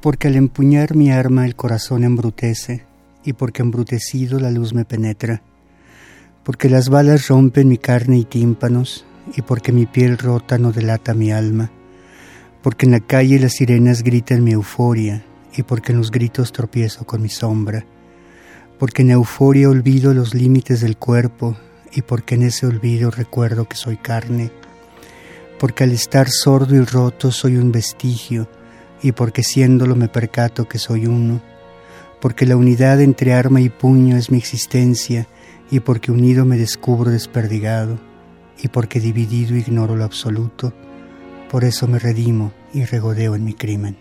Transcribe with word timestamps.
Porque 0.00 0.28
al 0.28 0.36
empuñar 0.36 0.96
mi 0.96 1.10
arma 1.10 1.44
el 1.44 1.56
corazón 1.56 2.04
embrutece, 2.04 2.84
y 3.24 3.34
porque 3.34 3.62
embrutecido 3.62 4.40
la 4.40 4.50
luz 4.50 4.72
me 4.72 4.84
penetra, 4.84 5.42
porque 6.42 6.70
las 6.70 6.88
balas 6.88 7.28
rompen 7.28 7.68
mi 7.68 7.76
carne 7.76 8.18
y 8.18 8.24
tímpanos, 8.24 9.04
y 9.36 9.42
porque 9.42 9.72
mi 9.72 9.86
piel 9.86 10.16
rota 10.16 10.58
no 10.58 10.72
delata 10.72 11.12
mi 11.12 11.30
alma, 11.30 11.70
porque 12.62 12.86
en 12.86 12.92
la 12.92 13.00
calle 13.00 13.38
las 13.38 13.52
sirenas 13.52 14.02
gritan 14.02 14.42
mi 14.42 14.52
euforia, 14.52 15.24
y 15.54 15.62
porque 15.62 15.92
en 15.92 15.98
los 15.98 16.10
gritos 16.10 16.52
tropiezo 16.52 17.04
con 17.04 17.20
mi 17.20 17.28
sombra, 17.28 17.84
porque 18.78 19.02
en 19.02 19.10
euforia 19.10 19.68
olvido 19.68 20.14
los 20.14 20.34
límites 20.34 20.80
del 20.80 20.96
cuerpo, 20.96 21.56
y 21.92 22.02
porque 22.02 22.36
en 22.36 22.44
ese 22.44 22.66
olvido 22.66 23.10
recuerdo 23.10 23.66
que 23.66 23.76
soy 23.76 23.98
carne, 23.98 24.50
porque 25.58 25.84
al 25.84 25.92
estar 25.92 26.30
sordo 26.30 26.74
y 26.74 26.80
roto 26.80 27.30
soy 27.30 27.56
un 27.56 27.70
vestigio, 27.70 28.48
y 29.02 29.12
porque 29.12 29.42
siéndolo 29.42 29.96
me 29.96 30.08
percato 30.08 30.68
que 30.68 30.78
soy 30.78 31.06
uno, 31.06 31.40
porque 32.20 32.46
la 32.46 32.56
unidad 32.56 33.00
entre 33.00 33.32
arma 33.32 33.60
y 33.60 33.68
puño 33.68 34.16
es 34.16 34.30
mi 34.30 34.38
existencia, 34.38 35.26
y 35.70 35.80
porque 35.80 36.12
unido 36.12 36.44
me 36.44 36.58
descubro 36.58 37.10
desperdigado, 37.10 37.98
y 38.62 38.68
porque 38.68 39.00
dividido 39.00 39.56
ignoro 39.56 39.96
lo 39.96 40.04
absoluto, 40.04 40.72
por 41.50 41.64
eso 41.64 41.86
me 41.86 41.98
redimo 41.98 42.52
y 42.72 42.84
regodeo 42.84 43.34
en 43.34 43.44
mi 43.44 43.54
crimen. 43.54 43.96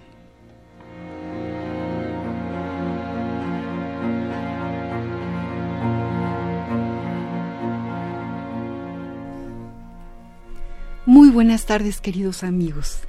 Muy 11.05 11.29
buenas 11.31 11.65
tardes 11.65 12.01
queridos 12.01 12.43
amigos. 12.43 13.08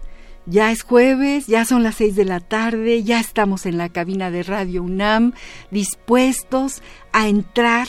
Ya 0.50 0.72
es 0.72 0.82
jueves, 0.82 1.46
ya 1.46 1.64
son 1.64 1.84
las 1.84 1.94
seis 1.94 2.16
de 2.16 2.24
la 2.24 2.40
tarde, 2.40 3.04
ya 3.04 3.20
estamos 3.20 3.66
en 3.66 3.78
la 3.78 3.88
cabina 3.88 4.32
de 4.32 4.42
Radio 4.42 4.82
UNAM, 4.82 5.32
dispuestos 5.70 6.82
a 7.12 7.28
entrar 7.28 7.86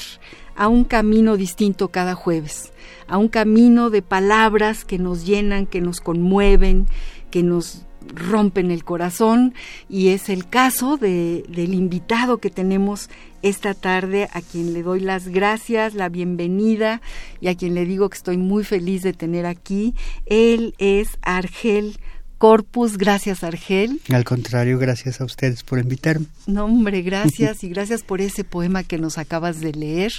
a 0.56 0.68
un 0.68 0.84
camino 0.84 1.38
distinto 1.38 1.88
cada 1.88 2.14
jueves, 2.14 2.72
a 3.08 3.18
un 3.18 3.30
camino 3.30 3.90
de 3.90 4.03
palabras 4.03 4.86
que 4.86 5.00
nos 5.00 5.26
llenan, 5.26 5.66
que 5.66 5.81
nos 5.81 6.02
conmueven, 6.02 6.86
que 7.31 7.42
nos 7.42 7.88
rompen 8.14 8.70
el 8.70 8.84
corazón 8.84 9.56
y 9.90 10.09
es 10.09 10.30
el 10.30 10.48
caso 10.48 10.98
de, 10.98 11.44
del 11.50 11.73
invitado 11.73 12.38
que 12.38 12.52
tenemos 12.52 13.09
esta 13.42 13.73
tarde 13.73 14.30
a 14.34 14.42
quien 14.42 14.73
le 14.73 14.84
doy 14.84 15.00
las 15.00 15.30
gracias, 15.30 15.96
la 15.96 16.09
bienvenida 16.09 17.02
y 17.40 17.47
a 17.47 17.56
quien 17.56 17.74
le 17.74 17.85
digo 17.85 18.08
que 18.09 18.18
estoy 18.18 18.38
muy 18.38 18.64
feliz 18.64 19.02
de 19.02 19.14
tener 19.14 19.47
aquí. 19.47 19.96
Él 20.28 20.75
es 20.78 21.18
Argel 21.24 21.97
Corpus, 22.41 22.97
gracias 22.97 23.44
Argel. 23.44 24.02
Al 24.12 24.24
contrario, 24.24 24.79
gracias 24.79 25.22
a 25.22 25.25
ustedes 25.25 25.62
por 25.62 25.78
invitarme. 25.78 26.25
No, 26.47 26.66
hombre, 26.66 27.03
gracias 27.03 27.63
y 27.63 27.69
gracias 27.69 28.02
por 28.02 28.19
ese 28.19 28.44
poema 28.44 28.84
que 28.84 28.97
nos 28.97 29.19
acabas 29.19 29.59
de 29.62 29.74
leer, 29.74 30.12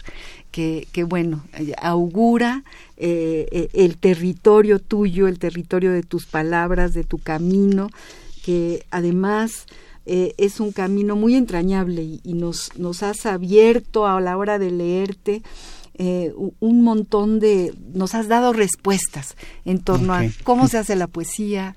que, 0.52 0.86
que 0.92 1.02
bueno, 1.02 1.42
augura 1.78 2.62
eh, 2.96 3.48
eh, 3.50 3.70
el 3.72 3.96
territorio 3.96 4.78
tuyo, 4.78 5.26
el 5.26 5.40
territorio 5.40 5.90
de 5.90 6.04
tus 6.04 6.26
palabras, 6.26 6.94
de 6.94 7.02
tu 7.02 7.18
camino, 7.18 7.90
que 8.44 8.86
además 8.92 9.66
eh, 10.06 10.32
es 10.38 10.60
un 10.60 10.70
camino 10.70 11.16
muy 11.16 11.34
entrañable 11.34 12.02
y, 12.02 12.20
y, 12.22 12.34
nos, 12.34 12.78
nos 12.78 13.02
has 13.02 13.26
abierto 13.26 14.06
a 14.06 14.20
la 14.20 14.36
hora 14.36 14.60
de 14.60 14.70
leerte. 14.70 15.42
Eh, 15.94 16.32
un 16.58 16.82
montón 16.82 17.38
de, 17.38 17.74
nos 17.92 18.14
has 18.14 18.26
dado 18.26 18.54
respuestas 18.54 19.36
en 19.66 19.78
torno 19.78 20.14
okay. 20.14 20.28
a 20.28 20.32
cómo 20.42 20.66
se 20.66 20.78
hace 20.78 20.96
la 20.96 21.06
poesía, 21.06 21.76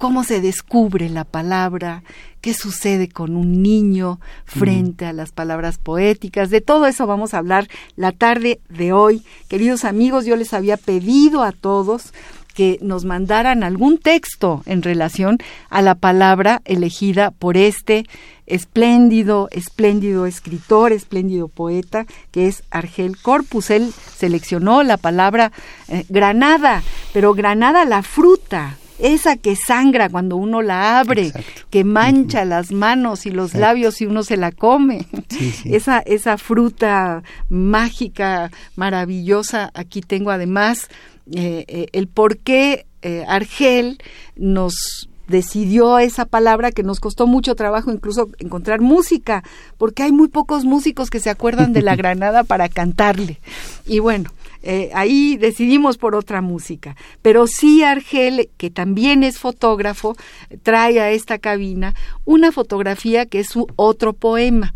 cómo 0.00 0.24
se 0.24 0.40
descubre 0.40 1.10
la 1.10 1.24
palabra, 1.24 2.02
qué 2.40 2.54
sucede 2.54 3.10
con 3.10 3.36
un 3.36 3.62
niño 3.62 4.18
frente 4.46 5.04
a 5.04 5.12
las 5.12 5.30
palabras 5.30 5.76
poéticas. 5.76 6.48
De 6.48 6.62
todo 6.62 6.86
eso 6.86 7.06
vamos 7.06 7.34
a 7.34 7.38
hablar 7.38 7.68
la 7.96 8.12
tarde 8.12 8.60
de 8.70 8.94
hoy. 8.94 9.22
Queridos 9.48 9.84
amigos, 9.84 10.24
yo 10.24 10.36
les 10.36 10.54
había 10.54 10.78
pedido 10.78 11.42
a 11.42 11.52
todos 11.52 12.14
que 12.54 12.78
nos 12.80 13.04
mandaran 13.04 13.62
algún 13.62 13.98
texto 13.98 14.62
en 14.64 14.80
relación 14.80 15.36
a 15.68 15.82
la 15.82 15.94
palabra 15.94 16.62
elegida 16.64 17.30
por 17.30 17.58
este 17.58 18.06
espléndido, 18.46 19.48
espléndido 19.52 20.24
escritor, 20.24 20.92
espléndido 20.92 21.48
poeta, 21.48 22.06
que 22.30 22.48
es 22.48 22.62
Argel 22.70 23.18
Corpus. 23.18 23.68
Él 23.68 23.92
seleccionó 24.16 24.82
la 24.82 24.96
palabra 24.96 25.52
eh, 25.88 26.06
granada, 26.08 26.82
pero 27.12 27.34
granada 27.34 27.84
la 27.84 28.02
fruta, 28.02 28.78
esa 29.02 29.36
que 29.36 29.56
sangra 29.56 30.08
cuando 30.08 30.36
uno 30.36 30.62
la 30.62 31.00
abre, 31.00 31.28
Exacto. 31.28 31.62
que 31.70 31.84
mancha 31.84 32.40
uh 32.40 32.44
-huh. 32.44 32.48
las 32.48 32.72
manos 32.72 33.26
y 33.26 33.30
los 33.30 33.50
Exacto. 33.50 33.66
labios 33.66 33.94
si 33.94 34.06
uno 34.06 34.22
se 34.22 34.36
la 34.36 34.52
come. 34.52 35.06
Sí, 35.28 35.50
sí. 35.50 35.74
Esa, 35.74 36.00
esa 36.00 36.36
fruta 36.38 37.22
mágica, 37.48 38.50
maravillosa. 38.76 39.70
Aquí 39.74 40.00
tengo 40.00 40.30
además 40.30 40.88
eh, 41.32 41.64
eh, 41.68 41.86
el 41.92 42.08
por 42.08 42.38
qué 42.38 42.86
eh, 43.02 43.24
Argel 43.28 43.98
nos 44.36 45.08
decidió 45.28 45.98
esa 45.98 46.24
palabra 46.26 46.72
que 46.72 46.82
nos 46.82 47.00
costó 47.00 47.26
mucho 47.26 47.54
trabajo 47.54 47.92
incluso 47.92 48.30
encontrar 48.38 48.80
música, 48.80 49.44
porque 49.78 50.02
hay 50.02 50.12
muy 50.12 50.28
pocos 50.28 50.64
músicos 50.64 51.08
que 51.08 51.20
se 51.20 51.30
acuerdan 51.30 51.72
de 51.72 51.82
la 51.82 51.96
granada 52.00 52.42
para 52.44 52.68
cantarle. 52.68 53.38
Y 53.86 54.00
bueno, 54.00 54.30
eh, 54.62 54.90
ahí 54.94 55.36
decidimos 55.36 55.98
por 55.98 56.14
otra 56.14 56.40
música. 56.40 56.96
Pero 57.22 57.46
sí 57.46 57.82
Argel, 57.82 58.50
que 58.56 58.70
también 58.70 59.22
es 59.22 59.38
fotógrafo, 59.38 60.16
trae 60.62 61.00
a 61.00 61.10
esta 61.10 61.38
cabina 61.38 61.94
una 62.24 62.52
fotografía 62.52 63.26
que 63.26 63.40
es 63.40 63.48
su 63.48 63.66
otro 63.76 64.12
poema 64.12 64.74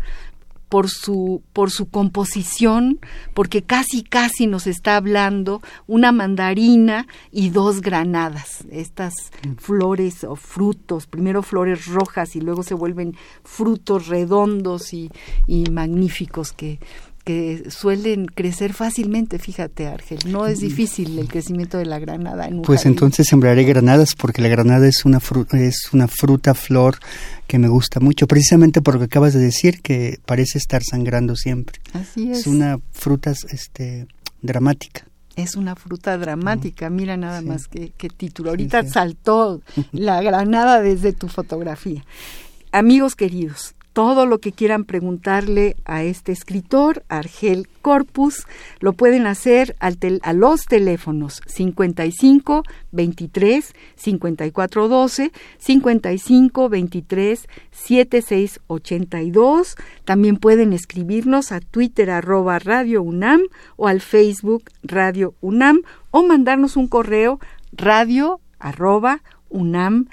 por 0.69 0.89
su, 0.89 1.41
por 1.53 1.71
su 1.71 1.89
composición, 1.89 2.99
porque 3.33 3.61
casi 3.61 4.03
casi 4.03 4.47
nos 4.47 4.67
está 4.67 4.97
hablando 4.97 5.61
una 5.87 6.11
mandarina 6.11 7.07
y 7.31 7.49
dos 7.51 7.81
granadas, 7.81 8.65
estas 8.71 9.13
flores 9.57 10.23
o 10.23 10.35
frutos, 10.35 11.07
primero 11.07 11.43
flores 11.43 11.85
rojas 11.85 12.35
y 12.35 12.41
luego 12.41 12.63
se 12.63 12.73
vuelven 12.73 13.15
frutos 13.43 14.07
redondos 14.07 14.93
y, 14.93 15.11
y 15.47 15.69
magníficos 15.69 16.51
que, 16.51 16.79
que 17.25 17.71
suelen 17.71 18.27
crecer 18.27 18.73
fácilmente, 18.73 19.39
fíjate 19.39 19.87
Argel, 19.87 20.19
no 20.27 20.45
es 20.45 20.59
difícil 20.59 21.17
el 21.17 21.27
crecimiento 21.27 21.79
de 21.79 21.85
la 21.85 21.97
granada. 21.97 22.47
En 22.47 22.57
un 22.57 22.61
pues 22.61 22.81
jardín. 22.81 22.93
entonces 22.93 23.27
sembraré 23.27 23.63
granadas 23.63 24.13
porque 24.15 24.43
la 24.43 24.47
granada 24.47 24.87
es 24.87 25.05
una, 25.05 25.19
fruta, 25.19 25.59
es 25.59 25.89
una 25.91 26.07
fruta, 26.07 26.53
flor 26.53 26.99
que 27.47 27.57
me 27.57 27.67
gusta 27.67 27.99
mucho, 27.99 28.27
precisamente 28.27 28.81
por 28.81 28.93
lo 28.93 28.99
que 28.99 29.05
acabas 29.05 29.33
de 29.33 29.39
decir, 29.39 29.81
que 29.81 30.19
parece 30.25 30.59
estar 30.59 30.83
sangrando 30.83 31.35
siempre. 31.35 31.81
Así 31.93 32.29
es. 32.31 32.41
Es 32.41 32.47
una 32.47 32.79
fruta 32.91 33.33
este, 33.49 34.07
dramática. 34.43 35.07
Es 35.35 35.55
una 35.55 35.75
fruta 35.75 36.19
dramática, 36.19 36.91
mira 36.91 37.17
nada 37.17 37.39
sí. 37.39 37.45
más 37.47 37.67
que, 37.67 37.89
que, 37.89 38.07
título. 38.07 38.51
Ahorita 38.51 38.81
sí, 38.81 38.87
sí. 38.87 38.93
saltó 38.93 39.61
la 39.91 40.21
granada 40.21 40.79
desde 40.79 41.11
tu 41.11 41.27
fotografía. 41.27 42.05
Amigos 42.71 43.15
queridos, 43.15 43.73
todo 43.95 44.25
lo 44.25 44.39
que 44.39 44.51
quieran 44.51 44.83
preguntarle 44.83 45.77
a 45.85 46.03
este 46.03 46.33
escritor, 46.33 47.05
Argel 47.07 47.69
Corpus, 47.81 48.45
lo 48.81 48.91
pueden 48.91 49.25
hacer 49.25 49.77
al 49.79 49.97
tel 49.97 50.19
a 50.23 50.33
los 50.33 50.65
teléfonos 50.65 51.41
55 51.45 52.63
23 52.91 53.73
54 53.95 54.87
12, 54.89 55.31
55 55.59 56.69
23 56.69 57.47
76 57.71 58.59
82. 58.67 59.77
También 60.03 60.35
pueden 60.35 60.73
escribirnos 60.73 61.53
a 61.53 61.61
Twitter 61.61 62.11
arroba 62.11 62.59
Radio 62.59 63.01
UNAM 63.01 63.43
o 63.77 63.87
al 63.87 64.01
Facebook 64.01 64.65
Radio 64.83 65.35
UNAM 65.39 65.83
o 66.11 66.21
mandarnos 66.23 66.75
un 66.75 66.89
correo 66.89 67.39
radio 67.71 68.41
arroba 68.59 69.21
UNAM 69.47 70.09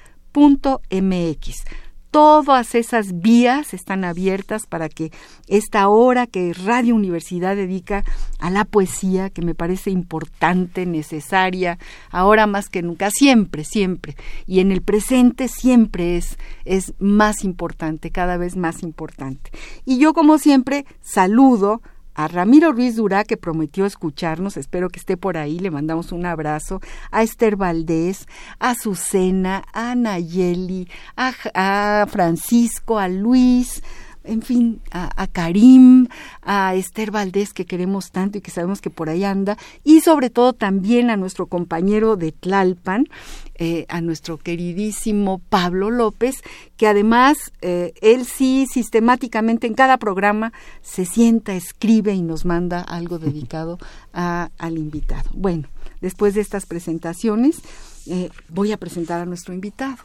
Todas 2.12 2.74
esas 2.74 3.22
vías 3.22 3.72
están 3.72 4.04
abiertas 4.04 4.66
para 4.66 4.90
que 4.90 5.10
esta 5.48 5.88
hora 5.88 6.26
que 6.26 6.52
Radio 6.52 6.94
Universidad 6.94 7.56
dedica 7.56 8.04
a 8.38 8.50
la 8.50 8.66
poesía, 8.66 9.30
que 9.30 9.40
me 9.40 9.54
parece 9.54 9.90
importante, 9.90 10.84
necesaria, 10.84 11.78
ahora 12.10 12.46
más 12.46 12.68
que 12.68 12.82
nunca, 12.82 13.10
siempre, 13.10 13.64
siempre, 13.64 14.14
y 14.46 14.60
en 14.60 14.72
el 14.72 14.82
presente 14.82 15.48
siempre 15.48 16.18
es, 16.18 16.36
es 16.66 16.92
más 16.98 17.44
importante, 17.44 18.10
cada 18.10 18.36
vez 18.36 18.56
más 18.56 18.82
importante. 18.82 19.50
Y 19.86 19.96
yo, 19.96 20.12
como 20.12 20.36
siempre, 20.36 20.84
saludo 21.00 21.80
a 22.14 22.28
Ramiro 22.28 22.72
Ruiz 22.72 22.96
Durá, 22.96 23.24
que 23.24 23.36
prometió 23.36 23.86
escucharnos, 23.86 24.56
espero 24.56 24.88
que 24.88 24.98
esté 24.98 25.16
por 25.16 25.36
ahí, 25.36 25.58
le 25.58 25.70
mandamos 25.70 26.12
un 26.12 26.26
abrazo, 26.26 26.80
a 27.10 27.22
Esther 27.22 27.56
Valdés, 27.56 28.26
a 28.58 28.70
Azucena, 28.70 29.64
a 29.72 29.94
Nayeli, 29.94 30.88
a, 31.16 31.32
a 31.54 32.06
Francisco, 32.06 32.98
a 32.98 33.08
Luis, 33.08 33.82
en 34.24 34.42
fin, 34.42 34.80
a, 34.90 35.26
Karim, 35.26 36.08
a 36.42 36.74
Esther 36.74 37.10
Valdés, 37.10 37.52
que 37.52 37.66
queremos 37.66 38.10
tanto 38.10 38.38
y 38.38 38.40
que 38.40 38.50
sabemos 38.50 38.80
que 38.80 38.90
por 38.90 39.08
ahí 39.08 39.24
anda, 39.24 39.56
y 39.84 40.00
sobre 40.00 40.30
todo 40.30 40.52
también 40.52 41.10
a 41.10 41.16
nuestro 41.16 41.46
compañero 41.46 42.16
de 42.16 42.32
Tlalpan, 42.32 43.08
eh, 43.56 43.86
a 43.88 44.00
nuestro 44.00 44.38
queridísimo 44.38 45.40
Pablo 45.48 45.90
López, 45.90 46.36
que 46.76 46.86
además 46.86 47.52
eh, 47.60 47.92
él 48.00 48.24
sí 48.24 48.66
sistemáticamente 48.70 49.66
en 49.66 49.74
cada 49.74 49.98
programa 49.98 50.52
se 50.80 51.04
sienta, 51.04 51.54
escribe 51.54 52.14
y 52.14 52.22
nos 52.22 52.44
manda 52.44 52.80
algo 52.80 53.18
dedicado 53.18 53.78
al 54.12 54.78
invitado. 54.78 55.30
Bueno, 55.32 55.68
después 56.00 56.34
de 56.34 56.40
estas 56.40 56.66
presentaciones, 56.66 57.60
eh, 58.06 58.30
voy 58.48 58.72
a 58.72 58.76
presentar 58.78 59.20
a 59.20 59.26
nuestro 59.26 59.54
invitado. 59.54 59.98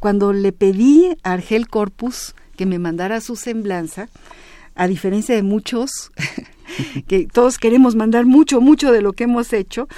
Cuando 0.00 0.32
le 0.32 0.52
pedí 0.52 1.16
a 1.22 1.32
Argel 1.32 1.68
Corpus, 1.68 2.34
que 2.56 2.66
me 2.66 2.78
mandara 2.78 3.20
su 3.20 3.36
semblanza, 3.36 4.08
a 4.74 4.86
diferencia 4.86 5.34
de 5.34 5.42
muchos, 5.42 6.12
que 7.06 7.26
todos 7.26 7.58
queremos 7.58 7.94
mandar 7.94 8.26
mucho, 8.26 8.60
mucho 8.60 8.92
de 8.92 9.02
lo 9.02 9.12
que 9.12 9.24
hemos 9.24 9.52
hecho, 9.52 9.88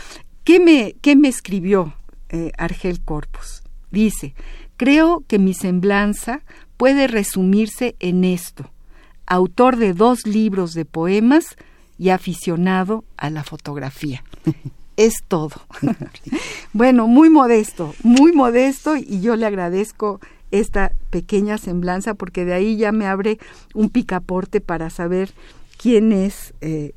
¿qué 0.45 0.61
me, 0.61 0.95
qué 1.01 1.17
me 1.17 1.29
escribió 1.29 1.95
eh, 2.31 2.53
Argel 2.59 3.01
Corpus? 3.01 3.63
Dice, 3.91 4.35
creo 4.77 5.25
que 5.27 5.39
mi 5.39 5.55
semblanza 5.55 6.43
puede 6.77 7.07
resumirse 7.07 7.97
en 8.01 8.25
esto, 8.25 8.71
autor 9.27 9.77
de 9.77 9.95
dos 9.95 10.27
libros 10.27 10.75
de 10.75 10.85
poemas 10.85 11.57
y 11.99 12.11
aficionado 12.11 13.05
a 13.17 13.31
la 13.31 13.45
fotografía. 13.45 14.25
es 14.97 15.23
todo. 15.27 15.61
bueno, 16.73 17.07
muy 17.07 17.31
modesto, 17.31 17.95
muy 18.03 18.33
modesto 18.33 18.97
y 18.97 19.21
yo 19.21 19.37
le 19.37 19.47
agradezco 19.47 20.21
esta 20.55 20.93
pequeña 21.11 21.59
semblanza 21.59 22.15
porque 22.15 22.45
de 22.45 22.55
ahí 22.55 22.77
ya 22.77 22.93
me 22.93 23.07
abre 23.07 23.39
un 23.75 23.91
picaporte 23.91 24.61
para 24.61 24.89
saber 24.89 25.33
quién 25.77 26.13
es 26.13 26.55
eh, 26.61 26.93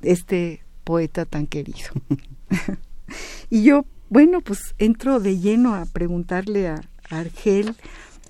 este 0.00 0.62
poeta 0.84 1.26
tan 1.26 1.46
querido. 1.46 1.90
y 3.50 3.64
yo, 3.64 3.84
bueno, 4.08 4.40
pues 4.40 4.74
entro 4.78 5.20
de 5.20 5.38
lleno 5.38 5.74
a 5.74 5.84
preguntarle 5.84 6.68
a, 6.68 6.80
Argel. 7.10 7.74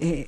Eh, 0.01 0.27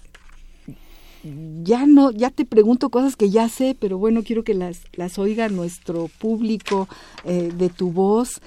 ya 1.64 1.86
no, 1.86 2.12
ya 2.12 2.30
te 2.30 2.44
pregunto 2.44 2.90
cosas 2.90 3.16
que 3.16 3.30
ya 3.30 3.48
sé, 3.48 3.76
pero 3.78 3.98
bueno, 3.98 4.22
quiero 4.22 4.44
que 4.44 4.54
las, 4.54 4.82
las 4.92 5.18
oiga 5.18 5.48
nuestro 5.48 6.08
público 6.18 6.86
eh, 7.24 7.50
de 7.56 7.70
tu 7.70 7.90
voz 7.90 8.40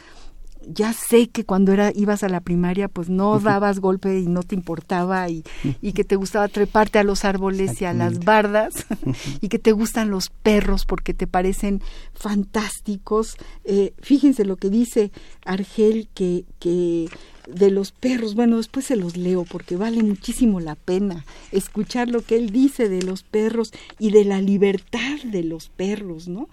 ya 0.74 0.94
sé 0.94 1.30
que 1.30 1.46
cuando 1.46 1.72
era 1.72 1.92
ibas 1.96 2.24
a 2.24 2.30
la 2.30 2.42
primaria 2.42 2.88
pues 2.88 3.10
no 3.10 3.40
dabas 3.40 3.80
golpe 3.80 4.20
y 4.20 4.28
no 4.28 4.44
te 4.44 4.56
importaba 4.56 5.30
y, 5.30 5.44
y 5.82 5.94
que 5.94 6.04
te 6.04 6.16
gustaba 6.16 6.48
treparte 6.48 7.00
a 7.00 7.04
los 7.04 7.26
árboles 7.26 7.82
y 7.82 7.86
a 7.86 7.94
las 7.94 8.20
bardas 8.20 8.86
y 9.42 9.50
que 9.50 9.60
te 9.60 9.72
gustan 9.72 10.10
los 10.10 10.30
perros 10.30 10.86
porque 10.86 11.14
te 11.14 11.28
parecen 11.28 11.82
fantásticos. 12.14 13.38
Eh, 13.64 13.94
fíjense 14.00 14.46
lo 14.46 14.58
que 14.58 14.70
dice 14.70 15.12
Argel 15.46 16.10
que, 16.14 16.46
que 16.60 17.10
de 17.48 17.72
los 17.72 17.92
perros, 17.92 18.36
bueno, 18.36 18.58
después 18.58 18.86
se 18.86 18.96
los 18.96 19.16
leo 19.16 19.46
porque 19.46 19.78
vale 19.78 20.04
muchísimo 20.04 20.60
la 20.60 20.76
pena 20.76 21.26
escuchar 21.52 22.10
lo 22.10 22.22
que 22.22 22.36
él 22.36 22.52
dice 22.52 22.90
de 22.90 23.04
los 23.04 23.24
perros 23.24 23.72
y 24.00 24.12
de 24.12 24.26
la 24.26 24.42
libertad 24.42 25.18
de 25.24 25.44
los 25.44 25.70
perros, 25.70 26.28
¿no? 26.28 26.50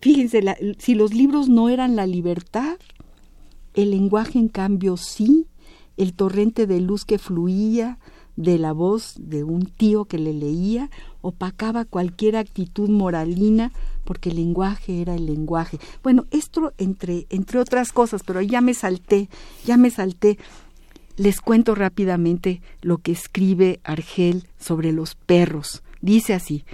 Fíjense, 0.00 0.42
si 0.78 0.94
los 0.94 1.12
libros 1.12 1.50
no 1.50 1.68
eran 1.68 1.94
la 1.94 2.06
libertad, 2.06 2.78
el 3.74 3.90
lenguaje, 3.90 4.38
en 4.38 4.48
cambio, 4.48 4.96
sí, 4.96 5.46
el 5.96 6.14
torrente 6.14 6.66
de 6.66 6.80
luz 6.80 7.04
que 7.04 7.18
fluía 7.18 7.98
de 8.36 8.58
la 8.58 8.72
voz 8.72 9.14
de 9.18 9.44
un 9.44 9.66
tío 9.66 10.06
que 10.06 10.18
le 10.18 10.32
leía 10.32 10.88
opacaba 11.20 11.84
cualquier 11.84 12.36
actitud 12.36 12.88
moralina 12.88 13.72
porque 14.04 14.30
el 14.30 14.36
lenguaje 14.36 15.02
era 15.02 15.14
el 15.14 15.26
lenguaje. 15.26 15.78
Bueno, 16.02 16.26
esto 16.30 16.72
entre, 16.78 17.26
entre 17.28 17.58
otras 17.58 17.92
cosas, 17.92 18.22
pero 18.24 18.40
ya 18.40 18.60
me 18.60 18.74
salté, 18.74 19.28
ya 19.64 19.76
me 19.76 19.90
salté. 19.90 20.38
Les 21.16 21.40
cuento 21.40 21.74
rápidamente 21.74 22.62
lo 22.80 22.98
que 22.98 23.12
escribe 23.12 23.80
Argel 23.84 24.48
sobre 24.58 24.92
los 24.92 25.16
perros. 25.16 25.82
Dice 26.00 26.32
así, 26.32 26.64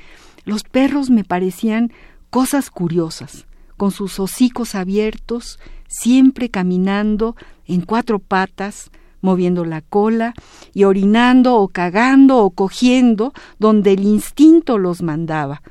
los 0.45 0.63
perros 0.63 1.11
me 1.11 1.25
parecían 1.25 1.91
cosas 2.31 2.71
curiosas, 2.71 3.46
con 3.77 3.91
sus 3.91 4.19
hocicos 4.19 4.75
abiertos, 4.75 5.59
siempre 5.89 6.49
caminando 6.51 7.37
en 7.67 7.83
cuatro 7.83 8.19
patas, 8.19 8.91
moviendo 9.21 9.65
la 9.65 9.81
cola 9.81 10.35
y 10.73 10.85
orinando 10.85 11.57
o 11.57 11.69
cagando 11.69 12.39
o 12.39 12.51
cogiendo 12.51 13.33
donde 13.59 13.93
el 13.93 14.05
instinto 14.05 14.79
los 14.79 15.03
mandaba. 15.03 15.63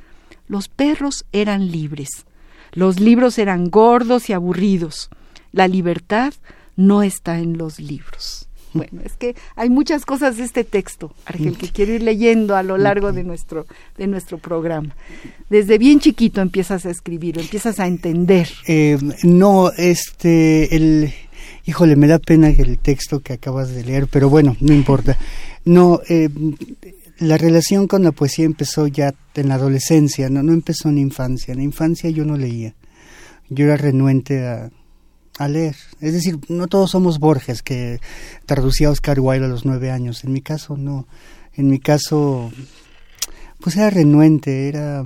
Los 0.47 0.67
perros 0.67 1.25
eran 1.31 1.71
libres. 1.71 2.25
Los 2.73 2.99
libros 2.99 3.37
eran 3.37 3.69
gordos 3.69 4.29
y 4.29 4.33
aburridos. 4.33 5.09
La 5.51 5.67
libertad 5.67 6.33
no 6.75 7.03
está 7.03 7.39
en 7.39 7.57
los 7.57 7.79
libros. 7.79 8.49
Bueno, 8.75 9.01
es 9.05 9.13
que 9.13 9.35
hay 9.55 9.69
muchas 9.69 10.05
cosas 10.05 10.35
de 10.35 10.43
este 10.43 10.65
texto, 10.65 11.13
Argel, 11.25 11.57
que 11.57 11.69
quiero 11.69 11.93
ir 11.93 12.03
leyendo 12.03 12.57
a 12.57 12.61
lo 12.61 12.77
largo 12.77 13.13
de 13.13 13.23
nuestro, 13.23 13.65
de 13.97 14.05
nuestro 14.05 14.37
programa. 14.37 14.93
Desde 15.49 15.77
bien 15.77 16.01
chiquito 16.01 16.41
empiezas 16.41 16.85
a 16.85 16.89
escribir, 16.89 17.39
empiezas 17.39 17.79
a 17.79 17.87
entender. 17.87 18.49
Eh, 18.67 18.97
no, 19.23 19.71
este, 19.71 20.75
el, 20.75 21.13
híjole, 21.65 21.95
me 21.95 22.07
da 22.07 22.19
pena 22.19 22.49
el 22.49 22.77
texto 22.77 23.21
que 23.21 23.31
acabas 23.31 23.73
de 23.73 23.85
leer, 23.85 24.07
pero 24.11 24.29
bueno, 24.29 24.57
no 24.59 24.73
importa. 24.73 25.17
No, 25.63 26.01
eh, 26.09 26.27
la 27.19 27.37
relación 27.37 27.87
con 27.87 28.03
la 28.03 28.11
poesía 28.11 28.43
empezó 28.43 28.87
ya 28.87 29.15
en 29.35 29.47
la 29.47 29.55
adolescencia, 29.55 30.29
no, 30.29 30.43
no 30.43 30.51
empezó 30.51 30.89
en 30.89 30.95
la 30.95 31.01
infancia. 31.01 31.53
En 31.53 31.59
la 31.59 31.63
infancia 31.63 32.09
yo 32.09 32.25
no 32.25 32.35
leía. 32.35 32.75
Yo 33.47 33.67
era 33.67 33.77
renuente 33.77 34.45
a, 34.45 34.69
a 35.37 35.47
leer. 35.47 35.75
Es 35.99 36.13
decir, 36.13 36.39
no 36.49 36.67
todos 36.67 36.91
somos 36.91 37.19
Borges, 37.19 37.61
que 37.61 37.99
traducía 38.45 38.87
a 38.87 38.91
Oscar 38.91 39.19
Wilde 39.19 39.45
a 39.45 39.49
los 39.49 39.65
nueve 39.65 39.91
años. 39.91 40.23
En 40.23 40.31
mi 40.31 40.41
caso, 40.41 40.77
no. 40.77 41.07
En 41.53 41.69
mi 41.69 41.79
caso, 41.79 42.51
pues 43.59 43.75
era 43.75 43.89
renuente, 43.89 44.67
era, 44.67 45.03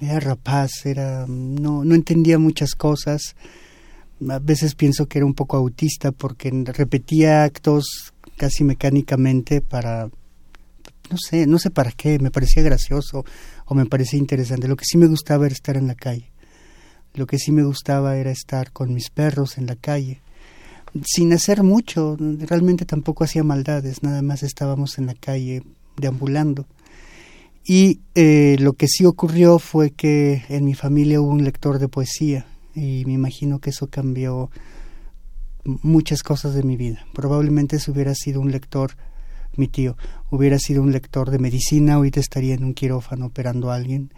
era 0.00 0.20
rapaz, 0.20 0.70
era, 0.84 1.26
no, 1.28 1.84
no 1.84 1.94
entendía 1.94 2.38
muchas 2.38 2.74
cosas. 2.74 3.36
A 4.28 4.38
veces 4.38 4.74
pienso 4.74 5.06
que 5.06 5.18
era 5.18 5.26
un 5.26 5.34
poco 5.34 5.56
autista 5.56 6.12
porque 6.12 6.50
repetía 6.66 7.44
actos 7.44 8.12
casi 8.36 8.64
mecánicamente 8.64 9.60
para, 9.60 10.10
no 11.10 11.16
sé, 11.18 11.46
no 11.46 11.58
sé 11.58 11.70
para 11.70 11.92
qué, 11.92 12.18
me 12.18 12.30
parecía 12.30 12.62
gracioso 12.62 13.24
o 13.64 13.74
me 13.74 13.86
parecía 13.86 14.18
interesante. 14.18 14.68
Lo 14.68 14.76
que 14.76 14.84
sí 14.84 14.98
me 14.98 15.06
gustaba 15.06 15.46
era 15.46 15.54
estar 15.54 15.76
en 15.76 15.86
la 15.86 15.94
calle 15.94 16.30
lo 17.14 17.26
que 17.26 17.38
sí 17.38 17.52
me 17.52 17.64
gustaba 17.64 18.16
era 18.16 18.30
estar 18.30 18.72
con 18.72 18.94
mis 18.94 19.10
perros 19.10 19.58
en 19.58 19.66
la 19.66 19.76
calle, 19.76 20.20
sin 21.04 21.32
hacer 21.32 21.62
mucho, 21.62 22.16
realmente 22.18 22.84
tampoco 22.84 23.24
hacía 23.24 23.44
maldades, 23.44 24.02
nada 24.02 24.22
más 24.22 24.42
estábamos 24.42 24.98
en 24.98 25.06
la 25.06 25.14
calle 25.14 25.62
deambulando. 25.96 26.66
Y 27.64 28.00
eh, 28.14 28.56
lo 28.58 28.72
que 28.72 28.88
sí 28.88 29.04
ocurrió 29.04 29.58
fue 29.58 29.90
que 29.90 30.42
en 30.48 30.64
mi 30.64 30.74
familia 30.74 31.20
hubo 31.20 31.30
un 31.30 31.44
lector 31.44 31.78
de 31.78 31.88
poesía 31.88 32.46
y 32.74 33.04
me 33.06 33.12
imagino 33.12 33.58
que 33.60 33.70
eso 33.70 33.88
cambió 33.88 34.50
muchas 35.64 36.22
cosas 36.22 36.54
de 36.54 36.62
mi 36.62 36.76
vida. 36.76 37.06
Probablemente 37.12 37.78
si 37.78 37.90
hubiera 37.90 38.14
sido 38.14 38.40
un 38.40 38.50
lector, 38.50 38.96
mi 39.56 39.68
tío, 39.68 39.96
hubiera 40.30 40.58
sido 40.58 40.82
un 40.82 40.90
lector 40.90 41.30
de 41.30 41.38
medicina, 41.38 41.94
ahorita 41.94 42.18
estaría 42.18 42.54
en 42.54 42.64
un 42.64 42.74
quirófano 42.74 43.26
operando 43.26 43.70
a 43.70 43.76
alguien 43.76 44.10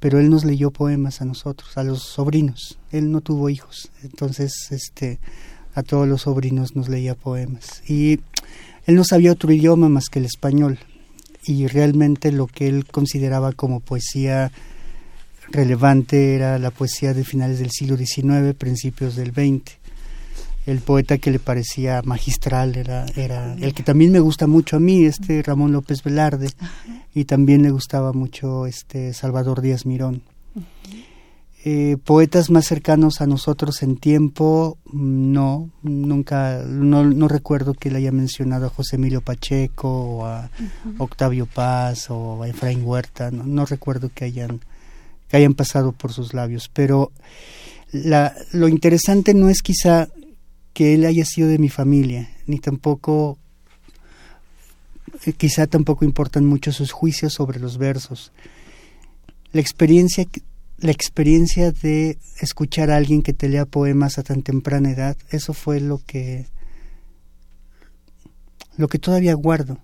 pero 0.00 0.18
él 0.18 0.30
nos 0.30 0.44
leyó 0.44 0.70
poemas 0.70 1.20
a 1.20 1.24
nosotros, 1.24 1.76
a 1.76 1.82
los 1.82 2.02
sobrinos. 2.02 2.78
Él 2.90 3.10
no 3.10 3.20
tuvo 3.20 3.48
hijos, 3.50 3.90
entonces 4.02 4.52
este 4.70 5.18
a 5.74 5.82
todos 5.82 6.08
los 6.08 6.22
sobrinos 6.22 6.74
nos 6.74 6.88
leía 6.88 7.14
poemas 7.14 7.82
y 7.86 8.20
él 8.86 8.94
no 8.94 9.04
sabía 9.04 9.32
otro 9.32 9.52
idioma 9.52 9.90
más 9.90 10.08
que 10.08 10.20
el 10.20 10.24
español 10.24 10.78
y 11.44 11.66
realmente 11.66 12.32
lo 12.32 12.46
que 12.46 12.66
él 12.66 12.86
consideraba 12.86 13.52
como 13.52 13.80
poesía 13.80 14.50
relevante 15.50 16.34
era 16.34 16.58
la 16.58 16.70
poesía 16.70 17.14
de 17.14 17.24
finales 17.24 17.58
del 17.58 17.70
siglo 17.70 17.96
XIX, 17.96 18.54
principios 18.56 19.16
del 19.16 19.32
XX. 19.32 19.76
El 20.66 20.80
poeta 20.80 21.18
que 21.18 21.30
le 21.30 21.38
parecía 21.38 22.02
magistral 22.04 22.76
era, 22.76 23.06
era 23.16 23.54
el 23.54 23.72
que 23.72 23.84
también 23.84 24.12
me 24.12 24.20
gusta 24.20 24.46
mucho 24.48 24.76
a 24.76 24.80
mí, 24.80 25.04
este 25.04 25.42
Ramón 25.42 25.72
López 25.72 26.02
Velarde, 26.02 26.50
y 27.14 27.24
también 27.24 27.62
le 27.62 27.70
gustaba 27.70 28.12
mucho 28.12 28.66
este 28.66 29.14
Salvador 29.14 29.62
Díaz 29.62 29.86
Mirón. 29.86 30.22
Eh, 31.68 31.96
poetas 32.04 32.48
más 32.48 32.64
cercanos 32.64 33.20
a 33.20 33.26
nosotros 33.26 33.82
en 33.82 33.96
tiempo, 33.96 34.78
no, 34.92 35.70
nunca, 35.82 36.62
no, 36.64 37.04
no, 37.04 37.26
recuerdo 37.26 37.74
que 37.74 37.90
le 37.90 37.98
haya 37.98 38.12
mencionado 38.12 38.66
a 38.66 38.70
José 38.70 38.94
Emilio 38.94 39.20
Pacheco 39.20 39.88
o 39.88 40.26
a 40.26 40.48
Octavio 40.98 41.46
Paz 41.46 42.08
o 42.10 42.40
a 42.40 42.48
Efraín 42.48 42.84
Huerta, 42.84 43.32
no, 43.32 43.66
recuerdo 43.66 44.10
que 44.14 44.26
hayan, 44.26 44.60
que 45.28 45.38
hayan 45.38 45.54
pasado 45.54 45.90
por 45.90 46.12
sus 46.12 46.34
labios, 46.34 46.70
pero 46.72 47.10
la, 47.90 48.32
lo 48.52 48.68
interesante 48.68 49.34
no 49.34 49.48
es 49.48 49.60
quizá 49.60 50.08
que 50.76 50.92
él 50.92 51.06
haya 51.06 51.24
sido 51.24 51.48
de 51.48 51.56
mi 51.56 51.70
familia, 51.70 52.28
ni 52.46 52.58
tampoco, 52.58 53.38
eh, 55.24 55.32
quizá 55.32 55.66
tampoco 55.66 56.04
importan 56.04 56.44
mucho 56.44 56.70
sus 56.70 56.92
juicios 56.92 57.32
sobre 57.32 57.58
los 57.58 57.78
versos. 57.78 58.30
La 59.52 59.62
experiencia 59.62 60.26
la 60.76 60.90
experiencia 60.90 61.72
de 61.72 62.18
escuchar 62.42 62.90
a 62.90 62.96
alguien 62.96 63.22
que 63.22 63.32
te 63.32 63.48
lea 63.48 63.64
poemas 63.64 64.18
a 64.18 64.22
tan 64.22 64.42
temprana 64.42 64.90
edad, 64.90 65.16
eso 65.30 65.54
fue 65.54 65.80
lo 65.80 66.02
que 66.06 66.44
lo 68.76 68.86
que 68.88 68.98
todavía 68.98 69.32
guardo, 69.32 69.78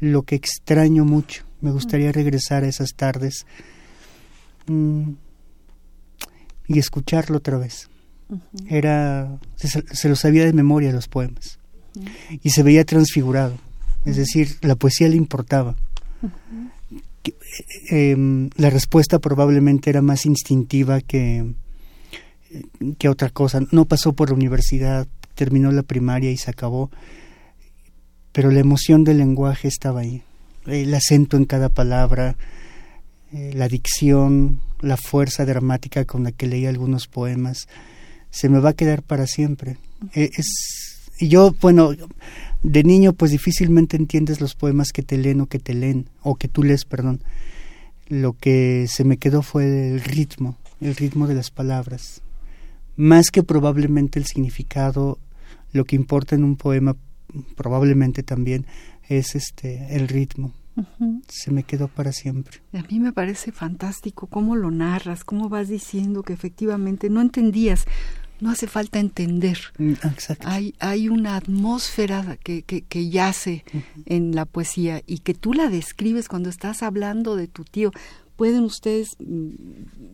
lo 0.00 0.22
que 0.22 0.36
extraño 0.36 1.04
mucho. 1.04 1.44
Me 1.60 1.70
gustaría 1.70 2.12
regresar 2.12 2.64
a 2.64 2.68
esas 2.68 2.94
tardes 2.94 3.44
mm, 4.68 5.10
y 6.68 6.78
escucharlo 6.78 7.36
otra 7.36 7.58
vez. 7.58 7.90
Era 8.68 9.38
se, 9.56 10.08
lo 10.08 10.16
sabía 10.16 10.44
de 10.44 10.52
memoria 10.52 10.92
los 10.92 11.08
poemas. 11.08 11.58
Y 12.42 12.50
se 12.50 12.62
veía 12.62 12.84
transfigurado, 12.84 13.56
es 14.04 14.16
decir, 14.16 14.56
la 14.62 14.74
poesía 14.74 15.08
le 15.08 15.16
importaba. 15.16 15.76
Em, 17.88 18.50
la 18.56 18.68
respuesta 18.68 19.20
probablemente 19.20 19.90
era 19.90 20.02
más 20.02 20.26
instintiva 20.26 21.00
que, 21.00 21.54
que 22.98 23.08
otra 23.08 23.30
cosa. 23.30 23.60
No 23.70 23.84
pasó 23.84 24.12
por 24.12 24.30
la 24.30 24.34
universidad, 24.34 25.06
terminó 25.34 25.70
la 25.72 25.82
primaria 25.82 26.30
y 26.30 26.36
se 26.36 26.50
acabó, 26.50 26.90
pero 28.32 28.50
la 28.50 28.60
emoción 28.60 29.04
del 29.04 29.18
lenguaje 29.18 29.68
estaba 29.68 30.00
ahí. 30.00 30.22
El 30.66 30.92
acento 30.94 31.36
en 31.36 31.44
cada 31.44 31.68
palabra, 31.68 32.36
eh, 33.32 33.52
la 33.54 33.68
dicción, 33.68 34.60
la 34.80 34.96
fuerza 34.96 35.44
dramática 35.44 36.04
con 36.04 36.24
la 36.24 36.32
que 36.32 36.46
leía 36.46 36.68
algunos 36.68 37.06
poemas, 37.06 37.68
se 38.34 38.48
me 38.48 38.58
va 38.58 38.70
a 38.70 38.74
quedar 38.74 39.04
para 39.04 39.28
siempre. 39.28 39.78
E, 40.12 40.28
es, 40.34 41.08
y 41.20 41.28
yo, 41.28 41.54
bueno, 41.60 41.92
de 42.64 42.82
niño 42.82 43.12
pues 43.12 43.30
difícilmente 43.30 43.96
entiendes 43.96 44.40
los 44.40 44.56
poemas 44.56 44.90
que 44.90 45.04
te 45.04 45.16
leen 45.16 45.40
o 45.40 45.46
que 45.46 45.60
te 45.60 45.72
leen, 45.72 46.08
o 46.20 46.34
que 46.34 46.48
tú 46.48 46.64
lees, 46.64 46.84
perdón. 46.84 47.22
Lo 48.08 48.32
que 48.32 48.86
se 48.88 49.04
me 49.04 49.18
quedó 49.18 49.42
fue 49.42 49.92
el 49.92 50.00
ritmo, 50.00 50.58
el 50.80 50.96
ritmo 50.96 51.28
de 51.28 51.34
las 51.34 51.52
palabras. 51.52 52.22
Más 52.96 53.30
que 53.30 53.44
probablemente 53.44 54.18
el 54.18 54.26
significado, 54.26 55.20
lo 55.72 55.84
que 55.84 55.94
importa 55.94 56.34
en 56.34 56.42
un 56.42 56.56
poema 56.56 56.96
probablemente 57.54 58.24
también 58.24 58.66
es 59.08 59.36
este 59.36 59.94
el 59.94 60.08
ritmo. 60.08 60.52
Se 61.28 61.52
me 61.52 61.62
quedó 61.62 61.86
para 61.86 62.10
siempre. 62.10 62.58
A 62.72 62.82
mí 62.82 62.98
me 62.98 63.12
parece 63.12 63.52
fantástico 63.52 64.26
cómo 64.26 64.56
lo 64.56 64.72
narras, 64.72 65.22
cómo 65.22 65.48
vas 65.48 65.68
diciendo 65.68 66.24
que 66.24 66.32
efectivamente 66.32 67.10
no 67.10 67.20
entendías 67.20 67.86
no 68.44 68.50
hace 68.50 68.66
falta 68.66 69.00
entender. 69.00 69.58
Mm, 69.78 69.94
hay, 70.40 70.74
hay 70.78 71.08
una 71.08 71.36
atmósfera 71.36 72.36
que, 72.44 72.62
que, 72.62 73.08
yace 73.08 73.64
en 74.04 74.34
la 74.34 74.44
poesía 74.44 75.02
y 75.06 75.20
que 75.20 75.32
tú 75.32 75.54
la 75.54 75.68
describes 75.70 76.28
cuando 76.28 76.50
estás 76.50 76.82
hablando 76.82 77.36
de 77.36 77.48
tu 77.48 77.64
tío. 77.64 77.90
Pueden 78.36 78.64
ustedes 78.64 79.16
mm, 79.18 79.48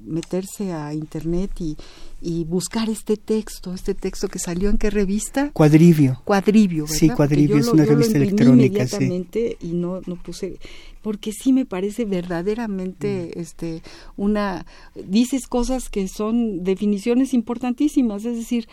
meterse 0.05 0.73
a 0.73 0.95
internet 0.95 1.51
y, 1.59 1.77
y, 2.21 2.45
buscar 2.45 2.89
este 2.89 3.17
texto, 3.17 3.73
este 3.75 3.95
texto 3.95 4.29
que 4.29 4.39
salió 4.39 4.71
en 4.71 4.79
qué 4.79 4.91
revista? 4.91 5.51
Cuadrivio. 5.53 6.21
Cuadrivio, 6.25 6.85
¿verdad? 6.85 6.99
Sí, 6.99 7.09
Cuadrivio 7.09 7.57
es 7.57 7.69
una 7.69 7.85
revista 7.85 8.19
electrónica. 8.19 8.83
Inmediatamente 8.83 9.57
y 9.61 9.69
no, 9.73 10.01
no 10.07 10.17
puse, 10.17 10.59
porque 11.03 11.33
sí 11.33 11.53
me 11.53 11.65
parece 11.65 12.05
verdaderamente, 12.05 13.33
mm. 13.35 13.39
este, 13.39 13.83
una, 14.17 14.67
dices 14.95 15.47
cosas 15.47 15.89
que 15.89 16.09
son 16.09 16.63
definiciones 16.65 17.33
importantísimas, 17.35 18.25
es 18.25 18.37
decir, 18.37 18.69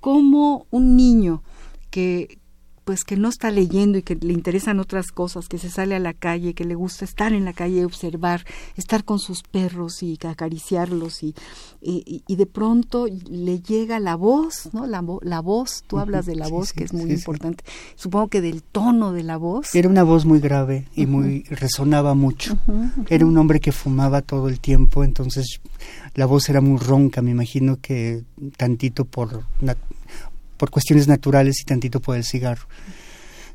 como 0.00 0.66
un 0.70 0.96
niño 0.96 1.42
que, 1.90 2.39
pues 2.84 3.04
que 3.04 3.16
no 3.16 3.28
está 3.28 3.50
leyendo 3.50 3.98
y 3.98 4.02
que 4.02 4.16
le 4.16 4.32
interesan 4.32 4.80
otras 4.80 5.12
cosas, 5.12 5.48
que 5.48 5.58
se 5.58 5.70
sale 5.70 5.94
a 5.94 5.98
la 5.98 6.14
calle, 6.14 6.54
que 6.54 6.64
le 6.64 6.74
gusta 6.74 7.04
estar 7.04 7.32
en 7.32 7.44
la 7.44 7.52
calle, 7.52 7.84
observar, 7.84 8.44
estar 8.76 9.04
con 9.04 9.18
sus 9.18 9.42
perros 9.42 10.02
y 10.02 10.18
acariciarlos 10.22 11.22
y, 11.22 11.34
y, 11.80 12.36
de 12.36 12.46
pronto 12.46 13.06
le 13.28 13.60
llega 13.60 14.00
la 14.00 14.16
voz, 14.16 14.70
¿no? 14.72 14.86
La, 14.86 15.04
la 15.22 15.40
voz, 15.40 15.84
tú 15.86 15.98
hablas 15.98 16.26
de 16.26 16.36
la 16.36 16.48
voz 16.48 16.72
que 16.72 16.84
es 16.84 16.92
muy 16.92 17.10
importante, 17.10 17.64
supongo 17.96 18.28
que 18.28 18.40
del 18.40 18.62
tono 18.62 19.12
de 19.12 19.22
la 19.22 19.36
voz. 19.36 19.74
Era 19.74 19.88
una 19.88 20.02
voz 20.02 20.24
muy 20.24 20.40
grave 20.40 20.86
y 20.94 21.06
muy 21.06 21.42
resonaba 21.44 22.14
mucho. 22.14 22.58
Era 23.08 23.26
un 23.26 23.36
hombre 23.36 23.60
que 23.60 23.72
fumaba 23.72 24.22
todo 24.22 24.48
el 24.48 24.60
tiempo, 24.60 25.04
entonces 25.04 25.60
la 26.14 26.26
voz 26.26 26.48
era 26.48 26.60
muy 26.60 26.78
ronca, 26.78 27.22
me 27.22 27.30
imagino 27.30 27.78
que 27.80 28.24
tantito 28.56 29.04
por 29.04 29.44
por 30.60 30.70
cuestiones 30.70 31.08
naturales 31.08 31.58
y 31.62 31.64
tantito 31.64 32.00
por 32.00 32.18
el 32.18 32.24
cigarro. 32.24 32.66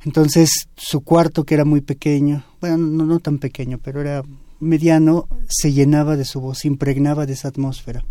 Entonces 0.06 0.50
su 0.76 1.02
cuarto, 1.02 1.44
que 1.44 1.54
era 1.54 1.64
muy 1.64 1.82
pequeño, 1.82 2.44
bueno, 2.60 2.78
no, 2.78 3.06
no 3.06 3.20
tan 3.20 3.38
pequeño, 3.38 3.78
pero 3.78 4.02
era 4.02 4.24
mediano, 4.60 5.28
se 5.48 5.72
llenaba 5.72 6.18
de 6.18 6.26
su 6.26 6.42
voz, 6.42 6.60
se 6.60 6.68
impregnaba 6.68 7.28
de 7.28 7.34
esa 7.34 7.50
atmósfera. 7.50 8.04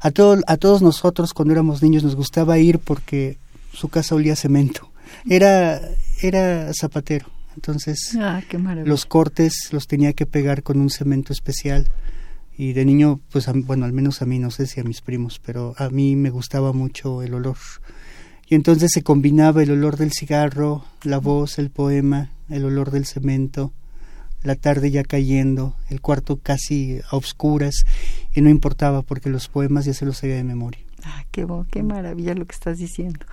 a, 0.00 0.10
todo, 0.10 0.40
a 0.48 0.56
todos 0.56 0.82
nosotros 0.82 1.32
cuando 1.34 1.52
éramos 1.52 1.84
niños 1.84 2.02
nos 2.02 2.16
gustaba 2.16 2.58
ir 2.58 2.80
porque 2.80 3.38
su 3.72 3.88
casa 3.90 4.16
olía 4.16 4.32
a 4.32 4.36
cemento. 4.36 4.90
Era, 5.28 5.80
era 6.20 6.72
zapatero. 6.74 7.26
Entonces 7.54 8.18
ah, 8.20 8.42
los 8.84 9.06
cortes 9.06 9.68
los 9.70 9.86
tenía 9.86 10.14
que 10.14 10.26
pegar 10.26 10.64
con 10.64 10.80
un 10.80 10.90
cemento 10.90 11.32
especial. 11.32 11.88
Y 12.58 12.72
de 12.72 12.84
niño, 12.84 13.20
pues 13.30 13.46
bueno, 13.66 13.84
al 13.84 13.92
menos 13.92 14.20
a 14.20 14.26
mí, 14.26 14.40
no 14.40 14.50
sé 14.50 14.66
si 14.66 14.80
a 14.80 14.84
mis 14.84 15.00
primos, 15.00 15.40
pero 15.44 15.74
a 15.78 15.90
mí 15.90 16.16
me 16.16 16.30
gustaba 16.30 16.72
mucho 16.72 17.22
el 17.22 17.34
olor 17.34 17.56
y 18.48 18.54
entonces 18.54 18.90
se 18.92 19.02
combinaba 19.02 19.62
el 19.62 19.72
olor 19.72 19.96
del 19.96 20.12
cigarro, 20.12 20.84
la 21.02 21.18
voz, 21.18 21.58
el 21.58 21.70
poema, 21.70 22.30
el 22.48 22.64
olor 22.64 22.90
del 22.90 23.06
cemento, 23.06 23.72
la 24.42 24.54
tarde 24.54 24.90
ya 24.90 25.02
cayendo, 25.02 25.74
el 25.90 26.00
cuarto 26.00 26.38
casi 26.40 27.00
a 27.10 27.16
obscuras, 27.16 27.84
y 28.34 28.40
no 28.40 28.50
importaba 28.50 29.02
porque 29.02 29.30
los 29.30 29.48
poemas 29.48 29.84
ya 29.84 29.94
se 29.94 30.06
los 30.06 30.18
sabía 30.18 30.36
de 30.36 30.44
memoria. 30.44 30.80
Ah, 31.04 31.24
qué, 31.30 31.46
qué 31.70 31.82
maravilla 31.82 32.34
lo 32.34 32.46
que 32.46 32.54
estás 32.54 32.78
diciendo. 32.78 33.26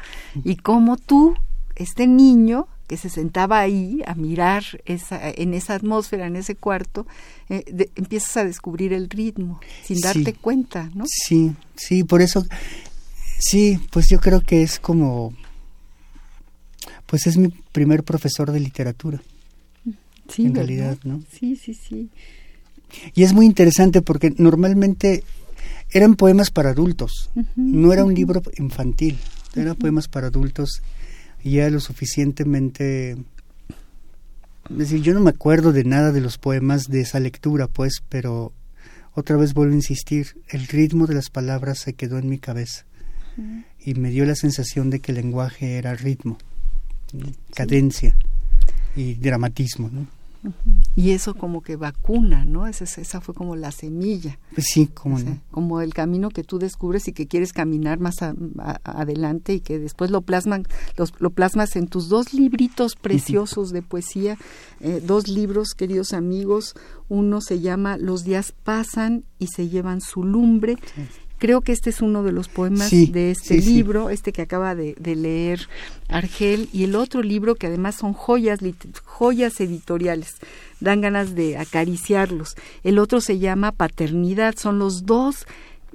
Y 0.43 0.57
como 0.57 0.97
tú, 0.97 1.35
este 1.75 2.07
niño 2.07 2.67
que 2.87 2.97
se 2.97 3.09
sentaba 3.09 3.59
ahí 3.59 4.01
a 4.05 4.15
mirar 4.15 4.63
esa, 4.85 5.19
en 5.29 5.53
esa 5.53 5.75
atmósfera, 5.75 6.27
en 6.27 6.35
ese 6.35 6.55
cuarto, 6.55 7.07
eh, 7.49 7.89
empiezas 7.95 8.37
a 8.37 8.43
descubrir 8.43 8.93
el 8.93 9.09
ritmo 9.09 9.59
sin 9.83 10.01
darte 10.01 10.33
cuenta, 10.33 10.89
¿no? 10.93 11.05
Sí, 11.07 11.53
sí, 11.75 12.03
por 12.03 12.21
eso 12.21 12.45
Sí, 13.45 13.77
pues 13.91 14.07
yo 14.09 14.21
creo 14.21 14.39
que 14.39 14.63
es 14.63 14.79
como, 14.79 15.33
pues 17.05 17.27
es 17.27 17.35
mi 17.35 17.49
primer 17.49 18.03
profesor 18.03 18.53
de 18.53 18.59
literatura. 18.61 19.21
Sí, 20.29 20.45
en 20.45 20.55
realidad, 20.55 20.97
¿no? 21.03 21.21
Sí, 21.29 21.57
sí, 21.57 21.73
sí. 21.73 22.09
Y 23.13 23.23
es 23.23 23.33
muy 23.33 23.45
interesante 23.45 24.01
porque 24.01 24.33
normalmente 24.37 25.25
eran 25.89 26.15
poemas 26.15 26.51
para 26.51 26.69
adultos, 26.69 27.31
no 27.57 27.91
era 27.91 28.05
un 28.05 28.13
libro 28.13 28.41
infantil, 28.57 29.19
eran 29.55 29.75
poemas 29.75 30.07
para 30.07 30.27
adultos 30.27 30.81
y 31.43 31.55
ya 31.55 31.69
lo 31.69 31.81
suficientemente... 31.81 33.17
Es 34.69 34.77
decir, 34.77 35.01
yo 35.01 35.13
no 35.13 35.19
me 35.19 35.31
acuerdo 35.31 35.73
de 35.73 35.83
nada 35.83 36.13
de 36.13 36.21
los 36.21 36.37
poemas 36.37 36.85
de 36.85 37.01
esa 37.01 37.19
lectura, 37.19 37.67
pues, 37.67 38.01
pero 38.07 38.53
otra 39.13 39.35
vez 39.35 39.53
vuelvo 39.53 39.73
a 39.73 39.77
insistir, 39.77 40.41
el 40.47 40.65
ritmo 40.67 41.07
de 41.07 41.15
las 41.15 41.29
palabras 41.29 41.79
se 41.79 41.93
quedó 41.93 42.17
en 42.17 42.29
mi 42.29 42.39
cabeza 42.39 42.85
y 43.79 43.93
me 43.95 44.09
dio 44.09 44.25
la 44.25 44.35
sensación 44.35 44.89
de 44.89 44.99
que 44.99 45.11
el 45.11 45.17
lenguaje 45.17 45.77
era 45.77 45.95
ritmo, 45.95 46.37
cadencia 47.53 48.15
y 48.95 49.15
dramatismo. 49.15 49.89
¿no? 49.91 50.07
Y 50.95 51.11
eso 51.11 51.35
como 51.35 51.61
que 51.61 51.75
vacuna, 51.75 52.43
¿no? 52.43 52.67
Esa, 52.67 52.83
esa 52.83 53.21
fue 53.21 53.33
como 53.33 53.55
la 53.55 53.71
semilla. 53.71 54.37
Pues 54.53 54.67
sí, 54.69 54.87
como 54.87 55.17
Como 55.51 55.81
el 55.81 55.93
camino 55.93 56.29
que 56.29 56.43
tú 56.43 56.59
descubres 56.59 57.07
y 57.07 57.13
que 57.13 57.27
quieres 57.27 57.53
caminar 57.53 57.99
más 57.99 58.15
adelante 58.83 59.53
y 59.53 59.59
que 59.61 59.79
después 59.79 60.11
lo, 60.11 60.21
plasman, 60.21 60.65
lo 61.19 61.29
plasmas 61.29 61.75
en 61.75 61.87
tus 61.87 62.09
dos 62.09 62.33
libritos 62.33 62.95
preciosos 62.95 63.71
de 63.71 63.81
poesía, 63.81 64.37
eh, 64.81 65.01
dos 65.05 65.29
libros, 65.29 65.73
queridos 65.75 66.13
amigos. 66.13 66.75
Uno 67.07 67.39
se 67.41 67.61
llama 67.61 67.97
Los 67.97 68.23
días 68.23 68.51
pasan 68.51 69.23
y 69.39 69.47
se 69.47 69.69
llevan 69.69 70.01
su 70.01 70.23
lumbre 70.23 70.77
Creo 71.43 71.59
que 71.59 71.73
este 71.73 71.89
es 71.89 72.01
uno 72.01 72.23
de 72.23 72.31
los 72.31 72.47
poemas 72.47 72.89
de 72.89 73.31
este 73.31 73.57
libro, 73.57 74.09
este 74.09 74.31
que 74.31 74.41
acaba 74.41 74.75
de, 74.75 74.95
leer 74.97 75.67
Argel, 76.07 76.69
y 76.71 76.85
el 76.85 76.95
otro 76.95 77.21
libro 77.21 77.55
que 77.55 77.67
además 77.67 77.95
son 77.95 78.13
joyas, 78.13 78.61
joyas 79.03 79.59
editoriales. 79.59 80.35
Dan 80.79 81.01
ganas 81.01 81.35
de 81.35 81.57
acariciarlos. 81.57 82.55
El 82.85 82.97
otro 82.97 83.19
se 83.19 83.39
llama 83.39 83.73
Paternidad. 83.73 84.55
Son 84.57 84.79
los 84.79 85.05
dos 85.05 85.45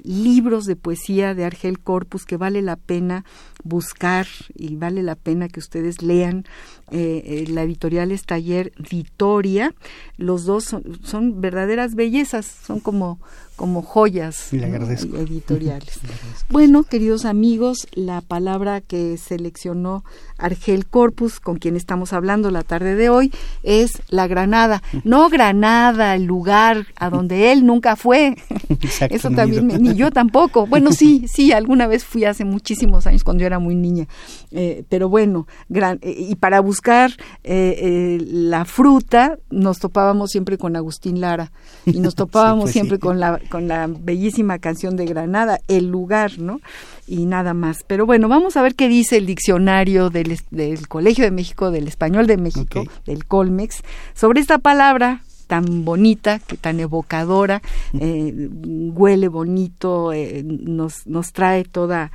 libros 0.05 0.67
de 0.67 0.77
poesía 0.77 1.35
de 1.35 1.45
Argel 1.45 1.79
Corpus 1.79 2.25
que 2.25 2.37
vale 2.37 2.63
la 2.63 2.77
pena 2.77 3.25
buscar 3.65 4.27
y 4.55 4.77
vale 4.77 5.03
la 5.03 5.15
pena 5.15 5.49
que 5.49 5.61
ustedes 5.61 6.03
lean. 6.03 6.45
Eh, 6.91 7.23
eh, 7.25 7.45
la 7.49 7.63
editorial 7.63 8.13
es 8.13 8.25
Taller 8.25 8.73
Vitoria. 8.91 9.75
Los 10.17 10.45
dos 10.45 10.77
son, 11.03 11.41
verdaderas 11.41 11.95
bellezas, 11.95 12.47
son 12.47 12.81
como, 12.81 13.19
como 13.59 13.83
joyas 13.83 14.53
editoriales. 14.53 15.99
bueno, 16.49 16.85
queridos 16.85 17.25
amigos, 17.25 17.89
la 17.93 18.21
palabra 18.21 18.81
que 18.81 19.19
seleccionó 19.19 20.05
Argel 20.39 20.87
Corpus, 20.87 21.41
con 21.41 21.59
quien 21.59 21.77
estamos 21.77 22.13
hablando 22.13 22.51
la 22.51 22.63
tarde 22.63 22.95
de 22.95 23.11
hoy, 23.11 23.33
es 23.63 24.03
la 24.09 24.27
Granada. 24.27 24.83
No 25.05 25.29
Granada, 25.29 26.15
el 26.15 26.25
lugar 26.25 26.87
a 26.97 27.11
donde 27.11 27.53
él 27.53 27.67
nunca 27.67 27.97
fue. 27.97 28.37
Eso 29.11 29.31
también, 29.31 29.67
ni 29.67 29.95
yo 29.95 30.11
tampoco. 30.11 30.67
Bueno, 30.67 30.93
sí, 30.93 31.27
sí, 31.33 31.53
alguna 31.53 31.87
vez 31.87 32.05
fui 32.05 32.25
hace 32.25 32.45
muchísimos 32.45 33.07
años 33.07 33.25
cuando 33.25 33.43
yo 33.43 33.47
era 33.47 33.59
muy 33.59 33.75
niña. 33.75 34.07
Eh, 34.51 34.85
pero 34.89 35.09
bueno, 35.09 35.47
gran, 35.69 35.99
eh, 36.03 36.15
y 36.17 36.37
para 36.37 36.61
buscar 36.61 37.13
eh, 37.45 38.19
la 38.21 38.65
fruta 38.65 39.39
nos 39.51 39.79
topábamos 39.79 40.31
siempre 40.31 40.59
con 40.59 40.77
Agustín 40.77 41.21
Lara 41.21 41.53
y 41.85 42.01
nos 42.01 42.15
topábamos 42.15 42.65
pues 42.65 42.73
siempre 42.73 42.99
con, 42.99 43.21
la, 43.21 43.41
con 43.51 43.69
la 43.69 43.87
bellísima 43.89 44.59
canción 44.59 44.97
de 44.97 45.07
Granada, 45.07 45.61
El 45.69 45.89
lugar, 45.89 46.39
¿no? 46.39 46.61
Y 47.07 47.25
nada 47.25 47.55
más. 47.55 47.85
Pero 47.87 48.07
bueno, 48.07 48.29
vamos 48.29 48.57
a 48.57 48.63
ver 48.63 48.75
qué 48.75 48.89
dice 48.89 49.17
el 49.17 49.27
diccionario 49.27 50.11
del, 50.11 50.28
del 50.51 50.89
Colegio 50.89 51.25
de 51.25 51.31
México, 51.31 51.71
del 51.71 51.89
Español 51.89 52.27
de 52.27 52.37
México, 52.37 52.85
del 53.07 53.25
Colmex, 53.27 53.83
sobre 54.15 54.41
esta 54.41 54.59
palabra 54.59 55.23
tan 55.49 55.85
bonita, 55.85 56.39
que 56.39 56.57
tan 56.57 56.79
evocadora, 56.79 57.63
eh, 57.99 58.49
huele 58.53 59.29
bonito, 59.29 60.13
eh, 60.13 60.45
nos, 60.45 61.07
nos 61.07 61.33
trae 61.33 61.65
toda, 61.65 62.13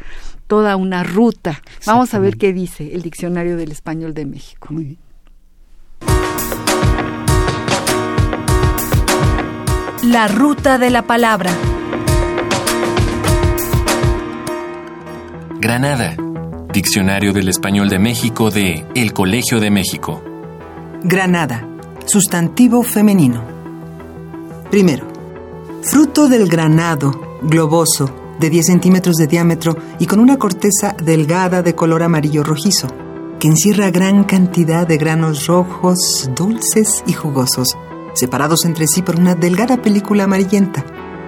toda 0.47 0.77
una 0.77 1.03
ruta. 1.03 1.61
Vamos 1.85 2.13
a 2.13 2.19
ver 2.19 2.37
qué 2.37 2.53
dice 2.53 2.93
el 2.93 3.01
Diccionario 3.01 3.57
del 3.57 3.71
Español 3.71 4.13
de 4.13 4.25
México. 4.25 4.69
La 10.03 10.27
ruta 10.27 10.77
de 10.77 10.89
la 10.89 11.01
palabra. 11.01 11.51
Granada. 15.59 16.17
Diccionario 16.73 17.33
del 17.33 17.49
Español 17.49 17.87
de 17.87 17.99
México 17.99 18.49
de 18.49 18.83
El 18.95 19.13
Colegio 19.13 19.59
de 19.59 19.69
México. 19.69 20.23
Granada 21.03 21.67
Sustantivo 22.07 22.81
femenino. 22.81 23.43
Primero, 24.71 25.05
fruto 25.83 26.27
del 26.27 26.49
granado, 26.49 27.39
globoso, 27.43 28.09
de 28.39 28.49
10 28.49 28.65
centímetros 28.65 29.17
de 29.17 29.27
diámetro 29.27 29.77
y 29.99 30.07
con 30.07 30.19
una 30.19 30.39
corteza 30.39 30.95
delgada 30.99 31.61
de 31.61 31.75
color 31.75 32.01
amarillo 32.01 32.43
rojizo, 32.43 32.87
que 33.39 33.49
encierra 33.49 33.91
gran 33.91 34.23
cantidad 34.23 34.87
de 34.87 34.97
granos 34.97 35.45
rojos, 35.45 36.31
dulces 36.35 37.03
y 37.05 37.13
jugosos, 37.13 37.77
separados 38.15 38.65
entre 38.65 38.87
sí 38.87 39.03
por 39.03 39.19
una 39.19 39.35
delgada 39.35 39.77
película 39.77 40.23
amarillenta. 40.23 40.83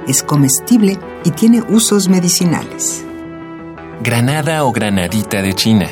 Es 0.07 0.23
comestible 0.23 0.97
y 1.23 1.29
tiene 1.29 1.63
usos 1.69 2.09
medicinales. 2.09 3.05
Granada 4.05 4.63
o 4.65 4.71
granadita 4.71 5.41
de 5.41 5.55
China, 5.55 5.88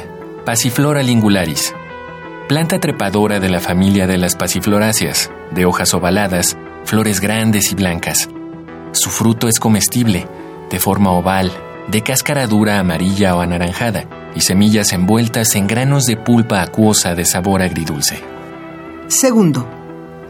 Pasiflora 0.46 1.02
lingularis 1.02 1.74
planta 2.48 2.80
trepadora 2.80 3.40
de 3.40 3.50
la 3.50 3.60
familia 3.60 4.06
de 4.06 4.20
las 4.20 4.36
pasifloráceas, 4.36 5.32
de 5.50 5.66
hojas 5.66 5.96
ovaladas, 5.96 6.56
flores 6.86 7.20
grandes 7.20 7.72
y 7.72 7.76
blancas. 7.76 8.30
Su 8.92 9.10
fruto 9.10 9.48
es 9.48 9.60
comestible, 9.60 10.28
de 10.70 10.80
forma 10.80 11.10
oval, 11.10 11.52
de 11.88 12.04
cáscara 12.04 12.46
dura 12.46 12.78
amarilla 12.78 13.36
o 13.36 13.42
anaranjada, 13.42 14.06
y 14.36 14.42
semillas 14.42 14.94
envueltas 14.94 15.56
en 15.56 15.66
granos 15.66 16.06
de 16.06 16.16
pulpa 16.16 16.62
acuosa 16.62 17.16
de 17.16 17.26
sabor 17.26 17.64
agridulce. 17.64 18.24
Segundo, 19.08 19.68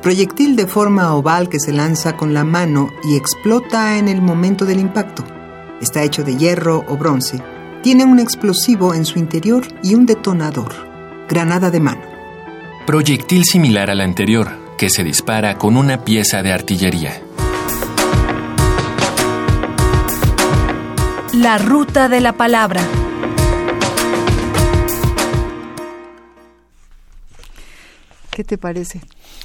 proyectil 0.02 0.56
de 0.56 0.68
forma 0.68 1.14
oval 1.14 1.50
que 1.50 1.60
se 1.60 1.74
lanza 1.74 2.16
con 2.16 2.34
la 2.34 2.46
mano 2.46 2.92
y 3.04 3.18
explota 3.18 3.98
en 3.98 4.08
el 4.08 4.22
momento 4.22 4.64
del 4.64 4.80
impacto. 4.80 5.26
Está 5.82 6.04
hecho 6.04 6.24
de 6.24 6.38
hierro 6.38 6.86
o 6.88 6.96
bronce. 6.96 7.44
Tiene 7.84 8.06
un 8.06 8.18
explosivo 8.18 8.94
en 8.94 9.04
su 9.04 9.20
interior 9.20 9.68
y 9.84 9.94
un 9.94 10.06
detonador 10.06 10.74
granada 11.28 11.70
de 11.70 11.82
mano. 11.82 12.02
Proyectil 12.88 13.44
similar 13.44 13.90
al 13.90 14.00
anterior, 14.00 14.50
que 14.78 14.90
se 14.90 15.04
dispara 15.04 15.58
con 15.58 15.76
una 15.76 16.06
pieza 16.06 16.42
de 16.42 16.54
artillería. 16.54 17.22
La 21.34 21.58
ruta 21.58 22.08
de 22.08 22.22
la 22.22 22.32
palabra. 22.32 22.82
¿Qué 28.32 28.46
te 28.46 28.58
parece? 28.58 29.02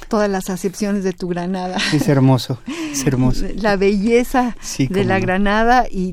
Todas 0.09 0.29
las 0.29 0.49
acepciones 0.49 1.03
de 1.03 1.13
tu 1.13 1.27
Granada. 1.27 1.77
Es 1.93 2.07
hermoso, 2.09 2.59
es 2.91 3.05
hermoso. 3.05 3.45
La 3.55 3.75
belleza 3.75 4.57
de 4.77 5.03
la 5.03 5.19
Granada 5.19 5.85
y, 5.89 6.11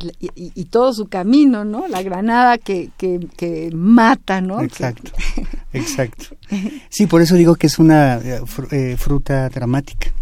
todo 0.70 0.92
su 0.92 1.06
camino, 1.06 1.64
¿no? 1.64 1.88
La 1.88 2.02
Granada 2.02 2.58
que, 2.58 2.90
que, 2.96 3.70
mata, 3.74 4.40
¿no? 4.40 4.60
Exacto, 4.62 5.12
exacto. 5.72 6.36
Sí, 6.90 7.06
por 7.06 7.22
eso 7.22 7.34
digo 7.34 7.54
que 7.54 7.66
es 7.66 7.78
una 7.78 8.18
eh, 8.18 8.40
eh, 8.70 8.96
fruta 8.98 9.48
dramática. 9.48 10.12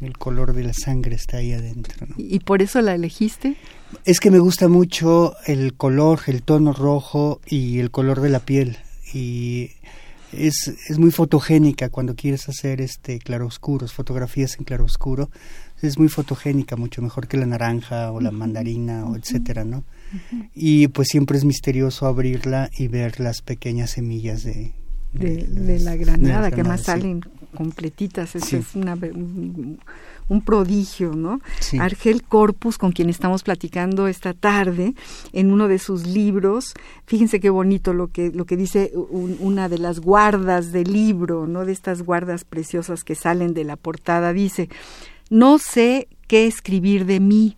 El 0.00 0.16
color 0.18 0.54
de 0.54 0.62
la 0.62 0.72
sangre 0.72 1.16
está 1.16 1.38
ahí 1.38 1.52
adentro. 1.52 2.06
¿no? 2.06 2.14
¿Y 2.16 2.38
por 2.40 2.62
eso 2.62 2.80
la 2.80 2.94
elegiste? 2.94 3.56
Es 4.04 4.20
que 4.20 4.30
me 4.30 4.38
gusta 4.38 4.68
mucho 4.68 5.34
el 5.46 5.74
color, 5.74 6.20
el 6.26 6.42
tono 6.42 6.72
rojo 6.72 7.40
y 7.46 7.80
el 7.80 7.90
color 7.90 8.20
de 8.20 8.28
la 8.28 8.40
piel. 8.40 8.78
Y 9.12 9.72
es, 10.32 10.68
es 10.88 10.98
muy 10.98 11.10
fotogénica 11.10 11.88
cuando 11.88 12.14
quieres 12.14 12.48
hacer 12.48 12.80
este 12.80 13.18
claroscuros, 13.18 13.92
fotografías 13.92 14.56
en 14.58 14.64
claroscuro. 14.64 15.30
Es 15.80 15.98
muy 15.98 16.08
fotogénica, 16.08 16.76
mucho 16.76 17.02
mejor 17.02 17.26
que 17.26 17.36
la 17.36 17.46
naranja 17.46 18.12
o 18.12 18.20
la 18.20 18.30
mandarina 18.30 19.04
o 19.04 19.16
etcétera, 19.16 19.64
¿no? 19.64 19.84
Y 20.54 20.88
pues 20.88 21.08
siempre 21.08 21.38
es 21.38 21.44
misterioso 21.44 22.06
abrirla 22.06 22.70
y 22.76 22.86
ver 22.86 23.18
las 23.18 23.42
pequeñas 23.42 23.90
semillas 23.90 24.44
de, 24.44 24.72
de, 25.12 25.78
la 25.80 25.96
granada, 25.96 26.50
que 26.50 26.62
más 26.62 26.82
salen 26.82 27.22
completitas. 27.54 28.36
Es, 28.36 28.52
es 28.52 28.74
una, 28.74 28.94
un 28.94 29.78
prodigio, 30.40 31.12
¿no? 31.14 31.40
Argel 31.78 32.22
Corpus, 32.22 32.78
con 32.78 32.92
quien 32.92 33.10
estamos 33.10 33.42
platicando 33.42 34.08
esta 34.08 34.32
tarde, 34.32 34.94
en 35.32 35.52
uno 35.52 35.68
de 35.68 35.78
sus 35.78 36.06
libros, 36.06 36.74
fíjense 37.06 37.40
qué 37.40 37.50
bonito 37.50 37.92
lo 37.92 38.08
que, 38.08 38.30
lo 38.30 38.44
que 38.44 38.56
dice 38.56 38.92
una 38.94 39.68
de 39.68 39.78
las 39.78 40.00
guardas 40.00 40.72
del 40.72 40.92
libro, 40.92 41.46
¿no? 41.46 41.64
De 41.64 41.72
estas 41.72 42.02
guardas 42.02 42.44
preciosas 42.44 43.04
que 43.04 43.14
salen 43.14 43.54
de 43.54 43.64
la 43.64 43.76
portada, 43.76 44.32
dice, 44.32 44.68
no 45.30 45.58
sé 45.58 46.08
qué 46.26 46.46
escribir 46.46 47.04
de 47.06 47.20
mí, 47.20 47.56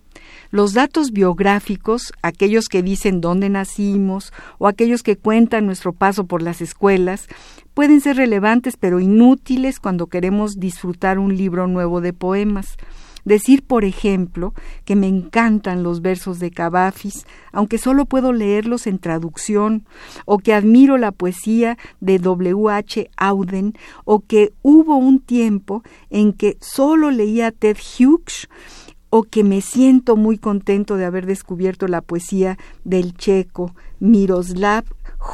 los 0.51 0.73
datos 0.73 1.11
biográficos, 1.11 2.13
aquellos 2.23 2.69
que 2.69 2.83
dicen 2.83 3.21
dónde 3.21 3.49
nacimos 3.49 4.33
o 4.59 4.69
aquellos 4.69 5.03
que 5.03 5.17
cuentan 5.17 5.67
nuestro 5.67 5.93
paso 5.93 6.27
por 6.27 6.43
las 6.43 6.61
escuelas, 6.61 7.27
pueden 7.75 8.01
ser 8.01 8.17
relevantes 8.17 8.77
pero 8.77 9.01
inútiles 9.01 9.81
cuando 9.81 10.07
queremos 10.07 10.59
disfrutar 10.59 11.19
un 11.19 11.37
libro 11.37 11.67
nuevo 11.67 12.01
de 12.01 12.13
poemas. 12.13 12.77
Decir, 13.25 13.65
por 13.67 13.85
ejemplo, 13.85 14.53
que 14.85 14.97
me 14.97 15.09
encantan 15.09 15.83
los 15.83 16.03
versos 16.03 16.39
de 16.41 16.51
Cavafis, 16.51 17.27
aunque 17.53 17.79
solo 17.79 18.05
puedo 18.05 18.35
leerlos 18.35 18.87
en 18.87 18.99
traducción, 18.99 19.87
o 20.27 20.39
que 20.39 20.53
admiro 20.53 20.99
la 20.99 21.11
poesía 21.11 21.79
de 22.01 22.19
W. 22.19 22.69
H. 22.71 23.11
Auden, 23.17 23.73
o 24.05 24.21
que 24.21 24.53
hubo 24.61 24.97
un 24.97 25.21
tiempo 25.21 25.83
en 26.11 26.35
que 26.35 26.59
solo 26.61 27.11
leía 27.11 27.51
Ted 27.51 27.79
Hughes, 27.79 28.49
o 29.09 29.23
que 29.23 29.43
me 29.43 29.63
siento 29.63 30.17
muy 30.17 30.37
contento 30.37 30.97
de 30.97 31.07
haber 31.07 31.25
descubierto 31.25 31.89
la 31.89 32.03
poesía 32.03 32.59
del 32.85 33.15
checo 33.15 33.75
Miroslav 34.01 34.85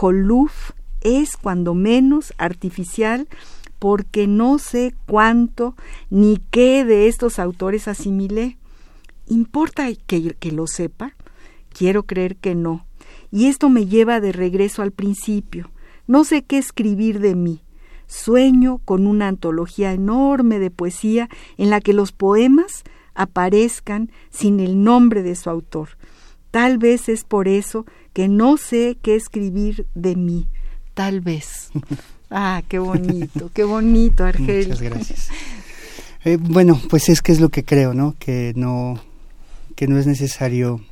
Holuf, 0.01 0.73
es 1.01 1.37
cuando 1.37 1.75
menos 1.75 2.33
artificial 2.39 3.29
porque 3.79 4.27
no 4.27 4.59
sé 4.59 4.95
cuánto 5.07 5.75
ni 6.11 6.39
qué 6.51 6.85
de 6.85 7.09
estos 7.09 7.39
autores 7.39 7.89
asimilé. 7.89 8.59
¿Importa 9.27 9.89
que, 10.07 10.35
que, 10.35 10.53
lo 10.53 10.67
sepa? 10.67 11.15
Quiero 11.71 12.03
creer 12.03 12.37
que 12.37 12.55
no. 12.55 12.87
Y 13.31 13.47
esto 13.47 13.69
me 13.69 13.87
lleva 13.87 14.21
de 14.21 14.33
regreso 14.33 14.83
al 14.83 14.91
principio. 14.91 15.71
No 16.07 16.25
sé 16.25 16.43
qué 16.43 16.59
escribir 16.59 17.21
de 17.21 17.35
mí. 17.35 17.63
Sueño 18.07 18.79
con 18.85 19.07
una 19.07 19.29
antología 19.29 19.93
enorme 19.93 20.59
de 20.59 20.71
poesía 20.71 21.29
en 21.57 21.71
la 21.71 21.81
que 21.81 21.93
los 21.93 22.13
poemas 22.13 22.83
aparezcan 23.15 24.11
sin 24.31 24.61
el 24.61 24.83
nombre 24.83 25.23
de 25.23 25.37
su 25.37 25.49
autor, 25.51 25.91
Tal 26.51 26.79
vez 26.79 27.09
es 27.09 27.25
por 27.25 27.47
eso 27.47 27.87
que 28.13 28.27
no 28.29 28.57
sé 28.57 28.99
qué 29.03 29.15
escribir 29.15 29.87
de 29.95 30.17
mí. 30.17 30.49
Tal 30.95 31.21
vez. 31.21 31.71
Ah, 32.33 32.63
qué 32.69 32.79
bonito, 32.79 33.51
qué 33.53 33.65
bonito, 33.65 34.25
Argel. 34.25 34.69
Muchas 34.69 34.83
gracias. 34.83 35.29
Eh, 36.23 36.37
bueno, 36.39 36.79
pues 36.91 37.09
es 37.09 37.23
que 37.23 37.33
es 37.33 37.41
lo 37.41 37.49
que 37.49 37.65
creo, 37.65 37.95
¿no? 37.95 38.15
Que 38.19 38.53
no, 38.55 39.03
que 39.75 39.89
no 39.89 39.99
es 39.99 40.07
necesario. 40.07 40.85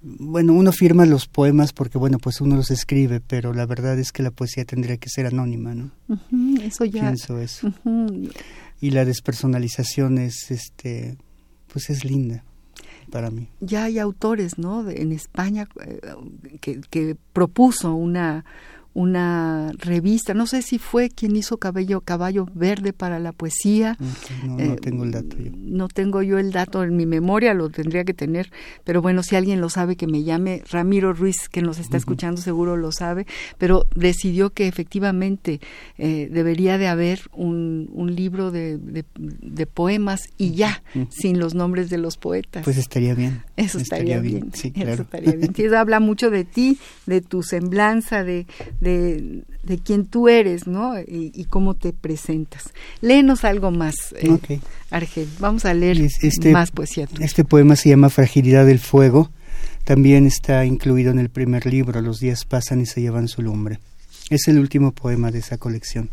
Bueno, 0.00 0.52
uno 0.52 0.72
firma 0.72 1.06
los 1.06 1.28
poemas 1.28 1.72
porque, 1.72 1.96
bueno, 1.96 2.18
pues 2.18 2.40
uno 2.40 2.56
los 2.56 2.72
escribe, 2.72 3.20
pero 3.20 3.54
la 3.54 3.64
verdad 3.64 3.96
es 4.00 4.10
que 4.10 4.24
la 4.24 4.32
poesía 4.32 4.64
tendría 4.64 4.96
que 4.96 5.08
ser 5.08 5.26
anónima, 5.26 5.76
¿no? 5.76 5.92
eso 6.60 6.84
ya. 6.84 7.02
Pienso 7.02 7.38
eso. 7.38 7.72
Y 8.80 8.90
la 8.90 9.04
despersonalización 9.04 10.18
es, 10.18 10.50
este, 10.50 11.16
pues 11.72 11.88
es 11.88 12.04
linda 12.04 12.42
para 13.12 13.30
mí. 13.30 13.48
Ya 13.60 13.84
hay 13.84 13.98
autores, 13.98 14.58
¿no? 14.58 14.88
en 14.88 15.12
España 15.12 15.68
eh, 15.84 16.00
que, 16.60 16.80
que 16.80 17.14
propuso 17.32 17.94
una 17.94 18.44
una 18.94 19.72
revista, 19.78 20.34
no 20.34 20.46
sé 20.46 20.62
si 20.62 20.78
fue 20.78 21.08
quien 21.08 21.36
hizo 21.36 21.56
Cabello, 21.56 22.02
Caballo 22.02 22.46
Verde 22.54 22.92
para 22.92 23.18
la 23.18 23.32
poesía. 23.32 23.96
No, 24.44 24.56
no 24.56 24.60
eh, 24.60 24.76
tengo 24.80 25.04
el 25.04 25.12
dato 25.12 25.36
yo. 25.38 25.50
No 25.54 25.88
tengo 25.88 26.22
yo 26.22 26.38
el 26.38 26.52
dato 26.52 26.82
en 26.82 26.96
mi 26.96 27.06
memoria, 27.06 27.54
lo 27.54 27.70
tendría 27.70 28.04
que 28.04 28.14
tener, 28.14 28.50
pero 28.84 29.00
bueno, 29.00 29.22
si 29.22 29.36
alguien 29.36 29.60
lo 29.60 29.70
sabe 29.70 29.96
que 29.96 30.06
me 30.06 30.24
llame, 30.24 30.62
Ramiro 30.70 31.12
Ruiz, 31.12 31.48
que 31.48 31.62
nos 31.62 31.78
está 31.78 31.96
escuchando 31.96 32.40
seguro 32.40 32.76
lo 32.76 32.92
sabe, 32.92 33.26
pero 33.58 33.86
decidió 33.94 34.50
que 34.50 34.68
efectivamente 34.68 35.60
eh, 35.98 36.28
debería 36.30 36.78
de 36.78 36.88
haber 36.88 37.20
un, 37.32 37.88
un 37.92 38.14
libro 38.14 38.50
de, 38.50 38.78
de, 38.78 39.66
poemas 39.66 40.28
y 40.36 40.52
ya, 40.52 40.82
sin 41.08 41.38
los 41.38 41.54
nombres 41.54 41.88
de 41.88 41.98
los 41.98 42.16
poetas. 42.16 42.64
Pues 42.64 42.76
estaría 42.76 43.14
bien. 43.14 43.42
Eso 43.56 43.78
estaría, 43.78 44.20
bien. 44.20 44.50
Sí, 44.52 44.70
claro. 44.70 44.92
Eso 44.92 45.02
estaría 45.02 45.32
bien. 45.32 45.52
Sí, 45.62 45.66
habla 45.66 46.00
mucho 46.00 46.30
de 46.30 46.44
ti, 46.44 46.78
de 47.06 47.20
tu 47.20 47.42
semblanza, 47.42 48.24
de 48.24 48.46
de, 48.82 49.44
de 49.62 49.78
quién 49.78 50.06
tú 50.06 50.28
eres, 50.28 50.66
¿no? 50.66 50.98
Y, 50.98 51.46
cómo 51.48 51.74
te 51.74 51.92
presentas. 51.92 52.72
Léenos 53.00 53.44
algo 53.44 53.70
más, 53.70 53.94
eh, 54.18 54.60
Argel. 54.90 55.28
Vamos 55.38 55.64
a 55.64 55.72
leer 55.72 56.00
este, 56.00 56.50
más 56.50 56.72
poesía. 56.72 57.06
Este 57.20 57.44
poema 57.44 57.76
se 57.76 57.90
llama 57.90 58.10
Fragilidad 58.10 58.66
del 58.66 58.80
Fuego. 58.80 59.30
También 59.84 60.26
está 60.26 60.64
incluido 60.64 61.12
en 61.12 61.20
el 61.20 61.30
primer 61.30 61.64
libro, 61.66 62.00
Los 62.00 62.18
días 62.18 62.44
pasan 62.44 62.80
y 62.80 62.86
se 62.86 63.00
llevan 63.00 63.28
su 63.28 63.42
lumbre. 63.42 63.78
Es 64.30 64.48
el 64.48 64.58
último 64.58 64.90
poema 64.90 65.30
de 65.30 65.38
esa 65.38 65.58
colección. 65.58 66.10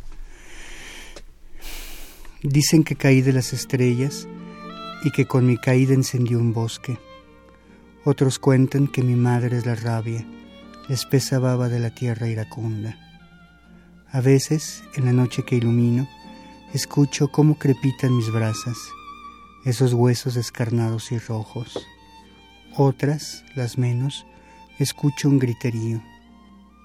Dicen 2.43 2.83
que 2.83 2.95
caí 2.95 3.21
de 3.21 3.33
las 3.33 3.51
estrellas 3.51 4.27
y 5.03 5.09
que 5.09 5.25
con 5.25 5.47
mi 5.47 5.57
caída 5.57 5.95
encendió 5.95 6.37
un 6.37 6.53
bosque. 6.53 6.99
Otros 8.05 8.37
cuentan 8.37 8.87
que 8.87 9.01
mi 9.01 9.15
madre 9.15 9.57
es 9.57 9.65
la 9.65 9.75
rabia 9.75 10.23
espesa 10.89 11.37
baba 11.37 11.69
de 11.69 11.79
la 11.79 11.91
tierra 11.91 12.27
iracunda. 12.27 12.97
A 14.11 14.21
veces, 14.21 14.83
en 14.95 15.05
la 15.05 15.13
noche 15.13 15.43
que 15.45 15.55
ilumino, 15.55 16.09
escucho 16.73 17.27
cómo 17.27 17.59
crepitan 17.59 18.15
mis 18.15 18.31
brasas, 18.31 18.77
esos 19.65 19.93
huesos 19.93 20.33
descarnados 20.33 21.11
y 21.11 21.19
rojos. 21.19 21.87
Otras, 22.75 23.45
las 23.55 23.77
menos, 23.77 24.25
escucho 24.79 25.29
un 25.29 25.37
griterío 25.37 26.01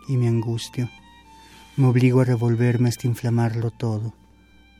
y 0.07 0.19
me 0.19 0.29
angustio. 0.29 0.90
Me 1.77 1.87
obligo 1.87 2.21
a 2.21 2.25
revolverme 2.25 2.90
hasta 2.90 3.07
inflamarlo 3.07 3.71
todo, 3.71 4.14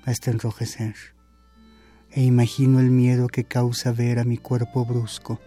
hasta 0.05 0.31
enrojecer. 0.31 0.95
E 2.11 2.23
imagino 2.23 2.79
el 2.79 2.91
miedo 2.91 3.27
que 3.27 3.45
causa 3.45 3.91
ver 3.91 4.19
a 4.19 4.25
mi 4.25 4.37
cuerpo 4.37 4.85
brusco 4.85 5.41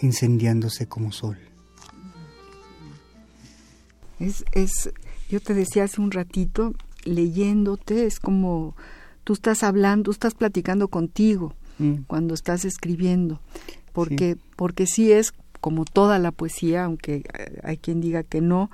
incendiándose 0.00 0.88
como 0.88 1.12
sol. 1.12 1.49
Es, 4.20 4.44
es, 4.52 4.92
yo 5.28 5.40
te 5.40 5.54
decía 5.54 5.84
hace 5.84 6.00
un 6.00 6.10
ratito, 6.10 6.74
leyéndote, 7.04 8.06
es 8.06 8.20
como 8.20 8.76
tú 9.24 9.32
estás 9.32 9.62
hablando, 9.62 10.10
estás 10.10 10.34
platicando 10.34 10.88
contigo 10.88 11.54
mm. 11.78 12.02
cuando 12.06 12.34
estás 12.34 12.64
escribiendo, 12.64 13.40
porque, 13.92 14.34
sí. 14.34 14.40
porque 14.56 14.86
sí 14.86 15.12
es 15.12 15.32
como 15.60 15.84
toda 15.84 16.18
la 16.18 16.32
poesía, 16.32 16.84
aunque 16.84 17.22
hay 17.62 17.76
quien 17.76 18.00
diga 18.00 18.22
que 18.22 18.40
no, 18.40 18.70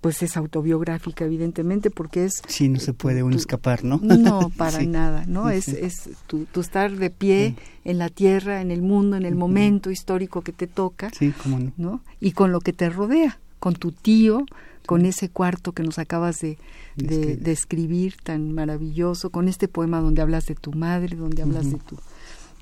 pues 0.00 0.22
es 0.22 0.36
autobiográfica, 0.36 1.24
evidentemente, 1.24 1.90
porque 1.90 2.24
es... 2.24 2.42
Sí, 2.48 2.68
no 2.68 2.80
se 2.80 2.92
puede 2.92 3.22
uno 3.22 3.36
escapar, 3.36 3.84
¿no? 3.84 4.00
No, 4.02 4.50
para 4.56 4.82
nada, 4.82 5.24
¿no? 5.26 5.50
es 5.50 5.68
es 5.68 6.10
tu, 6.26 6.46
estar 6.60 6.96
de 6.96 7.10
pie 7.10 7.54
en 7.84 7.98
la 7.98 8.08
tierra, 8.08 8.60
en 8.60 8.70
el 8.70 8.82
mundo, 8.82 9.16
en 9.16 9.24
el 9.24 9.36
momento 9.36 9.90
histórico 9.90 10.42
que 10.42 10.52
te 10.52 10.66
toca, 10.66 11.10
sí, 11.10 11.32
cómo 11.42 11.58
no. 11.58 11.72
¿no? 11.76 12.00
Y 12.20 12.32
con 12.32 12.50
lo 12.50 12.60
que 12.60 12.72
te 12.72 12.90
rodea, 12.90 13.38
con 13.60 13.74
tu 13.74 13.92
tío, 13.92 14.44
con 14.86 15.06
ese 15.06 15.28
cuarto 15.28 15.72
que 15.72 15.82
nos 15.82 15.98
acabas 15.98 16.40
de, 16.40 16.58
de, 16.96 17.52
escribir 17.52 18.16
tan 18.22 18.52
maravilloso, 18.52 19.30
con 19.30 19.48
este 19.48 19.68
poema 19.68 20.00
donde 20.00 20.22
hablas 20.22 20.46
de 20.46 20.54
tu 20.54 20.72
madre, 20.72 21.16
donde 21.16 21.42
hablas 21.42 21.70
de 21.70 21.78
tu 21.78 21.98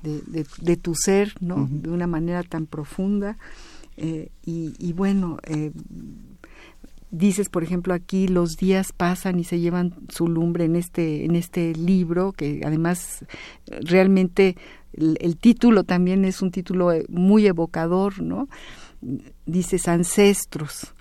de, 0.03 0.45
de, 0.61 0.77
tu 0.77 0.95
ser, 0.95 1.33
¿no? 1.39 1.67
De 1.71 1.89
una 1.89 2.07
manera 2.07 2.43
tan 2.43 2.65
profunda. 2.65 3.37
Eh, 3.95 4.29
y, 4.45 4.73
y, 4.77 4.91
bueno, 4.91 5.37
eh, 5.43 5.71
dices, 7.09 7.49
por 7.49 7.63
ejemplo, 7.63 7.93
aquí 7.93 8.27
los 8.27 8.57
días 8.57 8.91
pasan 8.91 9.39
y 9.39 9.43
se 9.45 9.59
llevan 9.59 9.93
su 10.09 10.27
lumbre 10.27 10.65
en 10.65 10.75
este, 10.75 11.25
en 11.25 11.35
este 11.35 11.73
libro, 11.75 12.33
que 12.33 12.61
además 12.65 13.23
realmente 13.67 14.57
el, 14.93 15.17
el 15.21 15.37
título 15.37 15.83
también 15.83 16.25
es 16.25 16.41
un 16.41 16.51
título 16.51 16.91
eh, 16.91 17.05
muy 17.07 17.47
evocador, 17.47 18.21
¿no? 18.21 18.49
Dices 19.45 19.87
ancestros, 19.87 20.93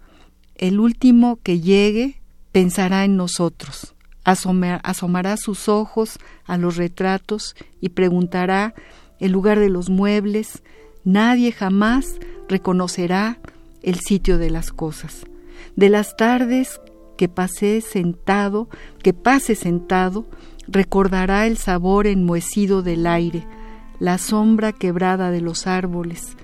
el 0.62 0.78
último 0.78 1.40
que 1.42 1.58
llegue 1.58 2.20
pensará 2.52 3.04
en 3.04 3.16
nosotros, 3.16 3.96
asomará 4.22 5.36
sus 5.36 5.68
ojos 5.68 6.20
a 6.44 6.56
los 6.56 6.76
retratos 6.76 7.56
y 7.80 7.88
preguntará 7.88 8.72
el 9.18 9.32
lugar 9.32 9.58
de 9.58 9.68
los 9.68 9.90
muebles, 9.90 10.62
nadie 11.02 11.50
jamás 11.50 12.20
reconocerá 12.48 13.40
el 13.82 13.98
sitio 13.98 14.38
de 14.38 14.50
las 14.50 14.70
cosas. 14.70 15.26
De 15.74 15.88
las 15.88 16.16
tardes 16.16 16.80
que 17.16 17.28
pasé 17.28 17.80
sentado, 17.80 18.68
que 19.02 19.12
pase 19.12 19.56
sentado, 19.56 20.26
recordará 20.68 21.48
el 21.48 21.56
sabor 21.56 22.06
enmohecido 22.06 22.82
del 22.82 23.08
aire, 23.08 23.48
la 23.98 24.16
sombra 24.16 24.72
quebrada 24.72 25.32
de 25.32 25.40
los 25.40 25.66
árboles, 25.66 26.36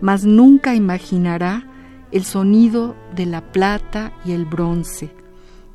mas 0.00 0.24
nunca 0.24 0.74
imaginará 0.74 1.66
el 2.12 2.24
sonido 2.24 2.96
de 3.14 3.26
la 3.26 3.52
plata 3.52 4.12
y 4.24 4.32
el 4.32 4.44
bronce. 4.44 5.10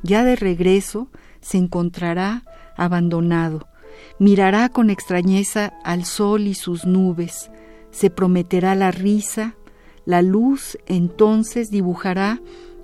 Ya 0.02 0.24
de 0.24 0.36
regreso 0.36 1.08
se 1.40 1.58
encontrará 1.58 2.44
abandonado, 2.76 3.68
mirará 4.18 4.68
con 4.68 4.90
extrañeza 4.90 5.72
al 5.84 6.04
sol 6.04 6.46
y 6.46 6.54
sus 6.54 6.84
nubes, 6.84 7.50
se 7.90 8.10
prometerá 8.10 8.74
la 8.74 8.90
risa, 8.90 9.54
la 10.04 10.22
luz 10.22 10.76
entonces 10.86 11.70
dibujará 11.70 12.40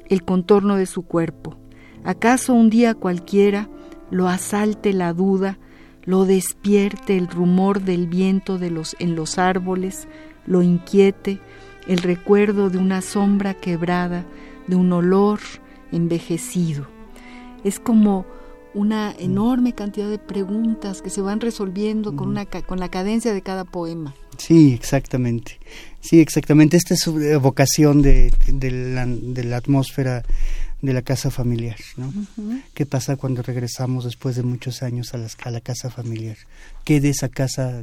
el 0.08 0.24
contorno 0.24 0.76
de 0.76 0.86
su 0.86 1.02
cuerpo. 1.02 1.56
¿Acaso 2.04 2.54
un 2.54 2.70
día 2.70 2.94
cualquiera 2.94 3.68
lo 4.10 4.28
asalte 4.28 4.92
la 4.92 5.12
duda, 5.12 5.58
lo 6.04 6.24
despierte 6.24 7.16
el 7.16 7.28
rumor 7.28 7.82
del 7.82 8.06
viento 8.06 8.58
de 8.58 8.70
los, 8.70 8.96
en 8.98 9.14
los 9.14 9.38
árboles, 9.38 10.08
lo 10.46 10.62
inquiete, 10.62 11.40
el 11.90 11.98
recuerdo 11.98 12.70
de 12.70 12.78
una 12.78 13.02
sombra 13.02 13.52
quebrada, 13.54 14.24
de 14.68 14.76
un 14.76 14.92
olor 14.92 15.40
envejecido. 15.90 16.86
Es 17.64 17.80
como 17.80 18.24
una 18.74 19.12
enorme 19.18 19.72
cantidad 19.72 20.08
de 20.08 20.20
preguntas 20.20 21.02
que 21.02 21.10
se 21.10 21.20
van 21.20 21.40
resolviendo 21.40 22.14
con, 22.14 22.28
una, 22.28 22.46
con 22.46 22.78
la 22.78 22.90
cadencia 22.90 23.34
de 23.34 23.42
cada 23.42 23.64
poema. 23.64 24.14
Sí, 24.38 24.72
exactamente. 24.72 25.58
Sí, 26.00 26.20
exactamente. 26.20 26.76
Esta 26.76 26.94
es 26.94 27.00
su 27.00 27.18
vocación 27.40 28.02
de, 28.02 28.32
de, 28.46 28.70
la, 28.70 29.04
de 29.06 29.42
la, 29.42 29.56
atmósfera 29.56 30.22
de 30.82 30.92
la 30.92 31.02
casa 31.02 31.32
familiar. 31.32 31.76
¿no? 31.96 32.12
¿Qué 32.72 32.86
pasa 32.86 33.16
cuando 33.16 33.42
regresamos 33.42 34.04
después 34.04 34.36
de 34.36 34.44
muchos 34.44 34.84
años 34.84 35.12
a, 35.12 35.18
a 35.42 35.50
la 35.50 35.60
casa 35.60 35.90
familiar? 35.90 36.36
¿Qué 36.84 37.00
de 37.00 37.08
esa 37.08 37.28
casa 37.28 37.82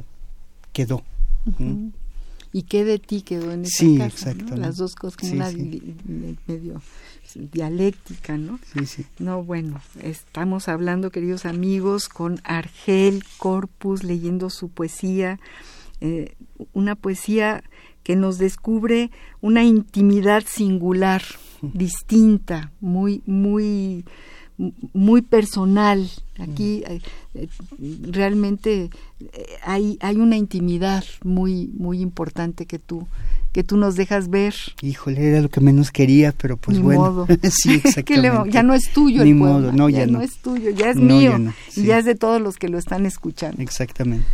quedó? 0.72 1.02
Y 2.52 2.62
qué 2.62 2.84
de 2.84 2.98
ti 2.98 3.22
quedó 3.22 3.52
en 3.52 3.62
esa 3.62 3.78
sí, 3.78 3.98
casa, 3.98 4.34
Las 4.56 4.76
dos 4.76 4.94
cosas 4.94 5.16
como 5.16 5.32
una 5.32 5.50
medio 6.46 6.80
dialéctica, 7.34 8.36
¿no? 8.38 8.58
Sí, 8.72 8.86
sí. 8.86 9.06
No, 9.18 9.44
bueno, 9.44 9.80
estamos 10.02 10.68
hablando, 10.68 11.10
queridos 11.10 11.44
amigos, 11.44 12.08
con 12.08 12.40
Argel 12.44 13.22
Corpus 13.36 14.02
leyendo 14.02 14.50
su 14.50 14.70
poesía, 14.70 15.38
eh, 16.00 16.34
una 16.72 16.94
poesía 16.94 17.62
que 18.02 18.16
nos 18.16 18.38
descubre 18.38 19.10
una 19.40 19.64
intimidad 19.64 20.44
singular, 20.46 21.22
distinta, 21.62 22.72
muy, 22.80 23.22
muy 23.26 24.04
muy 24.92 25.22
personal. 25.22 26.10
Aquí 26.38 26.82
eh, 26.86 27.00
eh, 27.34 27.48
realmente 28.02 28.90
eh, 29.20 29.46
hay, 29.62 29.98
hay 30.00 30.16
una 30.16 30.36
intimidad 30.36 31.04
muy, 31.24 31.70
muy 31.76 32.00
importante 32.00 32.66
que 32.66 32.78
tú 32.78 33.06
que 33.52 33.64
tú 33.64 33.76
nos 33.76 33.96
dejas 33.96 34.28
ver. 34.28 34.54
Híjole, 34.82 35.26
era 35.26 35.40
lo 35.40 35.48
que 35.48 35.60
menos 35.60 35.90
quería, 35.90 36.32
pero 36.32 36.56
pues 36.58 36.76
Ni 36.76 36.82
bueno. 36.84 37.00
modo. 37.00 37.26
sí, 37.50 37.74
exactamente. 37.84 38.50
ya 38.50 38.62
no 38.62 38.74
es 38.74 38.92
tuyo 38.92 39.24
Ni 39.24 39.30
el 39.30 39.36
modo, 39.36 39.54
poema, 39.54 39.72
no, 39.72 39.88
ya, 39.88 40.00
ya 40.00 40.06
no. 40.06 40.18
no. 40.18 40.20
es 40.22 40.36
tuyo, 40.36 40.70
ya 40.70 40.90
es 40.90 40.96
No, 40.96 41.02
mío 41.02 41.30
ya 41.32 41.38
no, 41.38 41.50
y 41.68 41.72
sí. 41.72 41.84
ya 41.86 41.98
es 41.98 42.04
de 42.04 42.14
todos 42.14 42.40
los 42.42 42.56
que 42.56 42.68
lo 42.68 42.78
están 42.78 43.06
escuchando. 43.06 43.60
Exactamente. 43.62 44.26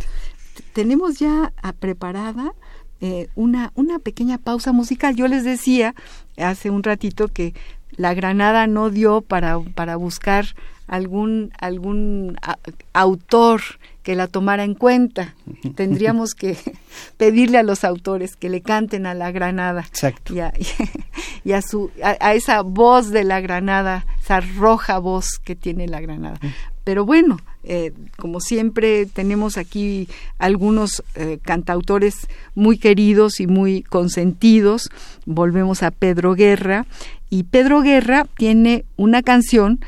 Tenemos 0.73 1.17
ya 1.17 1.53
ah, 1.63 1.73
preparada 1.73 2.53
eh, 3.01 3.27
una, 3.35 3.71
una 3.75 3.99
pequeña 3.99 4.37
pausa 4.37 4.73
musical. 4.73 5.15
Yo 5.15 5.27
les 5.27 5.43
decía 5.43 5.95
hace 6.37 6.69
un 6.69 6.83
ratito 6.83 7.27
que 7.29 7.53
la 7.97 8.13
Granada 8.13 8.67
no 8.67 8.89
dio 8.89 9.21
para, 9.21 9.59
para 9.59 9.95
buscar 9.95 10.45
algún, 10.87 11.51
algún 11.59 12.37
a- 12.41 12.57
autor 12.93 13.61
que 14.03 14.15
la 14.15 14.27
tomara 14.27 14.63
en 14.63 14.75
cuenta. 14.75 15.33
Tendríamos 15.75 16.33
que 16.35 16.55
pedirle 17.17 17.57
a 17.57 17.63
los 17.63 17.83
autores 17.83 18.35
que 18.35 18.49
le 18.49 18.61
canten 18.61 19.05
a 19.07 19.13
la 19.15 19.31
Granada 19.31 19.81
Exacto. 19.87 20.33
y 20.33 20.39
a, 20.41 20.53
y 21.43 21.51
a 21.53 21.61
su 21.63 21.89
a, 22.03 22.15
a 22.19 22.33
esa 22.35 22.61
voz 22.61 23.09
de 23.09 23.23
la 23.23 23.41
Granada, 23.41 24.05
esa 24.21 24.41
roja 24.41 24.99
voz 24.99 25.39
que 25.43 25.55
tiene 25.55 25.87
la 25.87 26.01
Granada. 26.01 26.39
Pero 26.85 27.03
bueno, 27.03 27.37
eh, 27.63 27.91
como 28.15 28.39
siempre 28.39 29.07
tenemos 29.07 29.57
aquí 29.57 30.07
algunos 30.37 31.03
eh, 31.15 31.39
cantautores 31.41 32.27
muy 32.53 32.77
queridos 32.77 33.41
y 33.41 33.47
muy 33.47 33.81
consentidos. 33.81 34.89
Volvemos 35.25 35.83
a 35.83 35.91
Pedro 35.91 36.35
Guerra 36.35 36.85
y 37.29 37.43
Pedro 37.43 37.81
Guerra 37.81 38.27
tiene 38.37 38.85
una 38.95 39.23
canción 39.23 39.79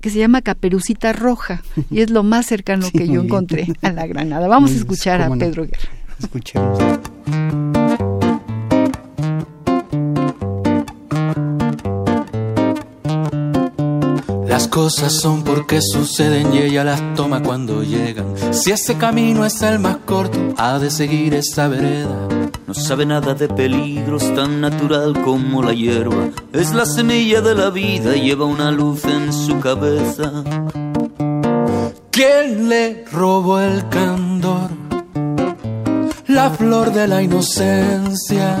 que 0.00 0.10
se 0.10 0.18
llama 0.18 0.42
Caperucita 0.42 1.12
Roja 1.12 1.62
y 1.90 2.02
es 2.02 2.10
lo 2.10 2.22
más 2.22 2.46
cercano 2.46 2.86
Sí, 2.92 2.92
que 2.92 3.08
yo 3.08 3.20
encontré 3.20 3.66
a 3.82 3.90
la 3.90 4.06
Granada. 4.06 4.46
Vamos 4.46 4.70
a 4.70 4.74
bien, 4.74 4.82
escuchar 4.82 5.20
a. 5.20 5.30
Pedro 5.34 5.64
Guerra. 5.64 5.90
Escuchemos. 6.20 6.78
Las 14.54 14.68
cosas 14.68 15.12
son 15.12 15.42
porque 15.42 15.80
suceden 15.82 16.54
y 16.54 16.58
ella 16.58 16.84
las 16.84 17.16
toma 17.16 17.42
cuando 17.42 17.82
llegan. 17.82 18.36
Si 18.52 18.70
ese 18.70 18.96
camino 18.96 19.44
es 19.44 19.60
el 19.62 19.80
más 19.80 19.96
corto, 20.06 20.38
ha 20.56 20.78
de 20.78 20.92
seguir 20.92 21.34
esa 21.34 21.66
vereda. 21.66 22.28
No 22.64 22.72
sabe 22.72 23.04
nada 23.04 23.34
de 23.34 23.48
peligros 23.48 24.32
tan 24.36 24.60
natural 24.60 25.20
como 25.24 25.60
la 25.60 25.72
hierba. 25.72 26.28
Es 26.52 26.72
la 26.72 26.86
semilla 26.86 27.40
de 27.40 27.56
la 27.56 27.70
vida, 27.70 28.14
lleva 28.14 28.44
una 28.44 28.70
luz 28.70 29.04
en 29.06 29.32
su 29.32 29.58
cabeza. 29.58 30.44
¿Quién 32.12 32.68
le 32.68 33.04
robó 33.10 33.58
el 33.58 33.88
candor? 33.88 34.70
La 36.28 36.50
flor 36.50 36.92
de 36.92 37.08
la 37.08 37.22
inocencia. 37.22 38.56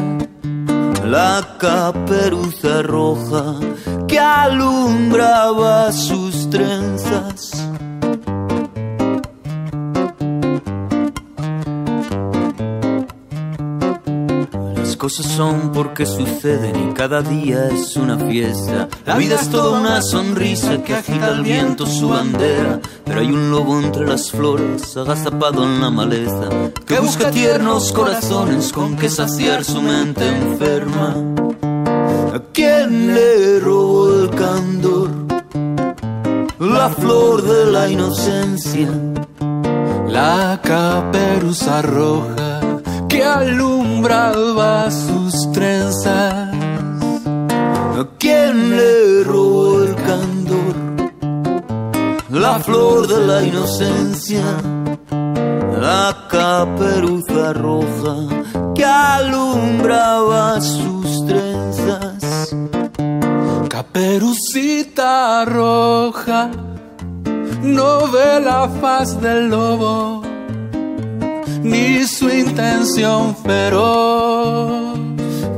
La 1.04 1.56
caperuza 1.60 2.82
roja 2.82 3.60
que 4.08 4.18
alumbraba 4.18 5.92
sus 5.92 6.48
trenzas. 6.50 7.68
Las 14.76 14.96
cosas 14.96 15.26
son 15.26 15.72
porque 15.72 16.06
suceden 16.06 16.90
y 16.90 16.94
cada 16.94 17.22
día 17.22 17.68
es 17.68 17.96
una 17.96 18.16
fiesta. 18.18 18.88
La 19.04 19.16
vida 19.16 19.36
es 19.36 19.48
toda 19.50 19.78
una 19.78 20.00
sonrisa 20.02 20.82
que 20.82 20.94
agita 20.94 21.26
al 21.26 21.42
viento 21.42 21.86
su 21.86 22.08
bandera. 22.08 22.80
Pero 23.04 23.20
hay 23.20 23.26
un 23.26 23.50
lobo 23.50 23.78
entre 23.78 24.06
las 24.06 24.30
flores, 24.30 24.96
agazapado 24.96 25.64
en 25.64 25.80
la 25.80 25.90
maleza, 25.90 26.48
que 26.86 26.98
busca 27.00 27.30
tiernos 27.30 27.92
corazones 27.92 28.72
con 28.72 28.96
que 28.96 29.10
saciar 29.10 29.64
su 29.64 29.82
mente 29.82 30.26
enferma. 30.26 31.16
¿A 32.34 32.40
quién 32.52 33.14
le 33.14 33.60
robó 33.60 33.93
candor? 34.44 35.10
La 36.60 36.88
flor 36.90 37.42
de 37.42 37.62
la 37.74 37.88
inocencia. 37.88 38.90
La 40.18 40.60
caperuza 40.62 41.82
roja 41.82 42.60
que 43.08 43.22
alumbraba 43.24 44.90
sus 44.90 45.34
trenzas. 45.52 46.54
¿A 48.00 48.02
quién 48.18 48.54
le 48.78 49.24
robó 49.24 49.82
el 49.82 49.94
candor? 50.08 50.74
La 52.30 52.54
flor 52.66 53.06
de 53.12 53.20
la 53.30 53.38
inocencia. 53.50 54.46
La 55.86 56.04
caperuza 56.30 57.52
roja 57.52 58.16
que 58.74 58.84
alumbraba 58.84 60.60
sus. 60.60 60.93
Caperucita 63.74 65.44
roja 65.44 66.48
no 67.60 68.06
ve 68.06 68.38
la 68.40 68.68
faz 68.80 69.20
del 69.20 69.48
lobo 69.48 70.22
ni 71.60 72.06
su 72.06 72.28
intención 72.28 73.34
feroz. 73.34 74.96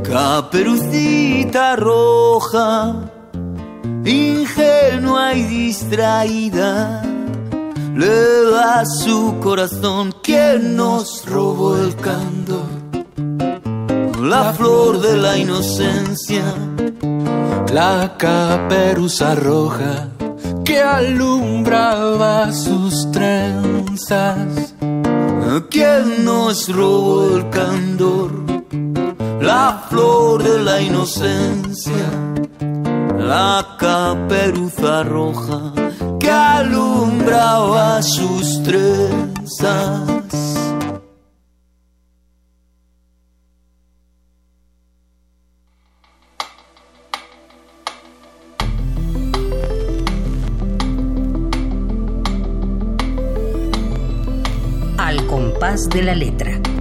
Caperucita 0.02 1.76
roja, 1.76 3.10
ingenua 4.06 5.34
y 5.34 5.42
distraída, 5.42 7.02
le 7.94 8.50
da 8.50 8.86
su 8.86 9.34
corazón 9.42 10.14
quien 10.22 10.74
nos 10.74 11.26
robó 11.26 11.76
el 11.76 11.94
candor, 11.96 12.70
la 14.22 14.54
flor 14.54 15.02
de 15.02 15.18
la 15.18 15.36
inocencia. 15.36 16.75
La 17.72 18.14
caperuza 18.16 19.34
roja 19.34 20.08
que 20.64 20.80
alumbraba 20.80 22.52
sus 22.52 23.10
trenzas. 23.12 24.74
¿Quién 25.70 26.24
nos 26.24 26.68
robó 26.68 27.36
el 27.36 27.50
candor? 27.50 28.32
La 29.40 29.84
flor 29.88 30.42
de 30.42 30.62
la 30.62 30.80
inocencia, 30.80 32.08
la 33.18 33.76
caperuza 33.78 35.02
roja 35.04 35.72
que 36.18 36.30
alumbraba 36.30 38.02
sus 38.02 38.62
trenzas. 38.62 40.15
De 55.84 56.02
la 56.02 56.14
letra. 56.14 56.75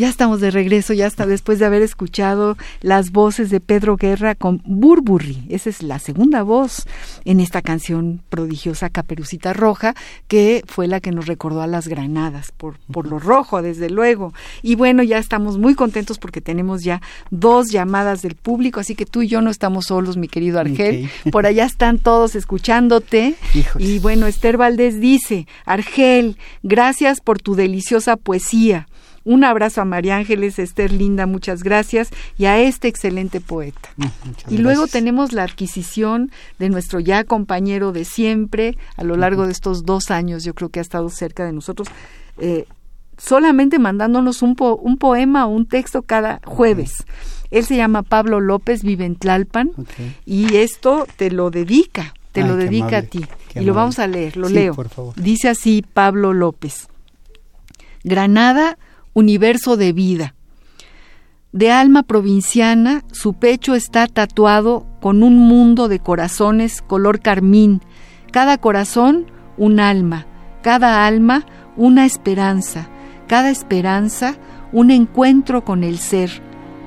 Ya 0.00 0.08
estamos 0.08 0.40
de 0.40 0.50
regreso, 0.50 0.94
ya 0.94 1.06
hasta 1.06 1.26
después 1.26 1.58
de 1.58 1.66
haber 1.66 1.82
escuchado 1.82 2.56
las 2.80 3.12
voces 3.12 3.50
de 3.50 3.60
Pedro 3.60 3.98
Guerra 3.98 4.34
con 4.34 4.62
Burburri. 4.64 5.44
Esa 5.50 5.68
es 5.68 5.82
la 5.82 5.98
segunda 5.98 6.42
voz 6.42 6.86
en 7.26 7.38
esta 7.38 7.60
canción 7.60 8.22
prodigiosa 8.30 8.88
Caperucita 8.88 9.52
Roja, 9.52 9.94
que 10.26 10.64
fue 10.66 10.86
la 10.86 11.00
que 11.00 11.12
nos 11.12 11.26
recordó 11.26 11.60
a 11.60 11.66
las 11.66 11.86
granadas, 11.86 12.50
por, 12.56 12.78
por 12.90 13.06
lo 13.06 13.18
rojo, 13.18 13.60
desde 13.60 13.90
luego. 13.90 14.32
Y 14.62 14.74
bueno, 14.74 15.02
ya 15.02 15.18
estamos 15.18 15.58
muy 15.58 15.74
contentos 15.74 16.16
porque 16.16 16.40
tenemos 16.40 16.82
ya 16.82 17.02
dos 17.30 17.68
llamadas 17.68 18.22
del 18.22 18.36
público, 18.36 18.80
así 18.80 18.94
que 18.94 19.04
tú 19.04 19.20
y 19.20 19.28
yo 19.28 19.42
no 19.42 19.50
estamos 19.50 19.88
solos, 19.88 20.16
mi 20.16 20.28
querido 20.28 20.60
Argel. 20.60 21.10
Por 21.30 21.44
allá 21.44 21.66
están 21.66 21.98
todos 21.98 22.36
escuchándote. 22.36 23.34
Híjole. 23.52 23.84
Y 23.84 23.98
bueno, 23.98 24.26
Esther 24.26 24.56
Valdés 24.56 24.98
dice, 24.98 25.46
Argel, 25.66 26.38
gracias 26.62 27.20
por 27.20 27.38
tu 27.38 27.54
deliciosa 27.54 28.16
poesía. 28.16 28.86
Un 29.24 29.44
abrazo 29.44 29.82
a 29.82 29.84
María 29.84 30.16
Ángeles, 30.16 30.58
Esther 30.58 30.92
Linda, 30.92 31.26
muchas 31.26 31.62
gracias, 31.62 32.08
y 32.38 32.46
a 32.46 32.58
este 32.58 32.88
excelente 32.88 33.40
poeta. 33.40 33.90
Muchas 33.96 34.50
Y 34.50 34.58
luego 34.58 34.80
gracias. 34.82 34.92
tenemos 34.92 35.32
la 35.32 35.42
adquisición 35.42 36.30
de 36.58 36.70
nuestro 36.70 37.00
ya 37.00 37.24
compañero 37.24 37.92
de 37.92 38.04
siempre, 38.06 38.78
a 38.96 39.04
lo 39.04 39.16
largo 39.16 39.44
de 39.46 39.52
estos 39.52 39.84
dos 39.84 40.10
años, 40.10 40.42
yo 40.42 40.54
creo 40.54 40.70
que 40.70 40.78
ha 40.78 40.82
estado 40.82 41.10
cerca 41.10 41.44
de 41.44 41.52
nosotros, 41.52 41.88
eh, 42.38 42.64
solamente 43.18 43.78
mandándonos 43.78 44.40
un, 44.40 44.56
po- 44.56 44.76
un 44.76 44.96
poema 44.96 45.46
o 45.46 45.50
un 45.50 45.66
texto 45.66 46.00
cada 46.02 46.40
jueves. 46.46 47.04
Él 47.50 47.64
se 47.66 47.76
llama 47.76 48.02
Pablo 48.02 48.40
López, 48.40 48.82
vive 48.82 49.04
en 49.04 49.16
Tlalpan, 49.16 49.72
y 50.24 50.56
esto 50.56 51.06
te 51.16 51.30
lo 51.30 51.50
dedica, 51.50 52.14
te 52.32 52.40
Ay, 52.42 52.48
lo 52.48 52.56
dedica 52.56 52.86
amable, 52.86 52.96
a 52.96 53.02
ti. 53.02 53.24
Y 53.56 53.60
lo 53.64 53.74
vamos 53.74 53.98
a 53.98 54.06
leer, 54.06 54.36
lo 54.38 54.48
Sí, 54.48 54.54
leo. 54.54 54.74
por 54.74 54.88
favor. 54.88 55.14
Dice 55.16 55.48
así 55.50 55.84
Pablo 55.92 56.32
López. 56.32 56.88
Granada, 58.04 58.78
universo 59.14 59.76
de 59.76 59.92
vida. 59.92 60.34
De 61.52 61.72
alma 61.72 62.04
provinciana, 62.04 63.02
su 63.10 63.34
pecho 63.34 63.74
está 63.74 64.06
tatuado 64.06 64.86
con 65.00 65.22
un 65.22 65.36
mundo 65.36 65.88
de 65.88 65.98
corazones 65.98 66.80
color 66.80 67.20
carmín, 67.20 67.80
cada 68.30 68.58
corazón 68.58 69.26
un 69.56 69.80
alma, 69.80 70.26
cada 70.62 71.06
alma 71.06 71.44
una 71.76 72.06
esperanza, 72.06 72.88
cada 73.26 73.50
esperanza 73.50 74.36
un 74.72 74.92
encuentro 74.92 75.64
con 75.64 75.82
el 75.82 75.98
ser, 75.98 76.30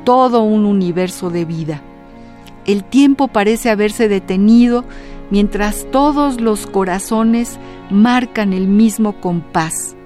todo 0.05 0.43
un 0.43 0.65
universo 0.65 1.29
de 1.29 1.43
vida. 1.43 1.81
El 2.65 2.85
tiempo 2.85 3.27
parece 3.27 3.69
haberse 3.69 4.07
detenido 4.07 4.85
mientras 5.29 5.85
todos 5.91 6.39
los 6.39 6.67
corazones 6.67 7.59
marcan 7.89 8.53
el 8.53 8.67
mismo 8.67 9.19
compás. 9.19 9.97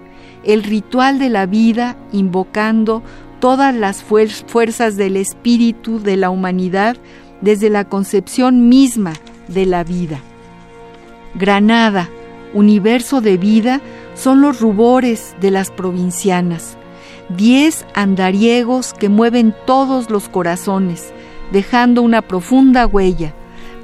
El 0.48 0.64
ritual 0.64 1.20
de 1.20 1.30
la 1.30 1.46
vida 1.46 1.98
invocando 2.14 3.04
todas 3.42 3.76
las 3.76 4.02
fuerzas 4.02 4.96
del 4.96 5.18
espíritu 5.18 6.00
de 6.00 6.16
la 6.16 6.30
humanidad 6.30 6.96
desde 7.42 7.70
la 7.70 7.84
concepción 7.84 8.70
misma 8.70 9.14
de 9.50 9.66
la 9.66 9.84
vida. 9.84 10.22
Granada, 11.36 12.10
universo 12.54 13.20
de 13.20 13.38
vida, 13.38 13.82
son 14.16 14.42
los 14.42 14.62
rubores 14.62 15.36
de 15.42 15.52
las 15.52 15.70
provincianas, 15.70 16.78
diez 17.36 17.86
andariegos 17.94 18.94
que 18.94 19.10
mueven 19.10 19.54
todos 19.66 20.10
los 20.10 20.30
corazones, 20.30 21.12
dejando 21.52 22.02
una 22.02 22.22
profunda 22.22 22.88
huella, 22.88 23.34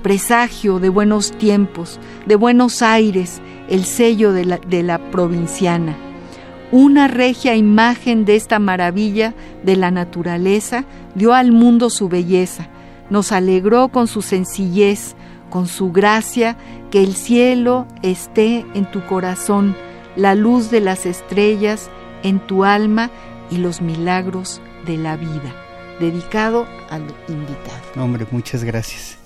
presagio 0.01 0.79
de 0.79 0.87
buenos 0.87 1.31
tiempos, 1.31 1.99
de 2.25 2.37
buenos 2.37 2.81
aires, 2.81 3.41
el 3.69 3.83
sello 3.83 4.31
de 4.31 4.45
la, 4.45 4.57
de 4.57 4.81
la 4.81 4.97
provinciana. 5.11 6.12
Una 6.73 7.07
regia 7.07 7.55
imagen 7.55 8.25
de 8.25 8.35
esta 8.35 8.57
maravilla 8.57 9.35
de 9.63 9.75
la 9.75 9.91
naturaleza 9.91 10.85
dio 11.13 11.35
al 11.35 11.51
mundo 11.51 11.91
su 11.91 12.09
belleza, 12.09 12.67
nos 13.11 13.31
alegró 13.31 13.89
con 13.89 14.07
su 14.07 14.23
sencillez, 14.23 15.15
con 15.51 15.67
su 15.67 15.91
gracia, 15.91 16.57
que 16.89 17.03
el 17.03 17.13
cielo 17.13 17.85
esté 18.01 18.65
en 18.73 18.89
tu 18.89 19.05
corazón, 19.05 19.75
la 20.15 20.33
luz 20.33 20.71
de 20.71 20.79
las 20.79 21.05
estrellas 21.05 21.91
en 22.23 22.39
tu 22.39 22.63
alma 22.63 23.11
y 23.51 23.57
los 23.57 23.79
milagros 23.79 24.59
de 24.87 24.97
la 24.97 25.15
vida. 25.15 25.53
Dedicado 25.99 26.65
al 26.89 27.03
invitado. 27.27 28.03
Hombre, 28.03 28.25
muchas 28.31 28.63
gracias. 28.63 29.19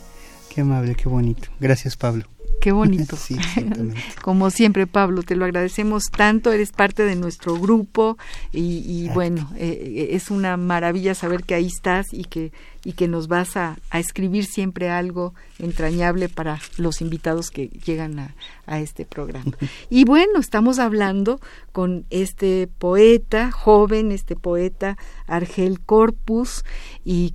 Qué 0.53 0.59
amable, 0.59 0.95
qué 0.95 1.07
bonito. 1.07 1.47
Gracias, 1.61 1.95
Pablo. 1.95 2.25
Qué 2.61 2.71
bonito. 2.71 3.15
sí, 3.17 3.37
Como 4.21 4.49
siempre, 4.49 4.87
Pablo, 4.87 5.23
te 5.23 5.35
lo 5.35 5.45
agradecemos 5.45 6.05
tanto. 6.05 6.51
Eres 6.51 6.71
parte 6.71 7.03
de 7.03 7.15
nuestro 7.15 7.55
grupo 7.59 8.17
y, 8.51 9.09
bueno, 9.09 9.49
eh, 9.55 10.09
es 10.11 10.31
una 10.31 10.57
maravilla 10.57 11.15
saber 11.15 11.43
que 11.43 11.55
ahí 11.55 11.67
estás 11.67 12.07
y 12.11 12.25
que, 12.25 12.51
y 12.87 12.93
que 12.93 13.09
nos 13.09 13.27
vas 13.27 13.57
a, 13.57 13.77
escribir 13.91 14.45
siempre 14.45 14.89
algo 14.89 15.33
entrañable 15.59 16.29
para 16.29 16.61
los 16.77 17.01
invitados 17.01 17.51
que 17.51 17.67
llegan 17.67 18.17
a, 18.65 18.79
este 18.79 19.03
programa. 19.03 19.51
Y 19.89 20.05
bueno, 20.05 20.39
estamos 20.39 20.79
hablando 20.79 21.41
con 21.73 22.05
este 22.11 22.69
poeta 22.77 23.51
joven, 23.51 24.13
este 24.13 24.37
poeta 24.37 24.97
Argel 25.27 25.81
Corpus, 25.81 26.63
y, 27.03 27.33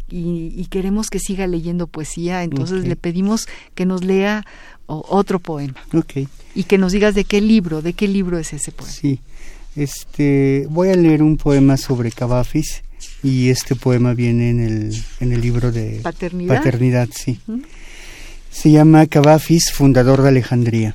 queremos 0.71 1.11
que 1.11 1.19
siga 1.19 1.47
leyendo 1.47 1.87
poesía. 1.87 2.45
Entonces 2.45 2.87
le 2.87 2.97
pedimos 2.97 3.47
que 3.75 3.85
nos 3.85 4.03
lea 4.03 4.47
otro 4.87 5.39
poema. 5.39 5.85
Ok. 5.93 6.29
Y 6.55 6.65
que 6.65 6.79
nos 6.79 6.93
digas 6.93 7.15
de 7.15 7.25
qué 7.25 7.43
libro, 7.43 7.83
de 7.83 7.93
qué 7.93 8.09
libro 8.09 8.39
es 8.39 8.55
ese 8.55 8.73
poema. 8.73 8.91
Sí, 8.91 9.21
este, 9.77 10.67
voy 10.71 10.89
a 10.89 10.97
leer 10.97 11.23
un 11.23 11.37
poema 11.37 11.77
sobre 11.77 12.11
Cavafis 12.11 12.83
y 13.23 13.51
este 13.51 13.77
poema 13.77 14.15
viene 14.15 14.51
en 14.51 14.61
el, 14.61 15.05
en 15.21 15.33
el 15.33 15.41
libro 15.41 15.71
de 15.73 16.01
Paternidad. 16.03 16.57
Paternidad, 16.57 17.09
sí. 17.15 17.41
Se 18.51 18.71
llama 18.71 19.07
Cavafis, 19.07 19.73
fundador 19.73 20.23
de 20.23 20.29
Alejandría. 20.29 20.95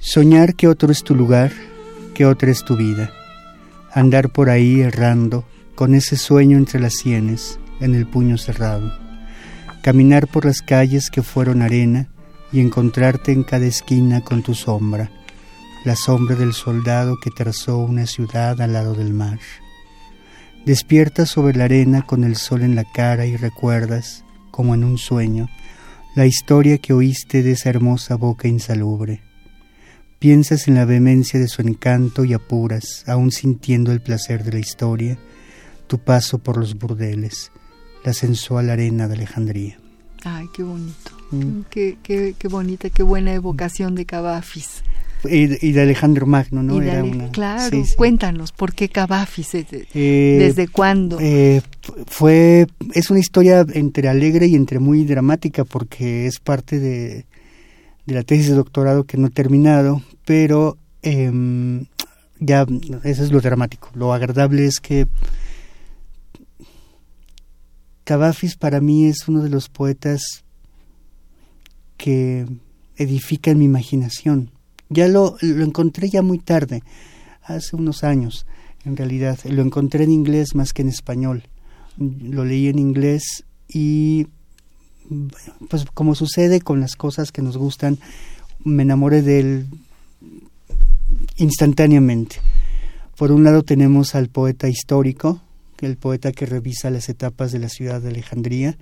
Soñar 0.00 0.54
que 0.54 0.68
otro 0.68 0.90
es 0.90 1.02
tu 1.02 1.14
lugar, 1.14 1.52
que 2.14 2.24
otra 2.26 2.50
es 2.50 2.64
tu 2.64 2.76
vida. 2.76 3.12
Andar 3.92 4.30
por 4.30 4.50
ahí 4.50 4.80
errando, 4.80 5.44
con 5.74 5.94
ese 5.94 6.16
sueño 6.16 6.56
entre 6.56 6.80
las 6.80 6.94
sienes, 6.94 7.58
en 7.80 7.94
el 7.94 8.06
puño 8.06 8.38
cerrado. 8.38 8.92
Caminar 9.82 10.26
por 10.26 10.44
las 10.44 10.62
calles 10.62 11.10
que 11.10 11.22
fueron 11.22 11.62
arena, 11.62 12.08
y 12.52 12.60
encontrarte 12.60 13.32
en 13.32 13.44
cada 13.44 13.66
esquina 13.66 14.22
con 14.22 14.42
tu 14.42 14.54
sombra, 14.54 15.10
la 15.84 15.96
sombra 15.96 16.34
del 16.34 16.54
soldado 16.54 17.18
que 17.22 17.30
trazó 17.30 17.78
una 17.78 18.06
ciudad 18.06 18.60
al 18.60 18.72
lado 18.72 18.94
del 18.94 19.12
mar. 19.12 19.38
Despiertas 20.68 21.30
sobre 21.30 21.56
la 21.56 21.64
arena 21.64 22.02
con 22.02 22.24
el 22.24 22.36
sol 22.36 22.60
en 22.60 22.74
la 22.74 22.84
cara 22.84 23.24
y 23.24 23.38
recuerdas, 23.38 24.22
como 24.50 24.74
en 24.74 24.84
un 24.84 24.98
sueño, 24.98 25.48
la 26.14 26.26
historia 26.26 26.76
que 26.76 26.92
oíste 26.92 27.42
de 27.42 27.52
esa 27.52 27.70
hermosa 27.70 28.16
boca 28.16 28.48
insalubre. 28.48 29.22
Piensas 30.18 30.68
en 30.68 30.74
la 30.74 30.84
vehemencia 30.84 31.40
de 31.40 31.48
su 31.48 31.62
encanto 31.62 32.22
y 32.26 32.34
apuras, 32.34 33.02
aún 33.06 33.32
sintiendo 33.32 33.92
el 33.92 34.02
placer 34.02 34.44
de 34.44 34.52
la 34.52 34.58
historia, 34.58 35.16
tu 35.86 36.00
paso 36.00 36.36
por 36.36 36.58
los 36.58 36.78
burdeles, 36.78 37.50
la 38.04 38.12
sensual 38.12 38.68
arena 38.68 39.08
de 39.08 39.14
Alejandría. 39.14 39.78
Ay, 40.22 40.48
qué 40.52 40.64
bonito. 40.64 41.12
Mm. 41.30 41.60
Qué, 41.70 41.96
qué, 42.02 42.34
qué, 42.38 42.48
bonita, 42.48 42.90
qué 42.90 43.02
buena 43.02 43.32
evocación 43.32 43.94
de 43.94 44.04
Cavafis. 44.04 44.82
Y, 45.24 45.72
de 45.72 45.80
Alejandro 45.80 46.26
Magno, 46.26 46.62
¿no? 46.62 46.80
Era 46.80 47.02
una... 47.02 47.30
Claro, 47.30 47.82
cuéntanos, 47.96 48.52
¿por 48.52 48.74
qué? 48.74 48.90
Eh, 49.94 50.36
¿Desde 50.38 50.68
cuándo? 50.68 51.18
Eh, 51.20 51.60
fue, 52.06 52.66
es 52.94 53.10
una 53.10 53.18
historia 53.18 53.66
entre 53.72 54.08
alegre 54.08 54.46
y 54.46 54.54
entre 54.54 54.78
muy 54.78 55.04
dramática 55.04 55.64
porque 55.64 56.26
es 56.26 56.38
parte 56.38 56.78
de, 56.78 57.26
de 58.06 58.14
la 58.14 58.22
tesis 58.22 58.48
de 58.48 58.54
doctorado 58.54 59.04
que 59.04 59.16
no 59.16 59.26
he 59.26 59.30
terminado, 59.30 60.02
pero 60.24 60.78
eh, 61.02 61.30
ya, 62.40 62.66
eso 63.04 63.24
es 63.24 63.32
lo 63.32 63.40
dramático. 63.40 63.90
Lo 63.94 64.12
agradable 64.12 64.66
es 64.66 64.80
que 64.80 65.06
Cavafis 68.04 68.56
para 68.56 68.80
mí 68.80 69.06
es 69.06 69.28
uno 69.28 69.42
de 69.42 69.50
los 69.50 69.68
poetas 69.68 70.44
que 71.96 72.46
edifica 72.96 73.50
en 73.50 73.58
mi 73.58 73.64
imaginación. 73.64 74.50
Ya 74.88 75.08
lo, 75.08 75.36
lo 75.40 75.64
encontré 75.64 76.08
ya 76.08 76.22
muy 76.22 76.38
tarde, 76.38 76.82
hace 77.42 77.76
unos 77.76 78.04
años, 78.04 78.46
en 78.84 78.96
realidad. 78.96 79.38
Lo 79.44 79.62
encontré 79.62 80.04
en 80.04 80.10
inglés 80.10 80.54
más 80.54 80.72
que 80.72 80.82
en 80.82 80.88
español. 80.88 81.44
Lo 81.96 82.44
leí 82.44 82.68
en 82.68 82.78
inglés 82.78 83.44
y, 83.68 84.28
pues 85.68 85.84
como 85.94 86.14
sucede 86.14 86.60
con 86.60 86.80
las 86.80 86.96
cosas 86.96 87.32
que 87.32 87.42
nos 87.42 87.56
gustan, 87.56 87.98
me 88.64 88.82
enamoré 88.82 89.22
de 89.22 89.40
él 89.40 89.66
instantáneamente. 91.36 92.36
Por 93.16 93.32
un 93.32 93.44
lado 93.44 93.62
tenemos 93.62 94.14
al 94.14 94.28
poeta 94.28 94.68
histórico, 94.68 95.42
el 95.80 95.96
poeta 95.96 96.32
que 96.32 96.46
revisa 96.46 96.90
las 96.90 97.08
etapas 97.08 97.52
de 97.52 97.58
la 97.58 97.68
ciudad 97.68 98.00
de 98.00 98.08
Alejandría, 98.08 98.76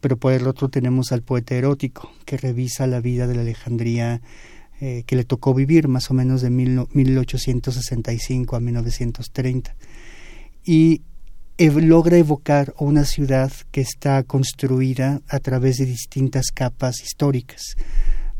pero 0.00 0.16
por 0.16 0.32
el 0.32 0.46
otro 0.46 0.68
tenemos 0.68 1.12
al 1.12 1.22
poeta 1.22 1.54
erótico, 1.54 2.10
que 2.24 2.36
revisa 2.36 2.86
la 2.86 3.00
vida 3.00 3.26
de 3.26 3.34
la 3.34 3.42
Alejandría 3.42 4.20
eh, 4.84 5.04
que 5.06 5.14
le 5.14 5.22
tocó 5.22 5.54
vivir 5.54 5.86
más 5.86 6.10
o 6.10 6.14
menos 6.14 6.42
de 6.42 6.50
mil, 6.50 6.88
1865 6.92 8.56
a 8.56 8.58
1930. 8.58 9.76
Y 10.64 11.02
logra 11.56 12.16
evocar 12.16 12.74
una 12.80 13.04
ciudad 13.04 13.52
que 13.70 13.80
está 13.80 14.24
construida 14.24 15.22
a 15.28 15.38
través 15.38 15.76
de 15.76 15.86
distintas 15.86 16.46
capas 16.52 17.00
históricas. 17.00 17.76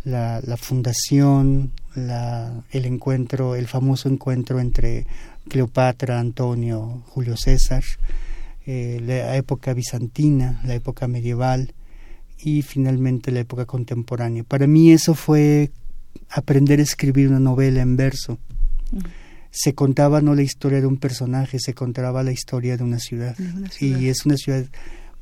La, 0.03 0.43
fundación, 0.57 1.71
el 1.95 2.87
encuentro, 2.87 3.55
el 3.55 3.69
famoso 3.69 4.09
encuentro 4.09 4.59
entre 4.59 5.07
Cleopatra, 5.49 6.19
Antonio, 6.19 7.05
Julio 7.07 7.37
César, 7.37 7.85
eh, 8.67 9.01
la 9.01 9.37
época 9.37 9.75
bizantina, 9.75 10.61
la 10.65 10.75
época 10.75 11.07
medieval 11.07 11.73
y 12.37 12.63
finalmente 12.63 13.31
la 13.31 13.39
época 13.39 13.65
contemporánea. 13.65 14.43
Para 14.43 14.67
mí 14.67 14.91
eso 14.91 15.15
fue 15.15 15.71
aprender 16.31 16.81
a 16.81 16.83
escribir 16.83 17.29
una 17.29 17.41
novela 17.41 17.83
en 17.83 17.97
verso. 17.97 18.39
Se 19.51 19.75
contaba 19.75 20.21
no 20.21 20.35
la 20.35 20.43
historia 20.43 20.81
de 20.81 20.87
un 20.87 20.97
personaje, 20.97 21.59
se 21.59 21.75
contaba 21.75 22.23
la 22.23 22.33
historia 22.33 22.77
de 22.77 22.85
una 22.85 22.99
ciudad. 22.99 23.37
Y 23.81 24.09
es 24.09 24.25
una 24.25 24.37
ciudad 24.37 24.65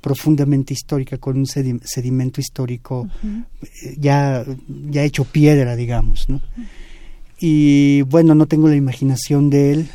profundamente 0.01 0.73
histórica, 0.73 1.19
con 1.19 1.37
un 1.37 1.47
sedimento 1.47 2.41
histórico 2.41 3.07
eh, 3.23 3.97
ya, 3.99 4.45
ya 4.69 5.03
hecho 5.03 5.25
piedra, 5.25 5.77
digamos. 5.77 6.29
¿no? 6.29 6.41
Y 7.39 8.03
bueno, 8.03 8.35
no 8.35 8.47
tengo 8.47 8.69
la 8.69 8.77
imaginación 8.77 9.51
de 9.51 9.73
él, 9.73 9.91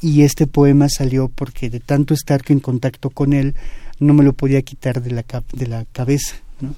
y 0.00 0.22
este 0.22 0.46
poema 0.46 0.88
salió 0.88 1.28
porque 1.28 1.68
de 1.68 1.80
tanto 1.80 2.14
estar 2.14 2.42
en 2.48 2.60
contacto 2.60 3.10
con 3.10 3.32
él 3.32 3.54
no 3.98 4.14
me 4.14 4.24
lo 4.24 4.32
podía 4.32 4.62
quitar 4.62 5.02
de 5.02 5.10
la, 5.10 5.24
de 5.52 5.66
la 5.66 5.84
cabeza. 5.92 6.36
¿no? 6.60 6.74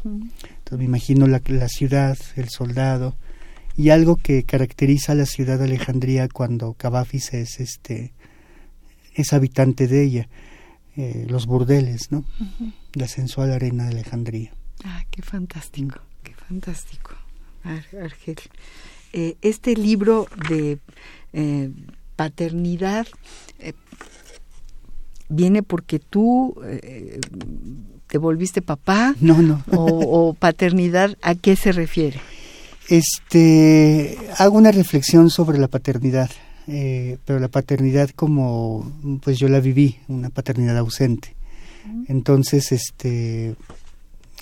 Entonces 0.73 0.89
me 0.89 0.97
imagino 0.97 1.27
la, 1.27 1.43
la, 1.49 1.69
ciudad, 1.69 2.17
el 2.35 2.49
soldado 2.49 3.15
y 3.77 3.91
algo 3.91 4.17
que 4.17 4.45
caracteriza 4.45 5.13
a 5.13 5.15
la 5.15 5.27
ciudad 5.27 5.59
de 5.59 5.67
Alejandría 5.67 6.29
cuando 6.29 6.73
Cavafis 6.73 7.35
es, 7.35 7.61
este, 7.61 8.15
es 9.13 9.35
habitante 9.35 9.87
de 9.87 10.03
ella, 10.03 10.29
eh, 10.97 11.27
los 11.29 11.45
burdeles, 11.45 12.11
¿no? 12.11 12.25
la 12.95 13.07
sensual 13.07 13.53
arena 13.53 13.85
de 13.85 13.91
Alejandría. 13.91 14.55
Ah, 14.83 15.05
qué 15.11 15.21
fantástico, 15.21 16.01
qué 16.23 16.33
fantástico, 16.33 17.17
Argel. 17.65 18.39
eh, 19.13 19.37
este 19.43 19.77
libro 19.77 20.27
de 20.49 20.79
eh, 21.35 21.71
paternidad 22.17 23.07
viene 25.29 25.63
porque 25.63 25.99
tú 25.99 26.55
te 28.13 28.19
volviste 28.19 28.61
papá. 28.61 29.17
No, 29.23 29.41
no. 29.41 29.65
O, 29.73 29.85
o 30.29 30.35
paternidad, 30.39 31.17
¿a 31.23 31.35
qué 31.35 31.57
se 31.57 31.73
refiere? 31.73 32.21
Este, 32.91 34.19
hago 34.37 34.59
una 34.59 34.71
reflexión 34.71 35.31
sobre 35.31 35.59
la 35.59 35.67
paternidad, 35.67 36.31
eh, 36.67 37.17
pero 37.25 37.41
la 37.41 37.49
paternidad 37.49 38.11
como, 38.11 38.93
pues 39.25 39.39
yo 39.39 39.49
la 39.49 39.61
viví, 39.61 39.97
una 40.09 40.29
paternidad 40.29 40.77
ausente. 40.77 41.35
Entonces, 42.07 42.71
este, 42.71 43.55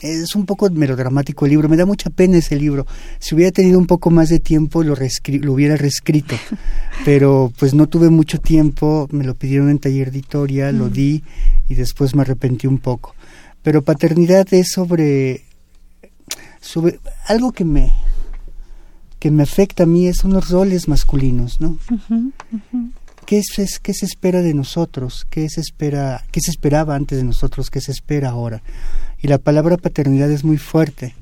es 0.03 0.35
un 0.35 0.47
poco 0.47 0.69
melodramático 0.69 1.45
el 1.47 1.53
libro, 1.53 1.69
me 1.69 1.77
da 1.77 1.87
mucha 1.87 2.11
pena 2.11 2.39
ese 2.39 2.57
libro. 2.57 2.89
Si 3.21 3.37
hubiera 3.37 3.53
tenido 3.53 3.79
un 3.79 3.87
poco 3.87 4.11
más 4.11 4.31
de 4.31 4.41
tiempo 4.41 4.83
lo, 4.83 4.97
lo 4.97 5.53
hubiera 5.53 5.77
reescrito, 5.77 6.35
pero 7.05 7.53
pues 7.57 7.73
no 7.73 7.87
tuve 7.87 8.11
mucho 8.11 8.41
tiempo, 8.41 9.07
me 9.13 9.23
lo 9.23 9.37
pidieron 9.37 9.71
en 9.71 9.79
taller 9.79 10.09
editoria, 10.09 10.73
lo 10.73 10.87
Mm. 10.87 10.93
di 10.93 11.23
y 11.69 11.75
después 11.77 12.17
me 12.17 12.23
arrepentí 12.23 12.67
un 12.67 12.79
poco. 12.79 13.15
Pero 13.63 13.83
paternidad 13.83 14.47
es 14.53 14.71
sobre, 14.73 15.45
sobre 16.61 16.99
algo 17.27 17.53
que 17.53 17.65
me, 17.65 17.93
que 19.19 19.31
me 19.31 19.43
afecta 19.43 19.83
a 19.83 19.87
mí, 19.87 20.07
es 20.07 20.19
son 20.19 20.33
los 20.33 20.49
roles 20.51 20.89
masculinos, 20.89 21.61
¿no? 21.61 21.79
¿Qué, 23.27 23.39
es, 23.39 23.59
es- 23.59 23.79
qué 23.79 23.93
se 23.95 24.07
espera 24.07 24.41
de 24.43 24.55
nosotros? 24.55 25.27
¿Qué 25.31 25.49
se, 25.49 25.61
espera, 25.61 26.25
¿Qué 26.33 26.41
se 26.41 26.51
esperaba 26.51 26.95
antes 26.97 27.19
de 27.19 27.25
nosotros? 27.25 27.71
¿Qué 27.71 27.81
se 27.81 27.93
espera 27.93 28.31
ahora? 28.31 28.63
Y 29.23 29.29
la 29.29 29.39
palabra 29.39 29.77
paternidad 29.77 30.31
es 30.31 30.43
muy 30.45 30.57
fuerte. 30.57 31.15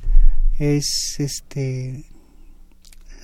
Es 0.58 1.16
este 1.18 2.04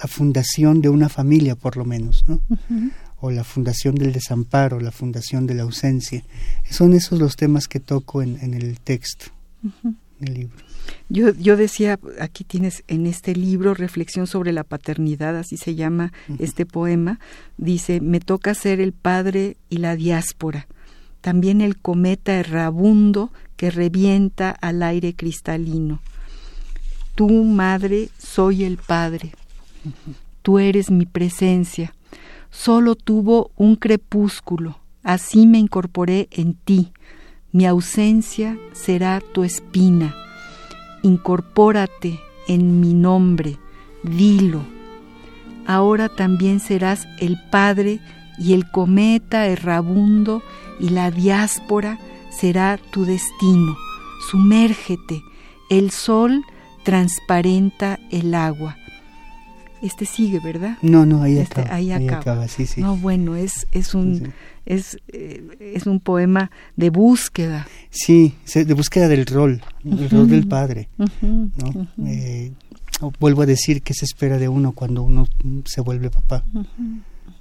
la 0.02 0.08
fundación 0.08 0.80
de 0.82 0.88
una 0.88 1.08
familia, 1.08 1.54
por 1.54 1.76
lo 1.76 1.84
menos, 1.84 2.24
¿no? 2.28 2.40
O 3.26 3.30
la 3.30 3.42
fundación 3.42 3.94
del 3.94 4.12
desamparo, 4.12 4.80
la 4.80 4.90
fundación 4.90 5.46
de 5.46 5.54
la 5.54 5.62
ausencia. 5.62 6.22
Son 6.68 6.92
esos 6.92 7.18
los 7.18 7.36
temas 7.36 7.68
que 7.68 7.80
toco 7.80 8.20
en, 8.20 8.38
en 8.42 8.52
el 8.52 8.78
texto, 8.80 9.26
en 9.80 10.28
el 10.28 10.34
libro. 10.34 10.56
Yo, 11.08 11.32
yo 11.32 11.56
decía, 11.56 11.98
aquí 12.20 12.44
tienes 12.44 12.84
en 12.86 13.06
este 13.06 13.34
libro 13.34 13.72
Reflexión 13.72 14.26
sobre 14.26 14.52
la 14.52 14.62
paternidad, 14.62 15.38
así 15.38 15.56
se 15.56 15.74
llama 15.74 16.12
este 16.38 16.66
poema, 16.66 17.18
dice, 17.56 18.02
me 18.02 18.20
toca 18.20 18.52
ser 18.52 18.78
el 18.78 18.92
padre 18.92 19.56
y 19.70 19.78
la 19.78 19.96
diáspora, 19.96 20.66
también 21.22 21.62
el 21.62 21.78
cometa 21.78 22.34
errabundo 22.34 23.32
que 23.56 23.70
revienta 23.70 24.50
al 24.50 24.82
aire 24.82 25.14
cristalino. 25.14 26.02
Tú, 27.14 27.30
madre, 27.44 28.10
soy 28.18 28.64
el 28.64 28.76
padre, 28.76 29.32
tú 30.42 30.58
eres 30.58 30.90
mi 30.90 31.06
presencia, 31.06 31.94
solo 32.54 32.94
tuvo 32.94 33.50
un 33.56 33.76
crepúsculo, 33.76 34.78
así 35.02 35.46
me 35.46 35.58
incorporé 35.58 36.28
en 36.30 36.54
ti, 36.54 36.92
mi 37.52 37.66
ausencia 37.66 38.58
será 38.72 39.20
tu 39.20 39.44
espina 39.44 40.14
incorpórate 41.04 42.18
en 42.48 42.80
mi 42.80 42.94
nombre, 42.94 43.58
dilo. 44.02 44.62
Ahora 45.66 46.08
también 46.08 46.60
serás 46.60 47.06
el 47.20 47.38
Padre 47.50 48.00
y 48.38 48.54
el 48.54 48.70
cometa 48.70 49.46
errabundo 49.46 50.42
y 50.80 50.88
la 50.88 51.10
diáspora 51.10 51.98
será 52.30 52.78
tu 52.90 53.04
destino. 53.04 53.76
Sumérgete, 54.30 55.22
el 55.70 55.90
sol 55.90 56.42
transparenta 56.84 58.00
el 58.10 58.34
agua. 58.34 58.76
Este 59.82 60.06
sigue, 60.06 60.40
¿verdad? 60.40 60.78
No, 60.82 61.04
no, 61.04 61.22
ahí 61.22 61.36
Este- 61.38 61.60
acaba. 61.60 61.76
ahí 61.76 61.92
acaba. 61.92 62.18
acaba, 62.20 62.48
sí, 62.48 62.66
sí. 62.66 62.80
No, 62.80 62.96
bueno, 62.96 63.36
es, 63.36 63.66
es 63.72 63.94
un 63.94 64.16
Sí. 64.16 64.24
es, 64.66 64.98
eh, 65.08 65.42
es 65.74 65.86
un 65.86 66.00
poema 66.00 66.50
de 66.76 66.88
búsqueda. 66.90 67.66
Sí, 67.90 68.34
de 68.54 68.72
búsqueda 68.74 69.08
del 69.08 69.26
rol, 69.26 69.62
el 69.84 70.08
rol 70.10 70.28
del 70.28 70.46
padre. 70.48 70.88
¿no? 70.96 71.06
Eh, 72.06 72.52
vuelvo 73.20 73.42
a 73.42 73.46
decir 73.46 73.82
qué 73.82 73.92
se 73.92 74.04
espera 74.06 74.38
de 74.38 74.48
uno 74.48 74.72
cuando 74.72 75.02
uno 75.02 75.26
se 75.66 75.80
vuelve 75.82 76.08
papá. 76.10 76.44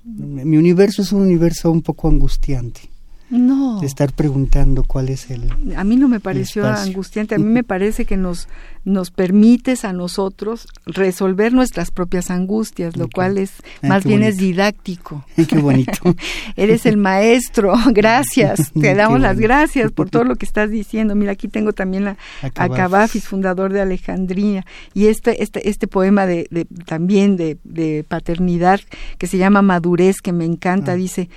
Mi 0.04 0.58
universo 0.58 1.02
es 1.02 1.14
un 1.14 1.22
universo 1.22 1.72
un 1.72 1.82
poco 1.82 2.10
angustiante, 2.10 2.82
No. 3.30 3.80
de 3.80 3.88
estar 3.88 4.12
preguntando 4.14 4.84
cuál 4.84 5.10
es 5.10 5.32
el... 5.32 5.50
A 5.76 5.84
mí 5.84 5.96
no 5.96 6.08
me 6.08 6.20
pareció 6.20 6.68
angustiante, 6.68 7.34
a 7.36 7.38
mí 7.40 7.46
me 7.46 7.64
parece 7.64 8.06
que 8.06 8.16
nos, 8.16 8.48
nos 8.86 9.10
permites 9.10 9.86
a 9.86 9.94
nosotros 9.94 10.68
resolver 10.86 11.52
nuestras 11.52 11.90
propias 11.90 12.30
angustias, 12.30 12.96
lo 12.96 13.10
cual 13.10 13.38
es 13.40 13.52
Ah, 13.82 13.88
más 13.88 14.04
bien 14.04 14.22
es 14.24 14.38
didáctico. 14.38 15.26
Qué 15.48 15.58
bonito. 15.58 16.16
Eres 16.56 16.86
el 16.86 16.98
maestro, 16.98 17.74
gracias, 17.94 18.72
te 18.80 18.94
damos 18.94 19.20
las 19.20 19.40
gracias 19.40 19.92
por 19.92 20.10
todo 20.12 20.26
lo 20.26 20.36
que 20.36 20.46
estás 20.46 20.70
diciendo. 20.70 21.16
Mira, 21.16 21.32
aquí 21.32 21.48
tengo 21.48 21.74
también 21.74 22.10
a. 22.10 22.18
Cavafis, 22.54 23.28
fundador 23.28 23.74
de 23.74 23.82
Alejandría, 23.82 24.66
y 24.94 25.08
este, 25.08 25.42
este, 25.42 25.70
este 25.70 25.88
poema 25.88 26.26
de, 26.28 26.48
de- 26.52 26.66
también 26.86 27.36
de, 27.38 27.58
de 27.64 28.06
paternidad 28.08 28.80
que 29.18 29.28
se 29.28 29.38
llama 29.38 29.62
Madurez, 29.62 30.22
que 30.22 30.34
me 30.34 30.46
encanta, 30.46 30.92
Ah. 30.92 30.96
dice, 30.96 31.30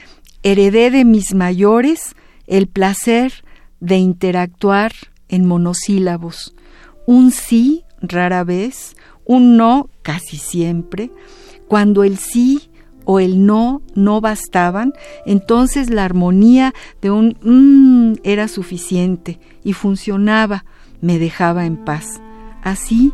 heredé 0.46 0.92
de 0.92 1.04
mis 1.04 1.34
mayores 1.34 2.14
el 2.46 2.68
placer 2.68 3.44
de 3.80 3.96
interactuar 3.96 4.92
en 5.28 5.44
monosílabos, 5.44 6.54
un 7.04 7.32
sí 7.32 7.84
rara 8.00 8.44
vez, 8.44 8.94
un 9.24 9.56
no 9.56 9.90
casi 10.02 10.36
siempre, 10.36 11.10
cuando 11.66 12.04
el 12.04 12.16
sí 12.18 12.70
o 13.04 13.18
el 13.18 13.44
no 13.44 13.82
no 13.96 14.20
bastaban, 14.20 14.94
entonces 15.24 15.90
la 15.90 16.04
armonía 16.04 16.72
de 17.02 17.10
un 17.10 17.36
mm 17.42 18.20
era 18.22 18.46
suficiente 18.46 19.40
y 19.64 19.72
funcionaba, 19.72 20.64
me 21.00 21.18
dejaba 21.18 21.66
en 21.66 21.76
paz. 21.76 22.20
Así, 22.62 23.12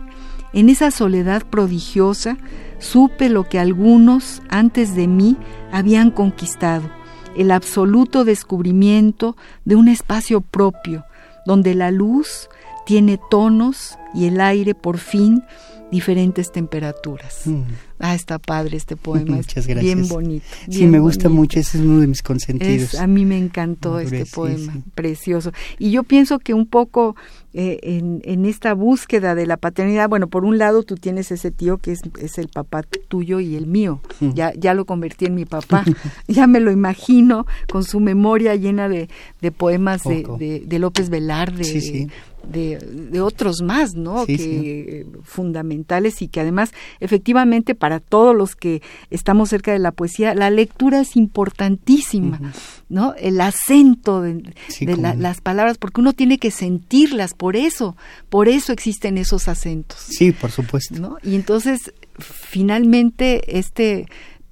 en 0.52 0.68
esa 0.68 0.90
soledad 0.90 1.44
prodigiosa, 1.48 2.36
supe 2.78 3.30
lo 3.30 3.48
que 3.48 3.58
algunos 3.58 4.42
antes 4.50 4.94
de 4.94 5.08
mí 5.08 5.38
habían 5.72 6.10
conquistado, 6.10 6.90
el 7.36 7.50
absoluto 7.50 8.24
descubrimiento 8.24 9.36
de 9.64 9.76
un 9.76 9.88
espacio 9.88 10.40
propio, 10.40 11.04
donde 11.46 11.74
la 11.74 11.90
luz 11.90 12.48
tiene 12.86 13.18
tonos 13.30 13.98
y 14.14 14.26
el 14.26 14.40
aire 14.40 14.74
por 14.74 14.98
fin 14.98 15.44
diferentes 15.92 16.50
temperaturas. 16.50 17.42
Mm. 17.44 17.62
Ah, 18.00 18.16
está 18.16 18.40
padre 18.40 18.76
este 18.76 18.96
poema, 18.96 19.36
Muchas 19.36 19.66
gracias. 19.68 19.94
bien 19.94 20.08
bonito. 20.08 20.44
Sí, 20.68 20.86
me 20.86 20.98
gusta 20.98 21.28
bonito. 21.28 21.40
mucho, 21.40 21.60
ese 21.60 21.78
es 21.78 21.84
uno 21.84 22.00
de 22.00 22.08
mis 22.08 22.22
consentidos. 22.22 22.94
Es- 22.94 23.00
a 23.00 23.06
mí 23.06 23.24
me 23.24 23.38
encantó 23.38 23.92
Madurez, 23.92 24.12
este 24.12 24.34
poema, 24.34 24.72
sí. 24.72 24.82
precioso. 24.96 25.52
Y 25.78 25.92
yo 25.92 26.02
pienso 26.02 26.40
que 26.40 26.54
un 26.54 26.66
poco 26.66 27.14
eh, 27.54 27.78
en, 27.82 28.22
en 28.24 28.46
esta 28.46 28.72
búsqueda 28.74 29.34
de 29.36 29.46
la 29.46 29.56
paternidad, 29.58 30.08
bueno, 30.08 30.26
por 30.26 30.44
un 30.44 30.58
lado 30.58 30.82
tú 30.82 30.96
tienes 30.96 31.30
ese 31.30 31.50
tío 31.52 31.76
que 31.78 31.92
es, 31.92 32.00
es 32.18 32.38
el 32.38 32.48
papá 32.48 32.82
tuyo 33.08 33.38
y 33.38 33.54
el 33.54 33.66
mío. 33.66 34.00
Mm. 34.20 34.30
Ya, 34.32 34.52
ya 34.54 34.74
lo 34.74 34.84
convertí 34.86 35.26
en 35.26 35.34
mi 35.36 35.44
papá. 35.44 35.84
ya 36.26 36.46
me 36.48 36.58
lo 36.58 36.72
imagino 36.72 37.46
con 37.70 37.84
su 37.84 38.00
memoria 38.00 38.56
llena 38.56 38.88
de, 38.88 39.08
de 39.42 39.52
poemas 39.52 40.02
de, 40.04 40.26
de, 40.38 40.64
de 40.66 40.78
López 40.78 41.10
Velarde. 41.10 41.62
Sí, 41.64 41.80
sí. 41.82 41.92
De, 42.06 42.10
de 42.44 43.20
otros 43.20 43.62
más, 43.62 43.94
¿no? 43.94 44.24
Sí, 44.26 44.36
que 44.36 45.06
fundamentales 45.22 46.22
y 46.22 46.28
que 46.28 46.40
además 46.40 46.72
efectivamente 47.00 47.74
para 47.74 48.00
todos 48.00 48.34
los 48.34 48.56
que 48.56 48.82
estamos 49.10 49.48
cerca 49.50 49.72
de 49.72 49.78
la 49.78 49.92
poesía 49.92 50.34
la 50.34 50.50
lectura 50.50 51.00
es 51.00 51.16
importantísima, 51.16 52.52
¿no? 52.88 53.14
El 53.14 53.40
acento 53.40 54.20
de, 54.22 54.54
Sí, 54.68 54.86
de 54.86 54.92
cómo 54.92 55.02
la- 55.02 55.14
no. 55.14 55.20
las 55.22 55.40
palabras 55.40 55.78
porque 55.78 56.00
uno 56.00 56.12
tiene 56.12 56.38
que 56.38 56.50
sentirlas, 56.50 57.34
por 57.34 57.56
eso, 57.56 57.96
por 58.28 58.48
eso 58.48 58.72
existen 58.72 59.18
esos 59.18 59.48
acentos. 59.48 59.98
Sí, 59.98 60.32
por 60.32 60.50
supuesto. 60.50 60.94
¿no? 61.00 61.16
Y 61.22 61.34
entonces, 61.36 61.92
finalmente, 62.18 63.58
este 63.58 64.06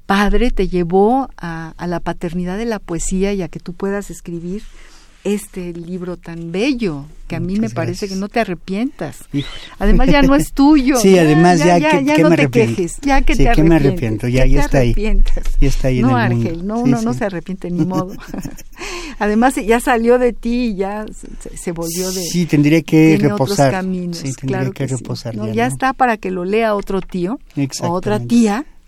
padre 0.07 0.51
te 0.51 0.69
llevó 0.69 1.29
a, 1.37 1.75
a 1.77 1.87
la 1.87 2.01
paternidad 2.01 2.59
de 2.59 2.65
la 2.65 2.79
poesía 2.81 3.33
y 3.33 3.43
a 3.43 3.49
que 3.49 3.61
tú 3.61 3.75
puedas 3.75 4.11
escribir 4.11 4.63
este 5.25 5.73
libro 5.75 6.17
tan 6.17 6.51
bello, 6.53 7.05
que 7.29 7.37
a 7.37 7.41
mí 7.41 7.55
Muchas 7.57 7.61
me 7.61 7.71
parece 7.71 7.91
gracias. 8.07 8.11
que 8.11 8.17
no 8.17 8.29
te 8.29 8.41
arrepientas. 8.41 9.19
Además 9.79 10.09
ya 10.09 10.23
no 10.23 10.35
es 10.35 10.53
tuyo. 10.55 10.97
Sí, 10.99 11.19
además 11.19 11.59
ya, 11.59 11.77
que, 11.77 12.05
ya 12.05 12.17
que 12.17 12.23
no 12.23 12.31
me 12.31 12.37
te 12.37 12.49
quejes, 12.51 12.97
ya 13.03 13.21
que 13.23 13.35
sí, 13.37 13.45
te 13.45 13.53
que 13.53 13.63
me 13.63 13.77
arrepiento, 13.77 14.29
ya, 14.29 14.47
ya 14.47 14.63
está 14.63 14.79
ahí. 14.79 14.95
Ya 15.61 15.69
está 15.69 15.89
ahí 15.89 16.01
no, 16.01 16.11
en 16.11 16.17
el 16.17 16.33
Ángel, 16.33 16.57
mundo. 16.59 16.75
no, 16.75 16.77
Sí, 16.79 16.83
uno 16.91 17.03
no 17.03 17.13
sí. 17.13 17.19
se 17.19 17.25
arrepiente 17.27 17.71
ni 17.71 17.85
modo. 17.87 18.13
Además 19.19 19.55
ya 19.57 19.81
salió 19.81 20.19
de 20.19 20.33
ti 20.33 20.69
y 20.69 20.75
ya 20.77 21.05
se, 21.41 21.57
se 21.57 21.73
volvió 21.73 22.11
de 22.13 22.23
Sí, 22.23 22.47
tendría 22.47 22.81
que 22.83 23.17
tiene 23.19 23.33
otros 23.33 23.51
reposar. 23.51 23.71
caminos, 23.73 24.17
Sí, 24.17 24.33
tendría 24.33 24.59
claro 24.61 24.73
que, 24.73 24.87
reposar 24.87 25.37
No, 25.37 25.47
ya. 25.49 25.53
ya 25.53 25.69
¿no? 25.69 25.73
está 25.75 25.93
para 25.93 26.17
que 26.17 26.31
lo 26.31 26.45
lea 26.45 26.75
otro 26.75 27.01
tío 27.01 27.33
o 27.35 27.89
otra 27.91 28.17
Exactamente. 28.17 28.27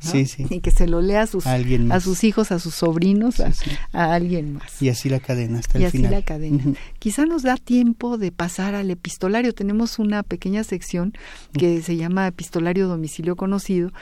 Sí, 0.02 0.26
sí. 0.26 0.46
Y 0.50 0.60
que 0.60 0.70
se 0.70 0.86
lo 0.86 1.00
lea 1.00 1.22
a 1.22 1.26
sus, 1.26 1.46
A 1.46 2.00
sus 2.00 2.24
hijos, 2.24 2.50
a 2.52 2.58
sus 2.58 2.74
sobrinos, 2.74 3.40
a, 3.40 4.14
alguien 4.14 4.54
más. 4.54 4.82
Y 4.82 4.88
así 4.88 5.08
la 5.08 5.20
cadena 5.20 5.60
hasta 5.60 5.78
y 5.78 5.82
el 5.82 5.88
así 5.88 5.98
final. 5.98 6.12
la 6.12 6.22
cadena. 6.22 6.74
Quizá 6.98 7.24
nos 7.24 7.42
da 7.42 7.56
tiempo 7.56 8.18
de 8.18 8.32
pasar 8.32 8.74
al 8.74 8.90
epistolario. 8.90 9.54
Tenemos 9.54 9.98
una 9.98 10.22
pequeña 10.22 10.64
sección 10.64 11.12
que 11.52 11.82
se 11.82 11.96
llama 11.96 12.26
Epistolario 12.26 12.88
Domicilio 12.88 13.36
Conocido. 13.36 13.92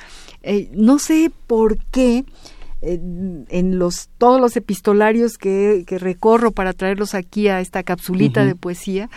Eh, 0.42 0.70
no 0.72 0.98
sé 0.98 1.30
por 1.46 1.78
qué 1.90 2.24
eh, 2.82 2.98
en 3.48 3.78
los 3.78 4.09
todos 4.16 4.40
los 4.40 4.57
epistolarios 4.57 5.36
que, 5.36 5.84
que 5.86 5.98
recorro 5.98 6.51
para 6.53 6.72
traerlos 6.72 7.14
aquí 7.14 7.48
a 7.48 7.61
esta 7.61 7.82
capsulita 7.82 8.46
de 8.46 8.55
poesía, 8.55 9.11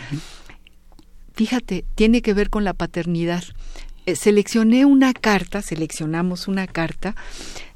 fíjate, 1.33 1.85
tiene 1.95 2.21
que 2.21 2.33
ver 2.33 2.49
con 2.49 2.65
la 2.65 2.73
paternidad. 2.73 3.43
Eh, 4.05 4.15
seleccioné 4.15 4.85
una 4.85 5.13
carta, 5.13 5.61
seleccionamos 5.61 6.47
una 6.47 6.67
carta 6.67 7.15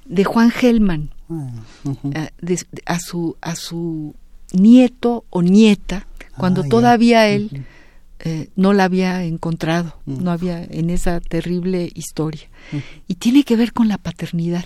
de 0.06 0.24
Juan 0.24 0.52
Gelman 0.52 1.10
ujú. 1.30 2.12
eh, 2.14 2.30
de- 2.42 2.66
a 2.86 3.00
su 3.00 3.36
a 3.42 3.56
su 3.56 4.16
nieto 4.54 5.26
o 5.30 5.42
nieta 5.42 6.08
cuando 6.38 6.62
Ah, 6.62 6.68
todavía 6.70 7.28
él 7.28 7.66
eh, 8.20 8.50
no 8.56 8.74
la 8.74 8.86
había 8.86 9.24
encontrado, 9.24 9.96
Mm. 10.06 10.24
no 10.24 10.32
había 10.32 10.64
en 10.64 10.90
esa 10.90 11.20
terrible 11.20 11.90
historia. 11.94 12.50
Y 13.08 13.16
tiene 13.16 13.44
que 13.44 13.56
ver 13.56 13.74
con 13.74 13.88
la 13.88 13.98
paternidad. 13.98 14.66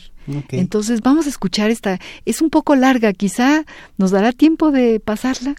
Entonces 0.49 1.01
vamos 1.01 1.25
a 1.25 1.29
escuchar 1.29 1.71
esta, 1.71 1.99
es 2.25 2.41
un 2.41 2.49
poco 2.49 2.75
larga, 2.75 3.13
quizá 3.13 3.65
nos 3.97 4.11
dará 4.11 4.31
tiempo 4.31 4.71
de 4.71 4.99
pasarla. 4.99 5.55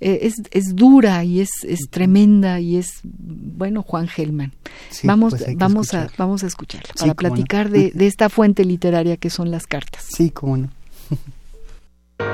Eh, 0.00 0.20
es, 0.26 0.34
es 0.50 0.74
dura 0.74 1.24
y 1.24 1.40
es, 1.40 1.48
es 1.62 1.88
tremenda 1.88 2.60
y 2.60 2.76
es, 2.76 3.00
bueno, 3.02 3.82
Juan 3.82 4.08
Gelman. 4.08 4.52
Sí, 4.90 5.06
vamos 5.06 5.34
pues 5.38 5.56
vamos, 5.56 5.94
a, 5.94 6.08
vamos 6.18 6.42
a 6.42 6.48
escucharla 6.48 6.88
Sí, 6.88 6.94
para 7.00 7.06
no. 7.08 7.14
platicar 7.14 7.70
de, 7.70 7.90
de 7.92 8.06
esta 8.06 8.28
fuente 8.28 8.64
literaria 8.64 9.16
que 9.16 9.30
son 9.30 9.50
las 9.50 9.66
cartas. 9.66 10.04
Sí, 10.14 10.30
cómo 10.30 10.56
no. 10.56 10.68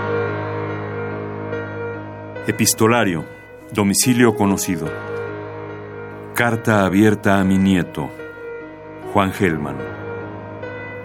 Epistolario. 2.46 3.24
Domicilio 3.72 4.34
conocido. 4.34 4.90
Carta 6.34 6.84
abierta 6.84 7.38
a 7.38 7.44
mi 7.44 7.58
nieto. 7.58 8.10
Juan 9.12 9.32
Gelman. 9.32 9.76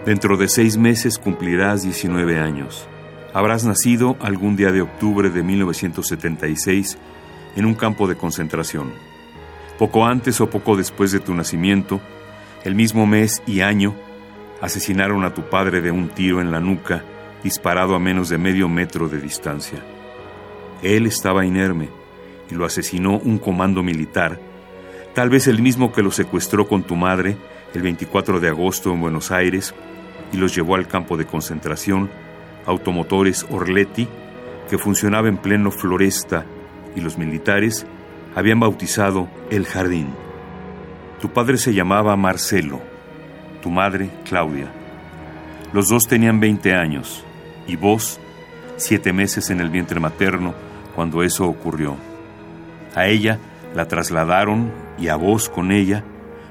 Dentro 0.06 0.36
de 0.36 0.46
seis 0.46 0.76
meses 0.76 1.18
cumplirás 1.18 1.82
19 1.82 2.38
años. 2.38 2.86
Habrás 3.34 3.64
nacido 3.64 4.16
algún 4.20 4.54
día 4.54 4.70
de 4.70 4.80
octubre 4.80 5.30
de 5.30 5.42
1976 5.42 6.96
en 7.56 7.66
un 7.66 7.74
campo 7.74 8.06
de 8.06 8.14
concentración. 8.14 8.92
Poco 9.80 10.06
antes 10.06 10.40
o 10.40 10.48
poco 10.48 10.76
después 10.76 11.10
de 11.10 11.18
tu 11.18 11.34
nacimiento, 11.34 12.00
el 12.62 12.76
mismo 12.76 13.04
mes 13.04 13.42
y 13.48 13.62
año, 13.62 13.96
asesinaron 14.60 15.24
a 15.24 15.34
tu 15.34 15.50
padre 15.50 15.80
de 15.80 15.90
un 15.90 16.08
tiro 16.08 16.40
en 16.40 16.52
la 16.52 16.60
nuca, 16.60 17.02
disparado 17.42 17.96
a 17.96 17.98
menos 17.98 18.28
de 18.28 18.38
medio 18.38 18.68
metro 18.68 19.08
de 19.08 19.20
distancia. 19.20 19.80
Él 20.84 21.06
estaba 21.06 21.44
inerme 21.44 21.88
y 22.48 22.54
lo 22.54 22.64
asesinó 22.64 23.18
un 23.18 23.38
comando 23.38 23.82
militar, 23.82 24.38
tal 25.16 25.30
vez 25.30 25.48
el 25.48 25.60
mismo 25.60 25.90
que 25.92 26.04
lo 26.04 26.12
secuestró 26.12 26.68
con 26.68 26.84
tu 26.84 26.94
madre 26.94 27.36
el 27.74 27.82
24 27.82 28.38
de 28.38 28.48
agosto 28.50 28.92
en 28.92 29.00
Buenos 29.00 29.32
Aires 29.32 29.74
y 30.32 30.36
los 30.36 30.54
llevó 30.54 30.74
al 30.74 30.88
campo 30.88 31.16
de 31.16 31.26
concentración, 31.26 32.10
automotores 32.66 33.46
Orletti, 33.50 34.08
que 34.68 34.78
funcionaba 34.78 35.28
en 35.28 35.36
pleno 35.36 35.70
floresta 35.70 36.44
y 36.94 37.00
los 37.00 37.18
militares 37.18 37.86
habían 38.34 38.60
bautizado 38.60 39.28
El 39.50 39.66
Jardín. 39.66 40.08
Tu 41.20 41.30
padre 41.30 41.56
se 41.56 41.72
llamaba 41.72 42.16
Marcelo, 42.16 42.80
tu 43.62 43.70
madre 43.70 44.10
Claudia. 44.24 44.70
Los 45.72 45.88
dos 45.88 46.04
tenían 46.04 46.40
20 46.40 46.74
años 46.74 47.24
y 47.66 47.76
vos 47.76 48.20
siete 48.76 49.12
meses 49.12 49.50
en 49.50 49.60
el 49.60 49.70
vientre 49.70 50.00
materno 50.00 50.54
cuando 50.94 51.22
eso 51.22 51.46
ocurrió. 51.46 51.96
A 52.94 53.06
ella 53.06 53.38
la 53.74 53.86
trasladaron 53.86 54.72
y 54.98 55.08
a 55.08 55.16
vos 55.16 55.48
con 55.48 55.72
ella 55.72 56.04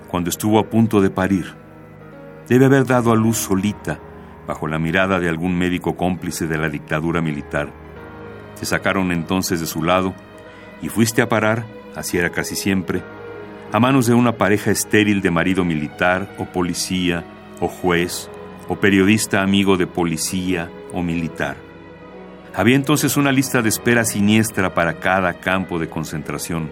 cuando 0.09 0.29
estuvo 0.29 0.59
a 0.59 0.69
punto 0.69 1.01
de 1.01 1.09
parir. 1.09 1.64
Debe 2.47 2.65
haber 2.65 2.85
dado 2.85 3.11
a 3.11 3.15
luz 3.15 3.37
solita, 3.37 3.99
bajo 4.47 4.67
la 4.67 4.77
mirada 4.77 5.19
de 5.19 5.29
algún 5.29 5.57
médico 5.57 5.97
cómplice 5.97 6.45
de 6.45 6.57
la 6.57 6.69
dictadura 6.69 7.21
militar. 7.21 7.69
Te 8.59 8.65
sacaron 8.65 9.11
entonces 9.11 9.59
de 9.59 9.65
su 9.65 9.83
lado 9.83 10.13
y 10.81 10.89
fuiste 10.89 11.21
a 11.21 11.29
parar, 11.29 11.65
así 11.95 12.17
era 12.17 12.29
casi 12.29 12.55
siempre, 12.55 13.01
a 13.71 13.79
manos 13.79 14.05
de 14.05 14.13
una 14.13 14.33
pareja 14.33 14.71
estéril 14.71 15.21
de 15.21 15.31
marido 15.31 15.65
militar 15.65 16.35
o 16.37 16.45
policía 16.45 17.23
o 17.59 17.67
juez 17.67 18.29
o 18.67 18.75
periodista 18.75 19.41
amigo 19.41 19.77
de 19.77 19.87
policía 19.87 20.69
o 20.93 21.01
militar. 21.01 21.57
Había 22.53 22.75
entonces 22.75 23.17
una 23.17 23.31
lista 23.31 23.61
de 23.61 23.69
espera 23.69 24.05
siniestra 24.05 24.73
para 24.73 24.99
cada 24.99 25.33
campo 25.33 25.77
de 25.77 25.89
concentración. 25.89 26.69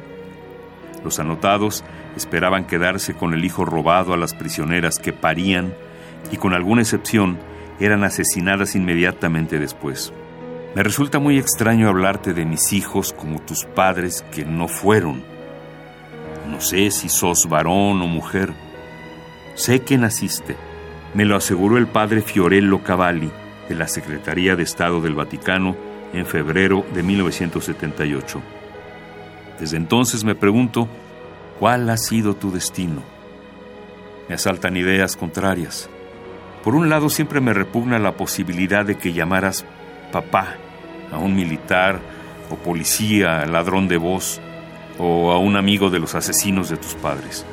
Los 1.03 1.19
anotados 1.19 1.84
esperaban 2.16 2.66
quedarse 2.66 3.14
con 3.14 3.34
el 3.34 3.45
hijo 3.45 3.66
robado 3.66 4.14
a 4.14 4.18
las 4.18 4.34
prisioneras 4.34 4.99
que 4.99 5.14
parían 5.14 5.74
y 6.32 6.38
con 6.38 6.53
alguna 6.53 6.82
excepción 6.82 7.39
eran 7.80 8.03
asesinadas 8.03 8.76
inmediatamente 8.76 9.59
después. 9.59 10.14
Me 10.76 10.84
resulta 10.84 11.20
muy 11.20 11.38
extraño 11.38 11.88
hablarte 11.88 12.34
de 12.34 12.45
mis 12.45 12.74
hijos 12.74 13.14
como 13.14 13.39
tus 13.39 13.66
padres 13.66 14.24
que 14.32 14.43
no 14.45 14.68
fueron. 14.68 15.24
No 16.49 16.59
sé 16.61 16.89
si 16.91 17.09
sos 17.09 17.47
varón 17.47 18.01
o 18.01 18.07
mujer. 18.07 18.53
Sé 19.55 19.82
que 19.82 19.97
naciste. 19.97 20.55
Me 21.14 21.26
lo 21.26 21.36
aseguró 21.36 21.78
el 21.78 21.88
padre 21.88 22.22
Fiorello 22.22 22.84
Cavalli 22.84 23.32
de 23.70 23.76
la 23.76 23.88
Secretaría 23.88 24.55
de 24.55 24.64
Estado 24.64 24.99
del 24.99 25.14
Vaticano 25.14 25.76
en 26.11 26.26
febrero 26.26 26.86
de 26.93 27.03
1978. 27.03 28.41
Desde 29.59 29.78
entonces 29.78 30.24
me 30.24 30.36
pregunto, 30.36 30.88
¿cuál 31.59 31.89
ha 31.89 31.97
sido 31.97 32.35
tu 32.35 32.51
destino? 32.51 33.03
Me 34.27 34.35
asaltan 34.35 34.77
ideas 34.77 35.15
contrarias. 35.15 35.89
Por 36.63 36.75
un 36.75 36.89
lado 36.89 37.09
siempre 37.09 37.41
me 37.41 37.53
repugna 37.53 37.99
la 37.99 38.13
posibilidad 38.13 38.85
de 38.85 38.95
que 38.95 39.13
llamaras 39.13 39.65
papá 40.11 40.55
a 41.11 41.17
un 41.17 41.35
militar 41.35 41.99
o 42.49 42.55
policía, 42.55 43.45
ladrón 43.45 43.87
de 43.87 43.97
voz, 43.97 44.41
o 44.97 45.31
a 45.31 45.39
un 45.39 45.55
amigo 45.55 45.89
de 45.89 45.99
los 45.99 46.15
asesinos 46.15 46.69
de 46.69 46.77
tus 46.77 46.93
padres. 46.95 47.45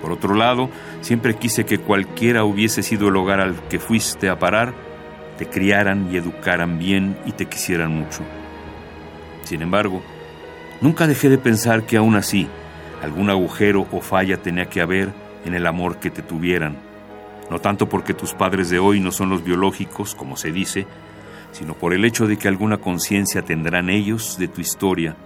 Por 0.00 0.12
otro 0.12 0.34
lado, 0.34 0.68
siempre 1.00 1.36
quise 1.36 1.64
que 1.64 1.78
cualquiera 1.78 2.44
hubiese 2.44 2.82
sido 2.82 3.08
el 3.08 3.16
hogar 3.16 3.40
al 3.40 3.54
que 3.68 3.78
fuiste 3.78 4.28
a 4.28 4.38
parar, 4.38 4.74
te 5.38 5.46
criaran 5.46 6.08
y 6.12 6.16
educaran 6.16 6.78
bien 6.78 7.16
y 7.26 7.32
te 7.32 7.46
quisieran 7.46 7.94
mucho. 7.94 8.22
Sin 9.44 9.62
embargo, 9.62 10.02
nunca 10.80 11.06
dejé 11.06 11.28
de 11.28 11.38
pensar 11.38 11.84
que 11.84 11.96
aún 11.96 12.16
así, 12.16 12.48
algún 13.02 13.30
agujero 13.30 13.86
o 13.90 14.00
falla 14.00 14.36
tenía 14.38 14.66
que 14.66 14.80
haber 14.80 15.12
en 15.44 15.54
el 15.54 15.66
amor 15.66 15.98
que 15.98 16.10
te 16.10 16.22
tuvieran, 16.22 16.76
no 17.50 17.58
tanto 17.58 17.88
porque 17.88 18.14
tus 18.14 18.32
padres 18.32 18.70
de 18.70 18.78
hoy 18.78 19.00
no 19.00 19.10
son 19.10 19.28
los 19.28 19.44
biológicos, 19.44 20.14
como 20.14 20.36
se 20.36 20.52
dice, 20.52 20.86
sino 21.50 21.74
por 21.74 21.92
el 21.92 22.04
hecho 22.04 22.26
de 22.26 22.38
que 22.38 22.48
alguna 22.48 22.78
conciencia 22.78 23.42
tendrán 23.42 23.90
ellos 23.90 24.38
de 24.38 24.48
tu 24.48 24.60
historia 24.60 25.16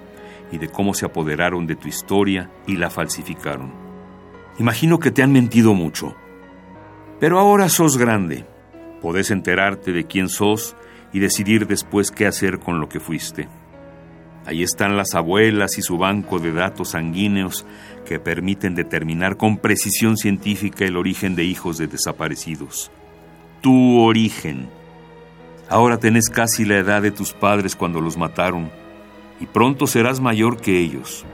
y 0.51 0.59
de 0.59 0.69
cómo 0.69 0.95
se 0.95 1.07
apoderaron 1.07 1.67
de 1.67 1.77
tu 1.77 1.87
historia 1.87 2.51
y 2.67 2.77
la 2.77 2.91
falsificaron. 2.91 3.73
Imagino 4.59 4.99
que 4.99 5.11
te 5.11 5.23
han 5.23 5.33
mentido 5.33 5.75
mucho, 5.75 6.17
pero 7.21 7.39
ahora 7.39 7.69
sos 7.69 7.99
grande, 7.99 8.47
podés 9.03 9.31
enterarte 9.31 9.93
de 9.93 10.05
quién 10.05 10.29
sos 10.29 10.77
y 11.13 11.19
decidir 11.19 11.67
después 11.67 12.11
qué 12.11 12.27
hacer 12.27 12.59
con 12.59 12.81
lo 12.81 12.89
que 12.89 13.01
fuiste. 13.01 13.49
Ahí 14.47 14.63
están 14.63 14.97
las 14.97 15.17
abuelas 15.17 15.77
y 15.77 15.83
su 15.83 15.99
banco 15.99 16.39
de 16.39 16.53
datos 16.53 16.91
sanguíneos 16.91 17.67
que 18.07 18.21
permiten 18.21 18.77
determinar 18.77 19.37
con 19.37 19.59
precisión 19.59 20.17
científica 20.17 20.85
el 20.85 20.97
origen 20.97 21.35
de 21.35 21.43
hijos 21.43 21.79
de 21.79 21.89
desaparecidos. 21.89 22.93
Tu 23.61 23.99
origen. 23.99 24.69
Ahora 25.69 25.99
tenés 25.99 26.31
casi 26.31 26.65
la 26.65 26.77
edad 26.77 27.03
de 27.03 27.11
tus 27.11 27.33
padres 27.33 27.75
cuando 27.75 28.01
los 28.01 28.17
mataron 28.17 28.71
y 29.41 29.47
pronto 29.47 29.89
serás 29.89 30.21
mayor 30.21 30.61
que 30.61 30.79
ellos. 30.79 31.25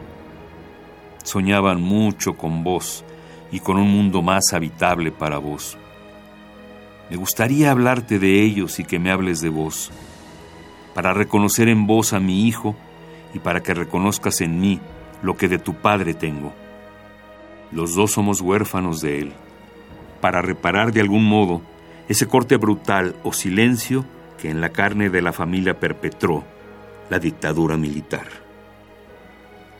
Soñaban 1.22 1.82
mucho 1.82 2.32
con 2.32 2.64
vos 2.64 3.04
y 3.50 3.60
con 3.60 3.76
un 3.76 3.90
mundo 3.90 4.22
más 4.22 4.54
habitable 4.54 5.12
para 5.12 5.36
vos. 5.36 5.76
Me 7.10 7.16
gustaría 7.16 7.72
hablarte 7.72 8.18
de 8.18 8.42
ellos 8.42 8.78
y 8.80 8.84
que 8.84 8.98
me 8.98 9.10
hables 9.10 9.42
de 9.42 9.50
vos, 9.50 9.90
para 10.94 11.12
reconocer 11.12 11.68
en 11.68 11.86
vos 11.86 12.14
a 12.14 12.18
mi 12.18 12.48
hijo 12.48 12.74
y 13.35 13.39
para 13.39 13.62
que 13.62 13.74
reconozcas 13.74 14.41
en 14.41 14.61
mí 14.61 14.80
lo 15.22 15.37
que 15.37 15.49
de 15.49 15.59
tu 15.59 15.74
padre 15.74 16.14
tengo. 16.14 16.53
Los 17.70 17.95
dos 17.95 18.12
somos 18.12 18.41
huérfanos 18.41 19.01
de 19.01 19.20
él, 19.20 19.33
para 20.20 20.43
reparar 20.43 20.93
de 20.93 21.01
algún 21.01 21.24
modo 21.24 21.62
ese 22.09 22.26
corte 22.26 22.57
brutal 22.57 23.16
o 23.22 23.33
silencio 23.33 24.05
que 24.39 24.51
en 24.51 24.61
la 24.61 24.70
carne 24.70 25.09
de 25.09 25.22
la 25.22 25.33
familia 25.33 25.78
perpetró 25.78 26.45
la 27.09 27.18
dictadura 27.18 27.76
militar. 27.76 28.26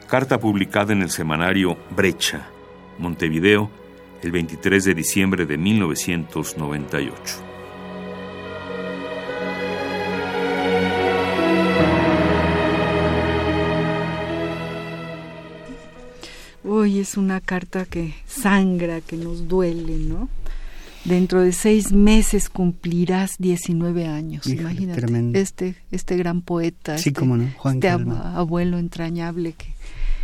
Carta 0.09 0.39
publicada 0.39 0.93
en 0.93 1.03
el 1.03 1.11
semanario 1.11 1.77
Brecha, 1.91 2.49
Montevideo, 2.99 3.71
el 4.23 4.31
23 4.31 4.85
de 4.85 4.95
diciembre 4.95 5.47
de 5.47 5.59
1998. 5.59 7.52
Hoy 16.65 17.01
es 17.01 17.17
una 17.17 17.41
carta 17.41 17.85
que 17.85 18.15
sangra, 18.27 19.01
que 19.01 19.17
nos 19.17 19.49
duele, 19.49 19.99
¿no? 19.99 20.29
Dentro 21.05 21.41
de 21.41 21.53
seis 21.53 21.91
meses 21.91 22.49
cumplirás 22.49 23.33
19 23.39 24.07
años, 24.07 24.47
imagínate. 24.47 25.41
Este, 25.41 25.75
este 25.91 26.17
gran 26.17 26.43
poeta, 26.43 26.97
sí, 26.99 27.09
este, 27.09 27.27
no, 27.27 27.51
Juan 27.57 27.77
este 27.77 27.89
abuelo 27.89 28.79
entrañable 28.79 29.55
que 29.55 29.72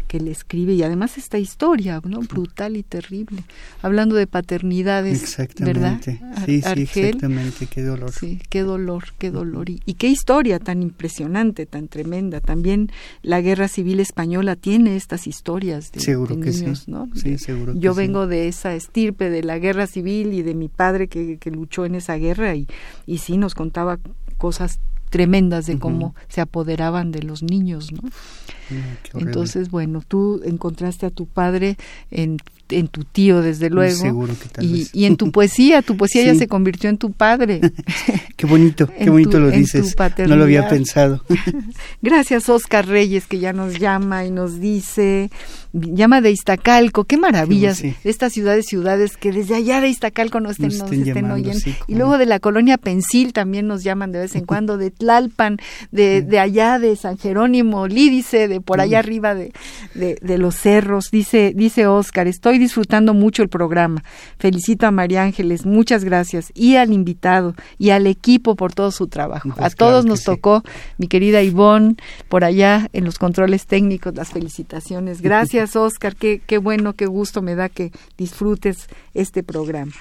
que 0.09 0.19
le 0.19 0.31
escribe 0.31 0.73
y 0.73 0.83
además 0.83 1.19
esta 1.19 1.39
historia, 1.39 2.01
¿no? 2.05 2.21
Brutal 2.21 2.77
y 2.77 2.83
terrible. 2.83 3.45
Hablando 3.83 4.17
de 4.17 4.27
paternidades, 4.27 5.23
exactamente. 5.23 5.81
¿verdad? 5.81 6.01
Sí, 6.47 6.63
sí, 6.63 6.81
exactamente, 6.81 7.67
qué 7.67 7.83
dolor. 7.83 8.11
Sí, 8.11 8.41
qué 8.49 8.63
dolor, 8.63 9.05
qué 9.19 9.31
dolor. 9.31 9.69
Y, 9.69 9.95
qué 9.95 10.09
historia 10.09 10.59
tan 10.59 10.83
impresionante, 10.83 11.67
tan 11.67 11.89
tremenda. 11.89 12.41
También 12.41 12.91
la 13.23 13.41
Guerra 13.41 13.69
Civil 13.69 14.01
Española 14.01 14.57
tiene 14.57 14.97
estas 14.97 15.27
historias 15.27 15.93
de, 15.93 16.01
seguro 16.01 16.41
que 16.41 16.51
niños, 16.51 16.85
sí. 16.87 16.91
¿no? 16.91 17.09
Sí, 17.15 17.37
seguro 17.37 17.75
Yo 17.77 17.95
vengo 17.95 18.27
de 18.27 18.49
esa 18.49 18.75
estirpe 18.75 19.29
de 19.29 19.43
la 19.43 19.59
Guerra 19.59 19.87
Civil 19.87 20.33
y 20.33 20.43
de 20.43 20.55
mi 20.55 20.69
padre 20.69 21.09
que, 21.09 21.37
que 21.37 21.51
luchó 21.51 21.85
en 21.85 21.95
esa 21.95 22.17
guerra 22.17 22.55
y, 22.55 22.67
y 23.07 23.19
sí 23.19 23.37
nos 23.37 23.55
contaba 23.55 23.99
cosas 24.39 24.81
tremendas 25.11 25.67
de 25.67 25.79
cómo 25.79 26.15
se 26.29 26.41
apoderaban 26.41 27.13
de 27.13 27.23
los 27.23 27.43
niños, 27.43 27.93
¿no? 27.93 28.03
Mm, 28.03 29.19
Entonces, 29.19 29.71
bueno, 29.71 30.03
tú 30.07 30.41
encontraste 30.45 31.07
a 31.07 31.11
tu 31.11 31.27
padre 31.27 31.77
en 32.11 32.39
en 32.71 32.89
tu 32.89 33.05
tío, 33.05 33.43
desde 33.43 33.71
luego. 33.71 33.97
Seguro 33.97 34.35
que 34.41 34.49
tal 34.49 34.65
y, 34.65 34.89
y 34.93 35.05
en 35.05 35.17
tu 35.17 35.31
poesía, 35.33 35.83
tu 35.83 35.97
poesía 35.97 36.25
ya 36.25 36.35
se 36.35 36.49
convirtió 36.49 36.91
en 36.91 36.99
tu 36.99 37.13
padre. 37.13 37.61
qué 38.37 38.47
bonito, 38.47 38.87
qué 38.87 39.11
bonito 39.11 39.39
lo 39.39 39.51
dices. 39.51 39.95
No 40.27 40.37
lo 40.37 40.45
había 40.45 40.69
pensado. 40.69 41.25
Gracias, 42.03 42.49
Oscar 42.49 42.87
Reyes, 42.87 43.27
que 43.27 43.39
ya 43.39 43.53
nos 43.53 43.79
llama 43.79 44.25
y 44.25 44.31
nos 44.31 44.61
dice, 44.61 45.31
llama 45.73 46.21
de 46.21 46.31
Iztacalco, 46.31 47.05
qué 47.05 47.17
maravillas, 47.17 47.83
estas 48.05 48.33
ciudades, 48.33 48.67
ciudades 48.67 49.17
que 49.17 49.33
desde 49.33 49.55
allá 49.55 49.81
de 49.81 49.89
Iztacalco 49.89 50.41
nos 50.41 50.53
estén, 50.53 50.79
nos 50.79 50.91
estén, 50.91 51.31
oyendo. 51.31 51.59
y 51.87 51.95
luego 51.95 52.19
de 52.19 52.27
la 52.27 52.41
colonia 52.41 52.79
Pensil 52.79 53.33
también 53.33 53.67
nos 53.67 53.85
llaman 53.85 54.13
de 54.13 54.21
vez 54.21 54.35
en 54.35 54.45
cuando, 54.47 54.79
de 54.79 54.91
Tlalpan, 54.91 55.59
de, 55.91 56.23
de 56.23 56.39
allá 56.39 56.79
de 56.79 56.97
San 56.97 57.19
Jerónimo, 57.19 57.87
Lídice, 57.87 58.49
de 58.49 58.61
por 58.61 58.81
allá 58.81 59.01
arriba 59.01 59.35
de, 59.35 59.53
de, 59.95 60.19
de 60.21 60.39
los 60.39 60.55
cerros, 60.55 61.11
dice, 61.11 61.53
dice 61.55 61.87
Oscar, 61.87 62.27
estoy 62.27 62.59
disfrutando 62.59 63.15
mucho 63.15 63.43
el 63.43 63.49
programa. 63.49 64.03
Felicito 64.39 64.87
a 64.87 64.91
María 64.91 65.23
Ángeles, 65.23 65.67
muchas 65.67 66.05
gracias, 66.05 66.51
y 66.55 66.77
al 66.77 66.93
invitado 66.93 67.55
y 67.79 67.91
al 67.91 68.07
equipo 68.07 68.57
por 68.57 68.73
todo 68.73 68.91
su 68.91 69.09
trabajo. 69.09 69.51
Pues 69.55 69.73
a 69.73 69.77
todos 69.77 70.05
nos 70.05 70.25
tocó, 70.25 70.63
mi 70.97 71.09
querida 71.09 71.43
Ivonne, 71.43 71.97
por 72.29 72.45
allá 72.45 72.89
en 72.93 73.05
los 73.05 73.19
controles 73.19 73.67
técnicos, 73.67 74.15
las 74.15 74.31
felicitaciones. 74.31 75.21
Gracias, 75.21 75.58
Oscar, 75.63 76.17
qué, 76.17 76.41
qué 76.47 76.59
bueno, 76.59 76.95
qué 76.95 77.07
gusto 77.07 77.43
me 77.43 77.55
da 77.55 77.69
que 77.69 77.93
disfrutes 78.17 78.89
este 79.15 79.43
programa. 79.43 79.93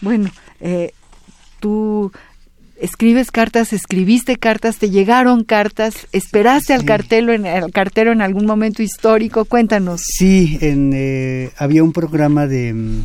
Bueno, 0.00 0.30
eh, 0.60 0.92
tú 1.60 2.12
escribes 2.80 3.30
cartas, 3.30 3.72
escribiste 3.72 4.36
cartas, 4.36 4.78
te 4.78 4.90
llegaron 4.90 5.44
cartas, 5.44 6.06
esperaste 6.12 6.72
al 6.72 6.84
cartelo 6.84 7.32
en 7.32 7.46
el 7.46 7.72
cartero 7.72 8.12
en 8.12 8.22
algún 8.22 8.46
momento 8.46 8.82
histórico, 8.82 9.44
cuéntanos. 9.44 10.02
Sí, 10.04 10.58
en, 10.60 10.92
eh, 10.94 11.50
había 11.56 11.82
un 11.82 11.92
programa 11.92 12.46
de 12.46 12.72
mm, 12.72 13.04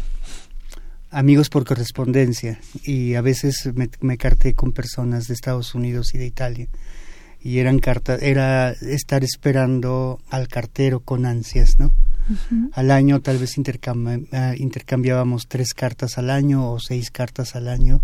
amigos 1.12 1.50
por 1.50 1.66
correspondencia 1.66 2.60
y 2.84 3.16
a 3.16 3.22
veces 3.22 3.70
me, 3.74 3.90
me, 4.02 4.18
carté 4.18 4.54
con 4.54 4.72
personas 4.72 5.28
de 5.28 5.34
Estados 5.34 5.74
Unidos 5.74 6.14
y 6.14 6.20
de 6.20 6.26
Italia 6.28 6.68
y 7.44 7.60
eran 7.60 7.80
cartas, 7.80 8.22
era 8.22 8.72
estar 8.72 9.24
esperando 9.24 10.20
al 10.30 10.48
cartero 10.48 11.02
con 11.02 11.26
ansias, 11.26 11.78
¿no? 11.78 11.92
Al 12.72 12.90
año 12.90 13.20
tal 13.20 13.38
vez 13.38 13.56
ah, 14.32 14.54
intercambiábamos 14.56 15.48
tres 15.50 15.74
cartas 15.74 16.18
al 16.18 16.30
año 16.30 16.72
o 16.72 16.80
seis 16.80 17.12
cartas 17.12 17.58
al 17.58 17.68
año 17.68 18.02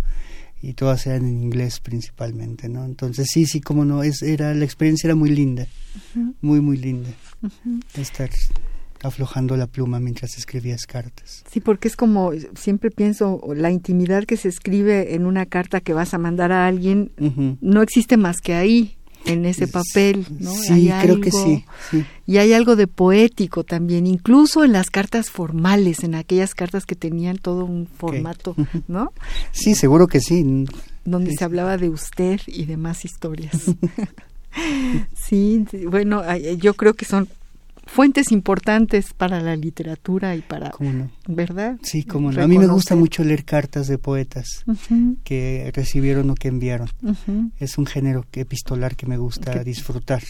y 0.62 0.74
todas 0.74 1.08
eran 1.08 1.26
en 1.26 1.42
inglés 1.42 1.80
principalmente, 1.80 2.68
¿no? 2.68 2.84
Entonces 2.84 3.28
sí, 3.32 3.46
sí, 3.46 3.62
como 3.62 3.86
no, 3.86 4.04
es, 4.04 4.22
era, 4.22 4.54
la 4.54 4.66
experiencia 4.66 5.08
era 5.08 5.16
muy 5.16 5.30
linda, 5.30 5.68
muy, 6.42 6.60
muy 6.60 6.76
linda, 6.76 7.10
estar 7.96 8.30
aflojando 9.02 9.56
la 9.56 9.68
pluma 9.68 10.02
mientras 10.02 10.38
escribías 10.38 10.86
cartas. 10.86 11.44
Sí, 11.50 11.62
porque 11.62 11.88
es 11.88 11.96
como, 11.96 12.32
siempre 12.56 12.92
pienso, 12.92 13.42
la 13.56 13.72
intimidad 13.72 14.26
que 14.26 14.36
se 14.36 14.50
escribe 14.50 15.16
en 15.16 15.26
una 15.26 15.46
carta 15.46 15.80
que 15.80 15.94
vas 15.94 16.14
a 16.14 16.18
mandar 16.18 16.52
a 16.52 16.68
alguien, 16.68 17.12
no 17.62 17.82
existe 17.82 18.18
más 18.18 18.42
que 18.42 18.54
ahí, 18.54 18.98
en 19.26 19.45
ese 19.45 19.67
papel, 19.67 20.26
¿no? 20.39 20.51
Sí, 20.53 20.91
creo 21.01 21.22
que 21.22 21.32
sí, 21.32 21.65
Y 22.26 22.38
hay 22.38 22.53
algo 22.53 22.76
de 22.76 22.88
poético 22.88 23.63
también, 23.63 24.07
incluso 24.07 24.63
en 24.63 24.74
las 24.74 24.89
cartas 24.89 25.30
formales, 25.30 26.03
en 26.03 26.15
aquellas 26.15 26.55
cartas 26.55 26.86
que 26.86 26.95
tenían 26.95 27.38
todo 27.38 27.65
un 27.65 27.88
formato, 27.88 28.55
¿no? 28.88 29.13
Sí, 29.51 29.76
seguro 29.76 30.07
que 30.07 30.22
sí. 30.22 30.65
Donde 31.05 31.36
se 31.36 31.43
hablaba 31.43 31.78
de 31.78 31.89
usted 31.89 32.39
y 32.47 32.65
demás 32.65 33.05
historias. 33.05 33.76
sí, 35.15 35.65
bueno, 35.88 36.24
yo 36.57 36.74
creo 36.76 36.93
que 36.93 37.05
son 37.05 37.28
fuentes 37.90 38.32
importantes 38.32 39.14
para 39.14 39.42
la 39.42 39.56
literatura 39.56 40.36
y 40.36 40.42
para, 40.42 40.72
¿verdad? 41.28 41.78
Sí, 41.82 42.04
como 42.04 42.32
no. 42.32 42.42
A 42.42 42.48
mí 42.48 42.58
me 42.58 42.68
gusta 42.68 42.96
mucho 42.96 43.24
leer 43.24 43.44
cartas 43.44 43.88
de 43.88 43.98
poetas 43.98 44.64
que 45.24 45.72
recibieron 45.74 46.30
o 46.30 46.36
que 46.36 46.48
enviaron. 46.48 46.90
Es 47.60 47.78
un 47.78 47.86
género 47.86 48.26
epistolar 48.34 48.96
que 48.96 49.08
me 49.08 49.18
gusta 49.18 49.64
disfrutar. 49.64 50.24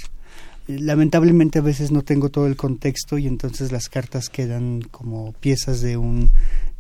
Lamentablemente 0.68 1.60
a 1.60 1.64
veces 1.64 1.92
no 1.92 2.04
tengo 2.04 2.30
todo 2.30 2.46
el 2.48 2.56
contexto 2.56 3.18
y 3.18 3.26
entonces 3.28 3.72
las 3.72 3.90
cartas 3.90 4.30
quedan 4.30 4.82
como 4.82 5.34
piezas 5.34 5.82
de 5.82 5.98
un 5.98 6.32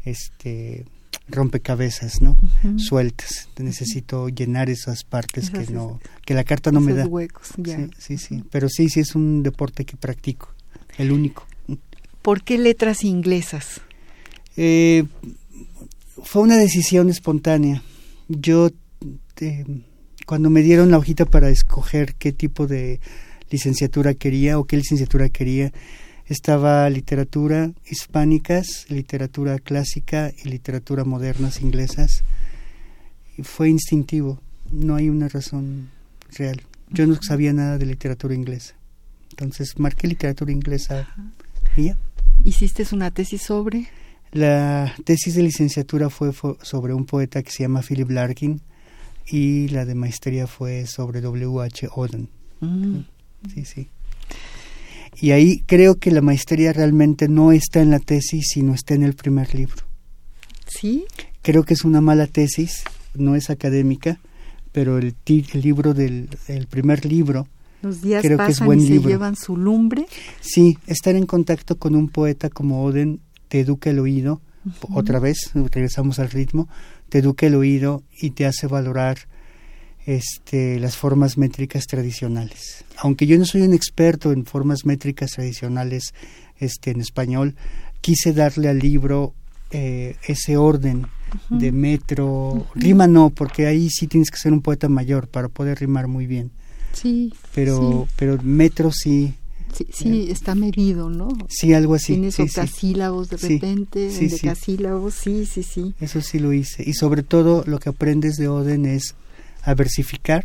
este 0.06 0.86
rompecabezas, 1.28 2.22
¿no? 2.22 2.38
Sueltas. 2.78 3.50
Necesito 3.58 4.30
llenar 4.30 4.70
esas 4.70 5.04
partes 5.04 5.50
que 5.50 5.66
no 5.72 6.00
que 6.24 6.36
la 6.36 6.44
carta 6.44 6.72
no 6.72 6.82
me 6.82 6.94
da. 6.94 7.06
huecos, 7.06 7.50
Sí, 7.56 7.90
sí, 7.98 8.18
sí, 8.18 8.44
pero 8.52 8.70
sí, 8.70 8.90
sí 8.90 9.00
es 9.00 9.16
un 9.16 9.44
deporte 9.44 9.86
que 9.86 9.98
practico 9.98 10.54
el 11.00 11.12
único. 11.12 11.47
¿Por 12.22 12.43
qué 12.43 12.58
letras 12.58 13.04
inglesas? 13.04 13.82
Eh, 14.56 15.06
fue 16.24 16.43
una 16.43 16.58
decisión 16.58 17.10
espontánea. 17.10 17.82
Yo, 18.28 18.70
eh, 19.39 19.66
cuando 20.28 20.50
me 20.50 20.62
dieron 20.62 20.91
la 20.91 20.97
hojita 20.97 21.26
para 21.26 21.50
escoger 21.50 22.16
qué 22.16 22.34
tipo 22.34 22.68
de 22.68 23.00
licenciatura 23.50 24.14
quería 24.14 24.60
o 24.60 24.66
qué 24.66 24.78
licenciatura 24.78 25.30
quería, 25.30 25.72
estaba 26.28 26.88
literatura 26.89 27.72
hispánicas, 27.89 28.86
literatura 28.89 29.58
clásica 29.58 30.32
y 30.43 30.50
literatura 30.50 31.06
modernas 31.06 31.62
inglesas. 31.62 32.24
Y 33.38 33.43
fue 33.43 33.70
instintivo, 33.70 34.41
no 34.72 34.95
hay 34.95 35.10
una 35.10 35.30
razón 35.30 35.89
real. 36.38 36.62
Yo 36.91 37.08
no 37.08 37.18
sabía 37.22 37.54
nada 37.54 37.78
de 37.78 37.86
literatura 37.86 38.36
inglesa. 38.36 38.79
Entonces 39.40 39.80
marqué 39.80 40.08
literatura 40.08 40.52
inglesa 40.52 41.08
y 41.78 41.86
ya. 41.86 41.98
¿Hiciste 42.44 42.86
una 42.92 43.12
tesis 43.12 43.42
sobre? 43.42 43.88
La 44.32 44.94
tesis 45.06 45.36
de 45.36 45.44
licenciatura 45.44 46.10
fue, 46.10 46.32
sobre 46.62 46.94
un 46.94 47.06
poeta 47.06 47.42
que 47.42 47.52
se 47.52 47.64
llama 47.64 47.82
Philip 47.82 48.10
Larkin 48.10 48.62
y 49.28 49.70
la 49.70 49.86
de 49.86 49.96
maestría 49.96 50.46
fue 50.46 50.86
sobre 50.88 51.22
W. 51.22 51.62
H. 51.62 51.88
Oden. 51.96 52.30
Mm. 52.60 53.00
Sí, 53.54 53.66
sí. 53.66 53.90
Y 55.22 55.32
ahí 55.32 55.64
creo 55.66 55.96
que 55.96 56.12
la 56.12 56.22
maestría 56.22 56.74
realmente 56.74 57.28
no 57.28 57.52
está 57.52 57.82
en 57.82 57.92
la 57.92 58.00
tesis, 58.00 58.48
sino 58.54 58.74
está 58.74 58.94
en 58.94 59.04
el 59.04 59.16
primer 59.16 59.56
libro. 59.56 59.84
¿Sí? 60.68 61.06
Creo 61.42 61.64
que 61.64 61.74
es 61.74 61.84
una 61.84 62.02
mala 62.02 62.28
tesis, 62.28 62.84
no 63.16 63.36
es 63.36 63.50
académica, 63.50 64.20
pero 64.72 64.98
el, 64.98 65.16
el 65.26 65.62
libro 65.62 65.94
del 65.94 66.30
el 66.48 66.68
primer 66.68 67.06
libro 67.06 67.48
los 67.82 68.02
días 68.02 68.26
pasan 68.36 68.80
y 68.80 68.88
se 68.88 69.00
llevan 69.00 69.36
su 69.36 69.56
lumbre. 69.58 70.06
Sí, 70.42 70.78
estar 70.88 71.16
en 71.16 71.26
contacto 71.26 71.78
con 71.78 71.96
un 71.96 72.10
poeta 72.10 72.50
como 72.50 72.84
Oden 72.84 73.22
te 73.48 73.62
educa 73.62 73.90
el 73.90 74.00
oído, 74.00 74.42
otra 74.92 75.20
vez, 75.20 75.52
regresamos 75.54 76.20
al 76.20 76.30
ritmo, 76.30 76.68
te 77.10 77.20
educa 77.20 77.48
el 77.48 77.56
oído 77.56 78.04
y 78.22 78.32
te 78.32 78.46
hace 78.46 78.68
valorar 78.68 79.18
este, 80.06 80.80
las 80.80 80.98
formas 80.98 81.38
métricas 81.38 81.86
tradicionales. 81.86 82.84
Aunque 82.98 83.26
yo 83.26 83.38
no 83.38 83.46
soy 83.46 83.62
un 83.62 83.74
experto 83.74 84.32
en 84.32 84.46
formas 84.46 84.86
métricas 84.86 85.32
tradicionales 85.32 86.14
este, 86.58 86.92
en 86.92 87.02
español, 87.02 87.56
quise 88.02 88.34
darle 88.34 88.70
al 88.70 88.80
libro 88.80 89.34
eh, 89.72 90.16
ese 90.28 90.58
orden 90.58 91.08
de 91.50 91.72
metro, 91.72 92.68
rima 92.76 93.08
no, 93.08 93.30
porque 93.30 93.68
ahí 93.68 93.90
sí 93.90 94.08
tienes 94.08 94.32
que 94.32 94.38
ser 94.38 94.52
un 94.52 94.62
poeta 94.62 94.90
mayor 94.90 95.28
para 95.28 95.48
poder 95.48 95.80
rimar 95.80 96.08
muy 96.08 96.26
bien. 96.26 96.52
Sí. 96.94 97.34
Pero, 97.54 98.08
pero 98.18 98.42
metro 98.42 98.92
sí, 98.92 99.36
Sí, 99.74 99.86
sí, 99.92 100.28
está 100.32 100.56
medido, 100.56 101.10
¿no? 101.10 101.30
Sí, 101.48 101.74
algo 101.74 101.96
así. 101.96 102.14
Tienes 102.14 102.36
sí, 102.36 102.44
octasílabos 102.44 103.30
de 103.30 103.38
repente, 103.38 104.12
sí, 104.12 104.28
decasílabos, 104.28 105.14
sí, 105.14 105.46
sí, 105.46 105.64
sí. 105.64 105.94
Eso 106.00 106.22
sí 106.22 106.40
lo 106.40 106.54
hice. 106.54 106.84
Y 106.86 106.94
sobre 106.94 107.24
todo 107.24 107.64
lo 107.66 107.80
que 107.80 107.90
aprendes 107.90 108.36
de 108.38 108.48
Oden 108.48 108.86
es 108.86 109.16
a 109.64 109.74
versificar 109.76 110.44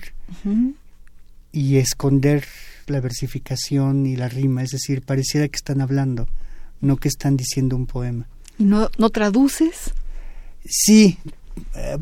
y 1.53 1.77
esconder 1.77 2.45
la 2.87 3.01
versificación 3.01 4.07
y 4.07 4.17
la 4.17 4.29
rima, 4.29 4.63
es 4.63 4.71
decir, 4.71 5.03
pareciera 5.03 5.49
que 5.49 5.57
están 5.57 5.81
hablando, 5.81 6.29
no 6.81 6.97
que 6.97 7.09
están 7.09 7.37
diciendo 7.37 7.77
un 7.77 7.87
poema. 7.87 8.27
¿Y 8.59 8.65
no, 8.65 8.91
no 8.99 9.11
traduces? 9.11 9.95
Sí, 10.67 11.19
eh, 11.75 11.99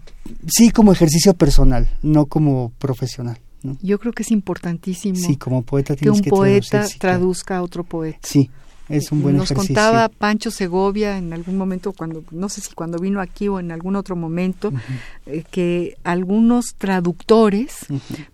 sí 0.49 0.71
como 0.71 0.93
ejercicio 0.93 1.35
personal, 1.35 1.89
no 2.03 2.27
como 2.27 2.73
profesional. 2.79 3.39
¿No? 3.65 3.77
Yo 3.83 3.99
creo 3.99 4.13
que 4.13 4.23
es 4.23 4.31
importantísimo. 4.31 5.17
Sí, 5.17 5.37
como 5.37 5.63
poeta 5.63 5.97
que 5.97 6.11
un 6.11 6.21
que 6.21 6.31
poeta 6.31 6.87
traduzca 6.99 7.59
a 7.59 7.63
otro 7.63 7.85
poeta. 7.85 8.19
Sí, 8.23 8.51
es 8.89 9.13
un 9.13 9.23
buen 9.23 9.37
Nos 9.37 9.51
ejercicio. 9.51 9.75
contaba 9.75 10.09
Pancho 10.09 10.51
Segovia 10.51 11.17
en 11.17 11.33
algún 11.33 11.57
momento, 11.57 11.93
cuando 11.93 12.25
no 12.31 12.49
sé 12.49 12.61
si 12.61 12.75
cuando 12.75 12.99
vino 12.99 13.21
aquí 13.21 13.49
o 13.49 13.59
en 13.61 13.73
algún 13.73 13.97
otro 13.97 14.17
momento, 14.17 14.73
eh, 15.27 15.45
que 15.51 15.97
algunos 16.05 16.75
traductores, 16.77 17.87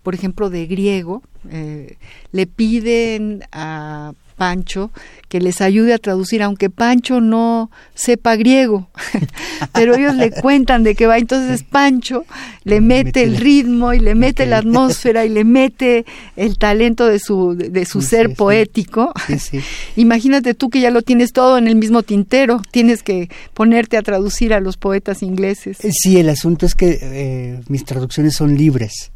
por 0.03 0.15
ejemplo 0.15 0.49
de 0.49 0.67
griego, 0.67 1.21
eh, 1.49 1.97
le 2.31 2.47
piden 2.47 3.43
a 3.51 4.13
Pancho 4.39 4.89
que 5.27 5.41
les 5.41 5.59
ayude 5.59 5.93
a 5.93 5.99
traducir, 5.99 6.41
aunque 6.41 6.69
Pancho 6.69 7.19
no 7.19 7.69
sepa 7.93 8.37
griego, 8.37 8.89
pero 9.73 9.93
ellos 9.95 10.15
le 10.15 10.31
cuentan 10.31 10.83
de 10.83 10.95
qué 10.95 11.07
va. 11.07 11.17
Entonces 11.17 11.63
Pancho 11.63 12.25
le 12.63 12.79
mete 12.79 13.23
el 13.23 13.35
ritmo 13.35 13.93
y 13.93 13.99
le 13.99 14.15
mete 14.15 14.45
la 14.45 14.59
atmósfera 14.59 15.25
y 15.25 15.29
le 15.29 15.43
mete 15.43 16.05
el 16.37 16.57
talento 16.57 17.05
de 17.05 17.19
su, 17.19 17.53
de 17.53 17.85
su 17.85 18.01
ser 18.01 18.33
poético. 18.33 19.13
Imagínate 19.97 20.53
tú 20.53 20.69
que 20.69 20.79
ya 20.79 20.89
lo 20.89 21.01
tienes 21.01 21.33
todo 21.33 21.57
en 21.57 21.67
el 21.67 21.75
mismo 21.75 22.01
tintero, 22.01 22.61
tienes 22.71 23.03
que 23.03 23.29
ponerte 23.53 23.97
a 23.97 24.01
traducir 24.01 24.53
a 24.53 24.61
los 24.61 24.77
poetas 24.77 25.21
ingleses. 25.21 25.77
Sí, 25.91 26.17
el 26.17 26.29
asunto 26.29 26.65
es 26.65 26.75
que 26.75 26.97
eh, 27.01 27.59
mis 27.67 27.83
traducciones 27.83 28.35
son 28.35 28.57
libres, 28.57 29.11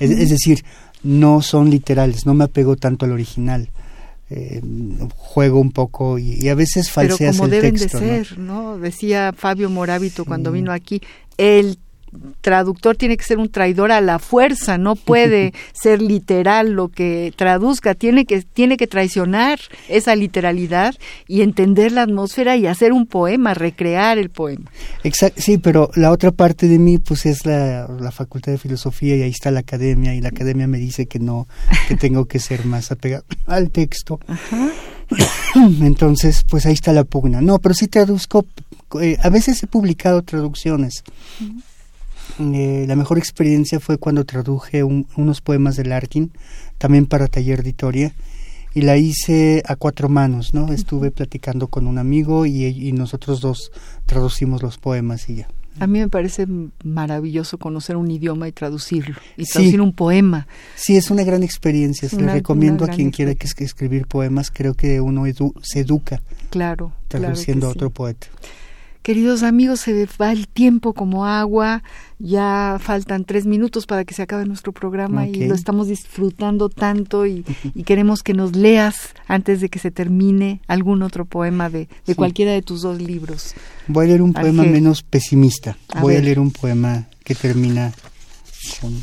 es, 0.00 0.10
es 0.10 0.30
decir, 0.30 0.64
no 1.02 1.42
son 1.42 1.68
literales, 1.68 2.24
no 2.24 2.32
me 2.32 2.44
apego 2.44 2.76
tanto 2.76 3.04
al 3.04 3.12
original 3.12 3.68
eh, 4.34 4.62
juego 5.14 5.60
un 5.60 5.72
poco 5.72 6.18
y, 6.18 6.38
y, 6.40 6.48
a 6.48 6.54
veces 6.54 6.90
falseas 6.90 7.18
Pero 7.18 7.32
como 7.32 7.44
el 7.44 7.50
deben 7.50 7.74
texto, 7.74 8.00
de 8.00 8.24
ser, 8.24 8.38
¿no? 8.38 8.78
Decía 8.78 9.34
Fabio 9.36 9.68
Morábito 9.68 10.24
cuando 10.24 10.52
vino 10.52 10.72
aquí, 10.72 11.02
el 11.36 11.78
traductor 12.40 12.96
tiene 12.96 13.16
que 13.16 13.24
ser 13.24 13.38
un 13.38 13.50
traidor 13.50 13.92
a 13.92 14.00
la 14.00 14.18
fuerza, 14.18 14.78
no 14.78 14.96
puede 14.96 15.52
ser 15.72 16.02
literal 16.02 16.72
lo 16.72 16.88
que 16.88 17.32
traduzca, 17.36 17.94
tiene 17.94 18.24
que, 18.24 18.42
tiene 18.42 18.76
que 18.76 18.86
traicionar 18.86 19.58
esa 19.88 20.14
literalidad 20.14 20.94
y 21.26 21.42
entender 21.42 21.92
la 21.92 22.02
atmósfera 22.02 22.56
y 22.56 22.66
hacer 22.66 22.92
un 22.92 23.06
poema, 23.06 23.54
recrear 23.54 24.18
el 24.18 24.30
poema. 24.30 24.70
Exacto, 25.04 25.40
sí, 25.40 25.58
pero 25.58 25.90
la 25.94 26.10
otra 26.10 26.32
parte 26.32 26.68
de 26.68 26.78
mí 26.78 26.98
pues 26.98 27.26
es 27.26 27.46
la, 27.46 27.88
la 27.88 28.10
facultad 28.10 28.52
de 28.52 28.58
filosofía 28.58 29.16
y 29.16 29.22
ahí 29.22 29.30
está 29.30 29.50
la 29.50 29.60
academia 29.60 30.14
y 30.14 30.20
la 30.20 30.28
academia 30.28 30.66
me 30.66 30.78
dice 30.78 31.06
que 31.06 31.18
no, 31.18 31.46
que 31.88 31.96
tengo 31.96 32.26
que 32.26 32.38
ser 32.38 32.64
más 32.66 32.92
apegado 32.92 33.24
al 33.46 33.70
texto. 33.70 34.20
Ajá. 34.26 34.70
Entonces, 35.80 36.42
pues 36.48 36.66
ahí 36.66 36.72
está 36.72 36.92
la 36.92 37.04
pugna. 37.04 37.40
No, 37.40 37.58
pero 37.58 37.74
sí 37.74 37.86
traduzco, 37.86 38.46
eh, 39.00 39.16
a 39.22 39.28
veces 39.28 39.62
he 39.62 39.66
publicado 39.66 40.22
traducciones. 40.22 41.04
Uh 41.40 41.44
-huh. 41.44 41.62
Eh, 42.38 42.84
la 42.88 42.96
mejor 42.96 43.18
experiencia 43.18 43.80
fue 43.80 43.98
cuando 43.98 44.24
traduje 44.24 44.82
un, 44.82 45.06
unos 45.16 45.40
poemas 45.40 45.76
de 45.76 45.84
Larkin, 45.84 46.32
también 46.78 47.06
para 47.06 47.28
taller 47.28 47.60
editoria, 47.60 48.14
y 48.74 48.82
la 48.82 48.96
hice 48.96 49.62
a 49.66 49.76
cuatro 49.76 50.08
manos, 50.08 50.54
¿no? 50.54 50.72
Estuve 50.72 51.10
platicando 51.10 51.68
con 51.68 51.86
un 51.86 51.98
amigo 51.98 52.46
y, 52.46 52.64
y 52.64 52.92
nosotros 52.92 53.40
dos 53.40 53.70
traducimos 54.06 54.62
los 54.62 54.78
poemas 54.78 55.28
y 55.28 55.36
ya. 55.36 55.48
A 55.80 55.86
mí 55.86 56.00
me 56.00 56.08
parece 56.08 56.46
maravilloso 56.84 57.56
conocer 57.58 57.96
un 57.96 58.10
idioma 58.10 58.46
y 58.46 58.52
traducirlo, 58.52 59.16
y 59.36 59.46
traducir 59.46 59.76
sí. 59.76 59.80
un 59.80 59.92
poema. 59.92 60.46
Sí, 60.74 60.96
es 60.96 61.10
una 61.10 61.24
gran 61.24 61.42
experiencia. 61.42 62.08
Se 62.08 62.20
le 62.20 62.30
recomiendo 62.30 62.84
a 62.84 62.88
quien 62.88 63.10
quiera 63.10 63.34
que, 63.34 63.46
escribir 63.64 64.06
poemas. 64.06 64.50
Creo 64.50 64.74
que 64.74 65.00
uno 65.00 65.26
edu 65.26 65.54
se 65.62 65.80
educa 65.80 66.20
claro, 66.50 66.92
traduciendo 67.08 67.66
claro 67.66 67.68
a 67.68 67.72
otro 67.72 67.90
poeta. 67.90 68.26
Queridos 69.02 69.42
amigos, 69.42 69.80
se 69.80 70.06
va 70.20 70.30
el 70.30 70.46
tiempo 70.46 70.92
como 70.92 71.26
agua, 71.26 71.82
ya 72.20 72.78
faltan 72.80 73.24
tres 73.24 73.46
minutos 73.46 73.86
para 73.86 74.04
que 74.04 74.14
se 74.14 74.22
acabe 74.22 74.46
nuestro 74.46 74.70
programa 74.70 75.24
okay. 75.24 75.42
y 75.42 75.46
lo 75.48 75.56
estamos 75.56 75.88
disfrutando 75.88 76.68
tanto 76.68 77.26
y, 77.26 77.44
y, 77.74 77.82
queremos 77.82 78.22
que 78.22 78.32
nos 78.32 78.54
leas 78.54 79.08
antes 79.26 79.60
de 79.60 79.68
que 79.68 79.80
se 79.80 79.90
termine 79.90 80.60
algún 80.68 81.02
otro 81.02 81.24
poema 81.24 81.68
de, 81.68 81.80
de 81.80 81.88
sí. 82.06 82.14
cualquiera 82.14 82.52
de 82.52 82.62
tus 82.62 82.82
dos 82.82 83.02
libros. 83.02 83.54
Voy 83.88 84.04
a 84.04 84.08
leer 84.08 84.22
un 84.22 84.32
poema 84.32 84.62
menos 84.62 85.02
pesimista, 85.02 85.76
A 85.88 86.00
voy 86.00 86.14
ver. 86.14 86.22
a 86.22 86.24
leer 86.26 86.38
un 86.38 86.52
poema 86.52 87.08
que 87.24 87.34
termina 87.34 87.92
con 88.80 88.94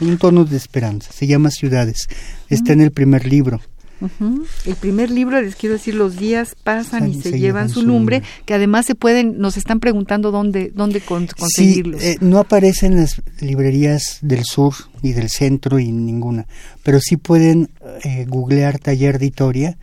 un 0.00 0.18
tono 0.18 0.44
de 0.44 0.56
esperanza, 0.56 1.10
se 1.12 1.26
llama 1.26 1.50
Ciudades, 1.50 2.06
está 2.48 2.72
en 2.72 2.82
el 2.82 2.92
primer 2.92 3.26
libro. 3.26 3.60
Uh 4.00 4.08
-huh. 4.20 4.46
El 4.66 4.74
primer 4.76 5.10
libro, 5.10 5.40
les 5.40 5.54
quiero 5.56 5.74
decir, 5.74 5.94
los 5.94 6.16
días 6.16 6.56
pasan 6.62 7.08
y 7.10 7.14
se, 7.14 7.30
se 7.30 7.38
llevan 7.38 7.68
su 7.68 7.82
nombre, 7.86 8.22
que 8.44 8.54
además 8.54 8.86
se 8.86 8.94
pueden, 8.94 9.38
nos 9.38 9.56
están 9.56 9.80
preguntando 9.80 10.30
dónde, 10.30 10.72
dónde 10.74 11.00
con, 11.00 11.26
conseguirlos. 11.28 12.00
Sí, 12.00 12.08
eh, 12.08 12.16
no 12.20 12.38
aparece 12.38 12.86
en 12.86 12.96
las 12.96 13.22
librerías 13.40 14.18
del 14.22 14.44
sur 14.44 14.74
y 15.02 15.12
del 15.12 15.28
centro 15.28 15.78
y 15.78 15.92
ninguna, 15.92 16.46
pero 16.82 16.98
sí 17.00 17.16
pueden 17.16 17.70
eh, 18.04 18.24
googlear 18.28 18.78
taller 18.78 19.16
editoria 19.16 19.76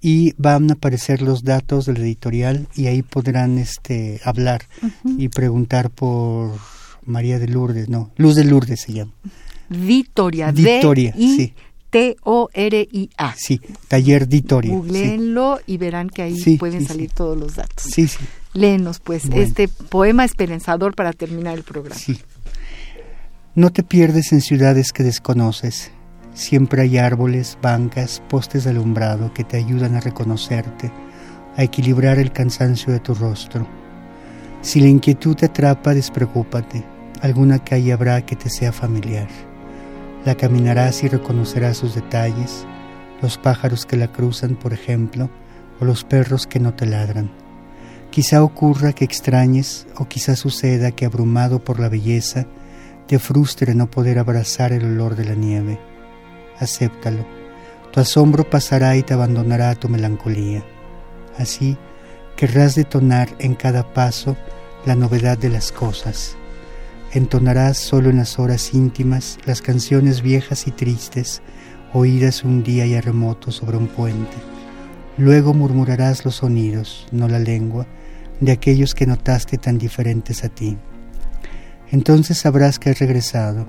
y 0.00 0.32
van 0.38 0.70
a 0.70 0.74
aparecer 0.74 1.20
los 1.20 1.44
datos 1.44 1.84
del 1.86 1.98
editorial 1.98 2.66
y 2.74 2.86
ahí 2.86 3.02
podrán 3.02 3.58
este 3.58 4.20
hablar 4.24 4.62
Uh 4.82 4.86
-huh. 5.04 5.14
y 5.18 5.28
preguntar 5.28 5.90
por 5.90 6.52
María 7.04 7.38
de 7.38 7.48
Lourdes, 7.48 7.88
no, 7.88 8.10
Luz 8.16 8.34
de 8.36 8.44
Lourdes 8.44 8.80
se 8.80 8.92
llama. 8.94 9.12
D 9.68 10.04
-I 10.82 11.12
sí. 11.36 11.52
T-O-R-I-A. 11.90 13.34
Sí, 13.36 13.60
taller 13.88 14.28
Ditoria. 14.28 14.72
Googleenlo 14.72 15.60
y 15.66 15.76
verán 15.76 16.08
que 16.08 16.22
ahí 16.22 16.38
Sí, 16.38 16.56
pueden 16.56 16.80
sí, 16.82 16.86
salir 16.86 17.10
todos 17.10 17.36
los 17.36 17.56
datos. 17.56 17.84
Sí, 17.84 18.06
sí, 18.08 18.18
Léenos, 18.54 19.00
pues, 19.00 19.28
Bueno. 19.28 19.42
este 19.42 19.68
poema 19.68 20.24
esperanzador 20.24 20.94
para 20.94 21.12
terminar 21.12 21.56
el 21.56 21.64
programa. 21.64 21.96
sí. 21.96 22.18
No 23.54 23.70
te 23.70 23.82
pierdes 23.82 24.32
en 24.32 24.40
ciudades 24.40 24.92
que 24.92 25.02
desconoces. 25.02 25.90
Siempre 26.34 26.82
hay 26.82 26.98
árboles, 26.98 27.58
bancas, 27.60 28.22
postes 28.28 28.62
de 28.64 28.70
alumbrado 28.70 29.34
que 29.34 29.42
te 29.42 29.56
ayudan 29.56 29.96
a 29.96 30.00
reconocerte, 30.00 30.92
a 31.56 31.64
equilibrar 31.64 32.18
el 32.20 32.30
cansancio 32.32 32.92
de 32.92 33.00
tu 33.00 33.12
rostro. 33.14 33.66
Si 34.62 34.80
la 34.80 34.86
inquietud 34.86 35.34
te 35.34 35.46
atrapa, 35.46 35.94
despreocúpate. 35.94 36.84
Alguna 37.22 37.58
calle 37.62 37.92
habrá 37.92 38.24
que 38.24 38.36
te 38.36 38.48
sea 38.48 38.72
familiar. 38.72 39.28
La 40.24 40.34
caminarás 40.34 41.02
y 41.02 41.08
reconocerás 41.08 41.78
sus 41.78 41.94
detalles, 41.94 42.66
los 43.22 43.38
pájaros 43.38 43.86
que 43.86 43.96
la 43.96 44.12
cruzan, 44.12 44.56
por 44.56 44.72
ejemplo, 44.72 45.30
o 45.80 45.84
los 45.84 46.04
perros 46.04 46.46
que 46.46 46.60
no 46.60 46.74
te 46.74 46.86
ladran. 46.86 47.30
Quizá 48.10 48.42
ocurra 48.42 48.92
que 48.92 49.04
extrañes, 49.04 49.86
o 49.96 50.06
quizá 50.06 50.36
suceda 50.36 50.90
que 50.90 51.06
abrumado 51.06 51.64
por 51.64 51.80
la 51.80 51.88
belleza, 51.88 52.46
te 53.06 53.18
frustre 53.18 53.74
no 53.74 53.90
poder 53.90 54.18
abrazar 54.18 54.72
el 54.72 54.84
olor 54.84 55.16
de 55.16 55.24
la 55.24 55.34
nieve. 55.34 55.78
Acéptalo. 56.58 57.24
Tu 57.92 58.00
asombro 58.00 58.48
pasará 58.48 58.96
y 58.96 59.02
te 59.02 59.14
abandonará 59.14 59.70
a 59.70 59.74
tu 59.74 59.88
melancolía. 59.88 60.64
Así 61.38 61.78
querrás 62.36 62.74
detonar 62.74 63.28
en 63.38 63.54
cada 63.54 63.92
paso 63.92 64.36
la 64.84 64.94
novedad 64.94 65.38
de 65.38 65.48
las 65.48 65.72
cosas. 65.72 66.36
Entonarás 67.12 67.76
solo 67.76 68.08
en 68.10 68.18
las 68.18 68.38
horas 68.38 68.72
íntimas 68.72 69.38
las 69.44 69.62
canciones 69.62 70.22
viejas 70.22 70.68
y 70.68 70.70
tristes, 70.70 71.42
oídas 71.92 72.44
un 72.44 72.62
día 72.62 72.86
ya 72.86 73.00
remoto 73.00 73.50
sobre 73.50 73.76
un 73.76 73.88
puente. 73.88 74.36
Luego 75.18 75.52
murmurarás 75.52 76.24
los 76.24 76.36
sonidos, 76.36 77.08
no 77.10 77.26
la 77.26 77.40
lengua, 77.40 77.86
de 78.38 78.52
aquellos 78.52 78.94
que 78.94 79.06
notaste 79.06 79.58
tan 79.58 79.76
diferentes 79.76 80.44
a 80.44 80.48
ti. 80.50 80.78
Entonces 81.90 82.38
sabrás 82.38 82.78
que 82.78 82.90
has 82.90 83.00
regresado, 83.00 83.66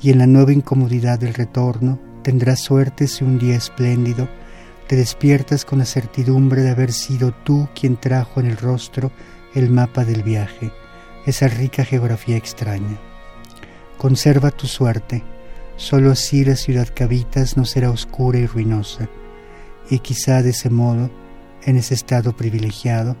y 0.00 0.10
en 0.10 0.18
la 0.18 0.28
nueva 0.28 0.52
incomodidad 0.52 1.18
del 1.18 1.34
retorno 1.34 1.98
tendrás 2.22 2.60
suerte 2.60 3.08
si 3.08 3.24
un 3.24 3.40
día 3.40 3.56
espléndido 3.56 4.28
te 4.86 4.94
despiertas 4.94 5.64
con 5.64 5.80
la 5.80 5.84
certidumbre 5.84 6.62
de 6.62 6.70
haber 6.70 6.92
sido 6.92 7.32
tú 7.32 7.68
quien 7.78 7.96
trajo 7.96 8.38
en 8.38 8.46
el 8.46 8.56
rostro 8.56 9.10
el 9.54 9.68
mapa 9.68 10.04
del 10.04 10.22
viaje, 10.22 10.70
esa 11.28 11.46
rica 11.48 11.84
geografía 11.84 12.36
extraña. 12.36 12.98
Conserva 13.98 14.50
tu 14.50 14.66
suerte, 14.66 15.22
solo 15.76 16.10
así 16.10 16.44
la 16.44 16.56
ciudad 16.56 16.88
que 16.88 17.04
habitas 17.04 17.56
no 17.56 17.64
será 17.64 17.90
oscura 17.90 18.38
y 18.38 18.46
ruinosa, 18.46 19.08
y 19.90 19.98
quizá 19.98 20.42
de 20.42 20.50
ese 20.50 20.70
modo, 20.70 21.10
en 21.64 21.76
ese 21.76 21.94
estado 21.94 22.36
privilegiado, 22.36 23.16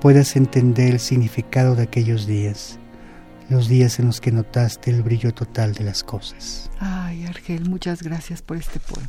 puedas 0.00 0.36
entender 0.36 0.92
el 0.92 1.00
significado 1.00 1.74
de 1.74 1.82
aquellos 1.82 2.26
días, 2.26 2.78
los 3.48 3.68
días 3.68 3.98
en 3.98 4.06
los 4.06 4.20
que 4.20 4.30
notaste 4.30 4.90
el 4.90 5.02
brillo 5.02 5.34
total 5.34 5.74
de 5.74 5.84
las 5.84 6.04
cosas. 6.04 6.70
Ay, 6.78 7.26
Argel, 7.26 7.68
muchas 7.68 8.02
gracias 8.02 8.42
por 8.42 8.58
este 8.58 8.78
poema. 8.78 9.08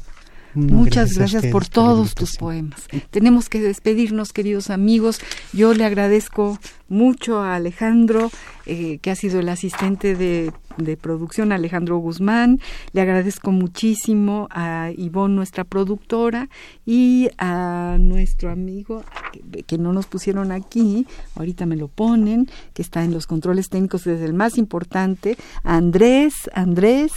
Muchas 0.54 1.14
gracias, 1.14 1.46
por 1.48 1.68
todos 1.68 2.14
tus 2.14 2.36
poemas. 2.38 2.88
Tenemos 3.10 3.48
que 3.48 3.62
despedirnos, 3.62 4.34
queridos 4.34 4.70
amigos. 4.70 5.20
Yo 5.54 5.74
le 5.74 5.86
agradezco 5.86 6.60
mucho 6.90 7.40
a 7.40 7.56
Alejandro, 7.56 8.30
eh, 8.66 9.00
que 9.02 9.12
ha 9.12 9.16
sido 9.16 9.40
el 9.40 9.48
asistente 9.48 10.16
de, 10.16 10.52
producción, 11.00 11.52
Alejandro 11.52 11.98
Guzmán. 11.98 12.60
Le 12.92 13.02
agradezco 13.02 13.52
muchísimo 13.52 14.48
a 14.52 14.92
Ivonne, 14.98 15.36
nuestra 15.36 15.64
productora, 15.64 16.50
y 16.86 17.30
a 17.38 17.98
nuestro 18.00 18.52
amigo, 18.52 19.04
que, 19.32 19.64
que, 19.64 19.78
no 19.78 19.94
nos 19.94 20.08
pusieron 20.08 20.52
aquí, 20.52 21.08
ahorita 21.36 21.66
me 21.66 21.78
lo 21.78 21.88
ponen, 21.88 22.50
que 22.74 22.82
está 22.82 23.04
en 23.04 23.14
los 23.14 23.26
controles 23.26 23.70
técnicos 23.70 24.04
desde 24.04 24.26
el 24.26 24.34
más 24.34 24.58
importante, 24.58 25.38
Andrés, 25.64 26.50
Andrés, 26.54 27.12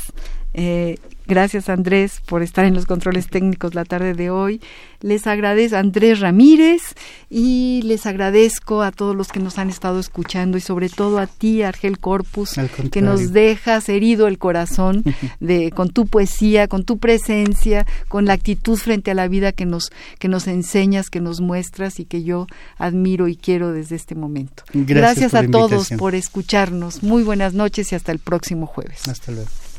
eh, 0.53 0.99
gracias 1.27 1.69
Andrés 1.69 2.21
por 2.27 2.43
estar 2.43 2.65
en 2.65 2.75
los 2.75 2.87
controles 2.87 3.29
técnicos 3.29 3.75
la 3.75 3.85
tarde 3.85 4.15
de 4.15 4.31
hoy. 4.31 4.61
Les 5.01 5.27
agradezco 5.27 5.77
a 5.77 5.81
Andrés 5.81 6.21
Ramírez 6.21 6.81
y 7.29 7.83
les 7.85 8.07
agradezco 8.07 8.83
a 8.83 8.91
todos 8.91 9.15
los 9.15 9.29
que 9.29 9.41
nos 9.41 9.59
han 9.59 9.69
estado 9.69 10.01
escuchando 10.01 10.57
y 10.57 10.61
sobre 10.63 10.89
todo 10.89 11.19
a 11.19 11.27
ti, 11.27 11.63
Argel 11.63 11.99
Corpus, 11.99 12.55
que 12.91 13.03
nos 13.03 13.33
dejas 13.33 13.89
herido 13.89 14.27
el 14.27 14.39
corazón 14.39 15.05
de, 15.41 15.71
con 15.73 15.91
tu 15.91 16.07
poesía, 16.07 16.69
con 16.69 16.85
tu 16.85 16.99
presencia, 16.99 17.87
con 18.09 18.25
la 18.25 18.33
actitud 18.33 18.79
frente 18.79 19.11
a 19.11 19.15
la 19.15 19.29
vida 19.29 19.53
que 19.53 19.67
nos, 19.67 19.91
que 20.19 20.29
nos 20.29 20.47
enseñas, 20.47 21.11
que 21.11 21.21
nos 21.21 21.41
muestras 21.41 22.01
y 22.01 22.07
que 22.07 22.23
yo 22.23 22.47
admiro 22.79 23.29
y 23.29 23.37
quiero 23.37 23.73
desde 23.73 23.97
este 23.97 24.15
momento. 24.15 24.65
Gracias, 24.73 25.35
a 25.35 25.47
todos 25.47 25.91
por 25.99 26.15
escucharnos. 26.15 27.03
Muy 27.03 27.23
buenas 27.23 27.55
noches 27.55 27.93
y 27.93 27.95
hasta 27.95 28.13
el 28.13 28.19
próximo 28.19 28.67
jueves. 28.67 29.07
Hasta 29.09 29.33
luego. 29.33 29.49